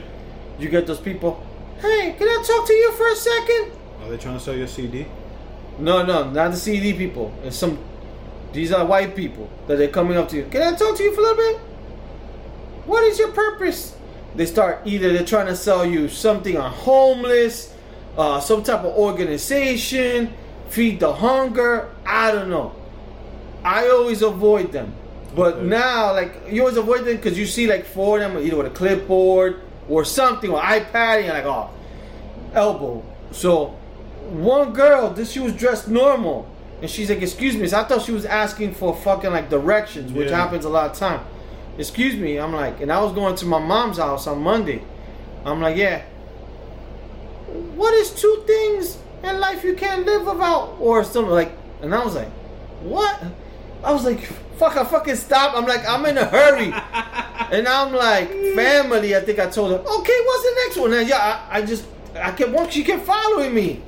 [0.60, 1.42] You get those people.
[1.80, 3.72] Hey, can I talk to you for a second?
[4.02, 5.06] Are they trying to sell you a CD?
[5.80, 7.34] No, no, not the CD people.
[7.44, 7.78] It's some.
[8.54, 10.46] These are white people that they're coming up to you.
[10.46, 11.58] Can I talk to you for a little bit?
[12.86, 13.96] What is your purpose?
[14.36, 17.74] They start either they're trying to sell you something on homeless,
[18.18, 20.34] uh, some type of organization,
[20.70, 21.90] feed the hunger.
[22.06, 22.74] I don't know.
[23.64, 24.94] I always avoid them.
[25.36, 25.66] But Okay.
[25.66, 28.68] now, like you always avoid them because you see like four of them either with
[28.68, 31.70] a clipboard or something or iPad, and you're like, oh,
[32.54, 33.04] elbow.
[33.32, 33.76] So
[34.32, 36.48] one girl, this she was dressed normal,
[36.82, 40.12] and she's like, "Excuse me." So I thought she was asking for fucking like directions,
[40.12, 40.38] which Yeah.
[40.38, 41.22] happens a lot of time.
[41.78, 44.82] Excuse me, I'm like, and I was going to my mom's house on Monday.
[45.46, 46.04] I'm like, yeah.
[47.76, 51.52] What is two things in life you can't live without, or something like?
[51.82, 52.30] And I was like,
[52.82, 53.22] what?
[53.84, 54.22] I was like,
[54.58, 55.56] fuck, I fucking stop.
[55.56, 56.74] I'm like, I'm in a hurry.
[57.52, 59.16] And I'm like, family.
[59.16, 60.94] I think I told her, okay, what's the next one?
[60.94, 61.86] And yeah, I, I just,
[62.16, 62.74] I kept.
[62.74, 63.84] She kept following me.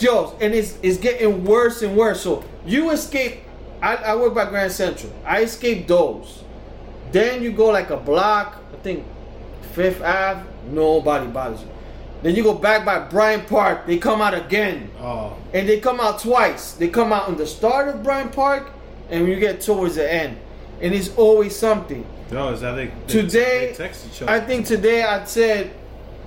[0.00, 2.22] Yo, and it's it's getting worse and worse.
[2.22, 3.40] So you escape.
[3.82, 5.12] I, I work by Grand Central.
[5.24, 6.42] I escape those.
[7.12, 8.56] Then you go like a block.
[8.72, 9.04] I think
[9.72, 10.42] Fifth Ave.
[10.70, 11.68] Nobody bothers you.
[12.22, 13.86] Then you go back by Bryant Park.
[13.86, 15.36] They come out again, Oh.
[15.54, 16.72] and they come out twice.
[16.72, 18.70] They come out in the start of Bryant Park,
[19.08, 20.36] and when you get towards the end,
[20.82, 22.04] and it's always something.
[22.30, 24.30] No, is that they, they Today, they text each other?
[24.32, 25.72] I think today I said it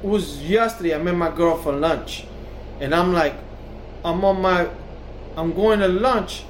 [0.08, 0.96] was yesterday.
[0.96, 2.26] I met my girl for lunch,
[2.80, 3.36] and I'm like,
[4.06, 4.68] I'm on my,
[5.38, 6.44] I'm going to lunch.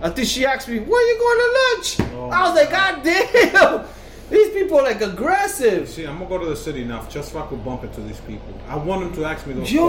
[0.00, 3.02] I think she asked me, "Where you going to lunch?" Oh I was like, "God
[3.04, 3.84] damn,
[4.30, 7.38] these people are like aggressive." See, I'm gonna go to the city now just so
[7.40, 8.52] I could bump into these people.
[8.68, 9.86] I want them to ask me those Yo,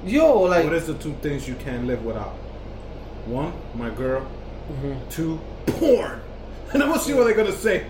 [0.00, 0.12] questions.
[0.14, 2.32] yo, Yo, like, What is the two things you can't live without?
[3.26, 4.22] One, my girl.
[4.70, 5.08] Mm-hmm.
[5.10, 6.20] Two, porn.
[6.72, 7.84] And I'm gonna see what they're gonna say.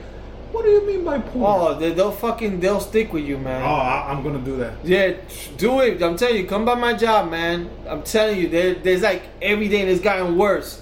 [0.53, 1.45] What do you mean by porn?
[1.45, 3.63] oh, they, they'll fucking, they'll stick with you, man.
[3.63, 4.85] Oh, I, I'm gonna do that.
[4.85, 5.15] Yeah,
[5.57, 6.03] do it.
[6.03, 7.71] I'm telling you, come by my job, man.
[7.89, 10.81] I'm telling you, there, there's like every day and it's gotten worse.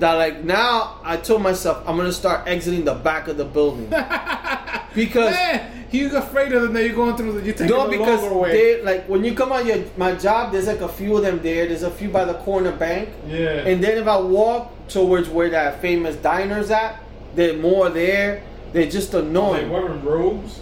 [0.00, 3.88] That like now, I told myself I'm gonna start exiting the back of the building
[4.94, 7.38] because Man, he's afraid of them that you're going through.
[7.38, 8.50] The, you're taking no, the because longer way.
[8.50, 11.40] they like when you come on your my job, there's like a few of them
[11.42, 11.66] there.
[11.66, 13.66] There's a few by the corner bank, Yeah.
[13.68, 17.00] and then if I walk towards where that famous diner's at,
[17.36, 18.42] they're more there.
[18.74, 19.52] They're just annoying.
[19.54, 19.84] They annoying.
[19.84, 20.60] wearing robes.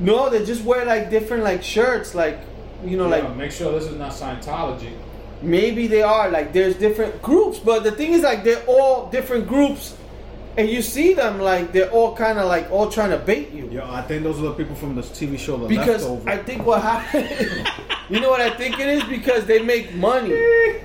[0.00, 2.38] No, they just wear like different like shirts, like
[2.84, 4.92] you know, Yeah, like make sure this is not Scientology.
[5.42, 9.46] maybe they are like there's different groups, but the thing is like they're all different
[9.46, 9.94] groups,
[10.56, 13.68] and you see them like they're all kind of like all trying to bait you.
[13.70, 16.30] Yo, I think those are the people from the TV show, The Because Leftover.
[16.30, 17.28] I think what happened,
[18.08, 20.34] you know what I think it is because they make money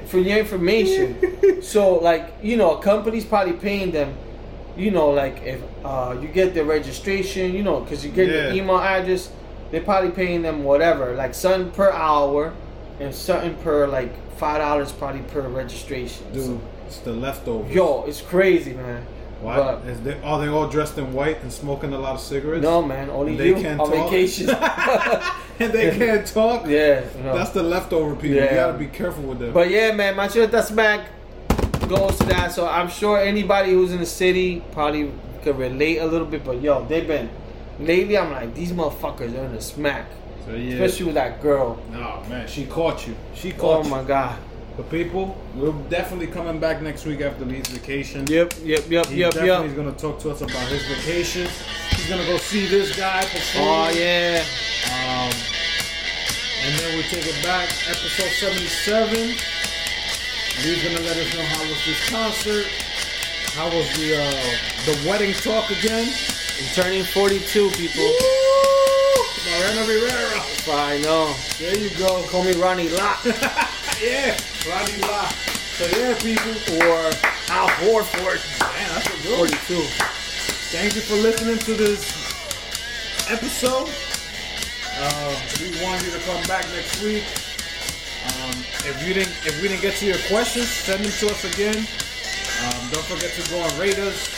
[0.07, 1.15] from your information.
[1.61, 4.13] So like you know, a company's probably paying them.
[4.77, 8.33] You know, like if uh, you get the registration, you know, because you get Yeah.
[8.53, 9.31] your email address,
[9.71, 12.53] they're probably paying them whatever, like something per hour,
[12.99, 16.25] and something per like five dollars probably per registration.
[16.33, 17.73] Dude, it's The Leftovers.
[17.73, 19.05] Yo, it's crazy, man.
[19.41, 19.57] Why?
[19.57, 22.63] But- Is they, are they all dressed in white and smoking a lot of cigarettes?
[22.63, 24.09] no, man, only They you can't on talk?
[24.09, 24.49] vacation.
[25.59, 26.65] and they can't talk?
[26.67, 27.33] yeah, no.
[27.37, 28.37] That's the leftover people.
[28.43, 29.53] You gotta be careful with them.
[29.53, 31.01] But yeah, man, Macheta Smack
[31.87, 32.51] goes to that.
[32.51, 35.11] So I'm sure anybody who's in the city probably
[35.43, 36.43] could relate a little bit.
[36.43, 37.29] But yo, they've been
[37.79, 38.17] lately.
[38.17, 40.07] I'm like these motherfuckers are in the smack,
[40.45, 40.73] So, yeah.
[40.75, 41.81] especially with that girl.
[41.91, 43.15] No, man, she caught you.
[43.33, 43.79] She caught.
[43.79, 44.39] Oh caught my god.
[44.77, 48.25] But people, we're definitely coming back next week after Lee's vacation.
[48.27, 49.75] Yep, yep, yep, He yep, definitely yep.
[49.77, 51.47] gonna talk to us about his vacation.
[51.91, 53.67] He's gonna go see this guy perform.
[53.69, 54.43] Oh yeah.
[54.91, 55.31] Um,
[56.65, 59.54] and then we take it back, episode 77.
[60.63, 62.65] Lee's gonna let us know how was this concert.
[63.53, 64.31] How was the uh,
[64.85, 66.07] the wedding talk again?
[66.07, 68.09] I'm turning 42, people.
[69.45, 70.41] Mariano Rivera.
[70.71, 71.33] I know.
[71.59, 72.23] There you go.
[72.29, 73.19] Call me Ronnie Lott
[74.01, 74.35] Yeah,
[74.67, 75.31] Ronnie Lott.
[75.77, 76.51] So yeah, people.
[76.87, 77.11] or
[77.51, 78.41] Al Horford.
[78.61, 79.37] Man, that's a good.
[79.37, 79.81] 42.
[80.71, 82.09] Thank you for listening to this
[83.29, 83.89] episode.
[84.97, 87.23] Uh, we want you to come back next week.
[88.25, 88.55] Um,
[88.89, 91.77] if you didn't, if we didn't get to your questions, send them to us again.
[91.77, 94.29] Um, don't forget to go and rate us,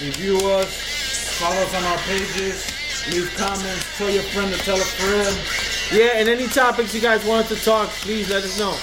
[0.00, 2.66] review us, follow us on our pages,
[3.12, 5.36] leave comments, tell your friend to tell a friend.
[5.92, 8.76] Yeah, and any topics you guys wanted to talk, please let us know.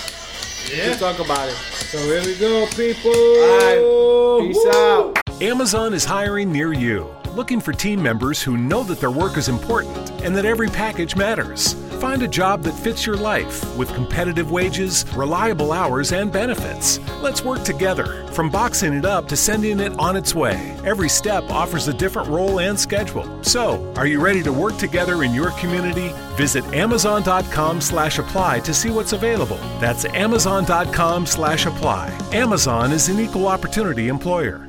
[0.70, 1.56] We'll talk about it.
[1.56, 3.12] So here we go, people.
[3.12, 4.48] All right.
[4.48, 5.22] Peace out.
[5.42, 9.50] Amazon is hiring near you, looking for team members who know that their work is
[9.50, 11.76] important and that every package matters.
[12.02, 17.00] Find a job that fits your life with competitive wages, reliable hours, and benefits.
[17.22, 18.26] Let's work together.
[18.30, 22.28] From boxing it up to sending it on its way, every step offers a different
[22.28, 23.44] role and schedule.
[23.44, 26.12] So, are you ready to work together in your community?
[26.38, 29.60] Visit amazon.com/apply to see what's available.
[29.80, 32.18] That's amazon.com/apply.
[32.34, 34.68] Amazon is an equal opportunity employer.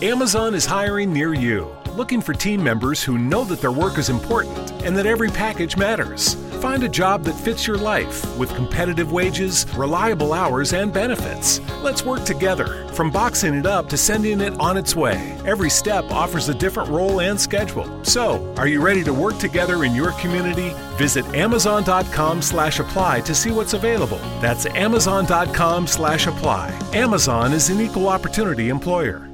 [0.00, 4.10] Amazon is hiring near you, looking for team members who know that their work is
[4.10, 6.34] important and that every package matters.
[6.60, 11.60] Find a job that fits your life with competitive wages, reliable hours, and benefits.
[11.82, 12.88] Let's work together.
[12.88, 16.90] From boxing it up to sending it on its way, every step offers a different
[16.90, 18.04] role and schedule.
[18.04, 20.70] So, are you ready to work together in your community?
[20.96, 24.20] Visit amazon.com/apply to see what's available.
[24.40, 26.72] That's amazon.com/apply.
[26.92, 29.28] Amazon is an equal opportunity employer.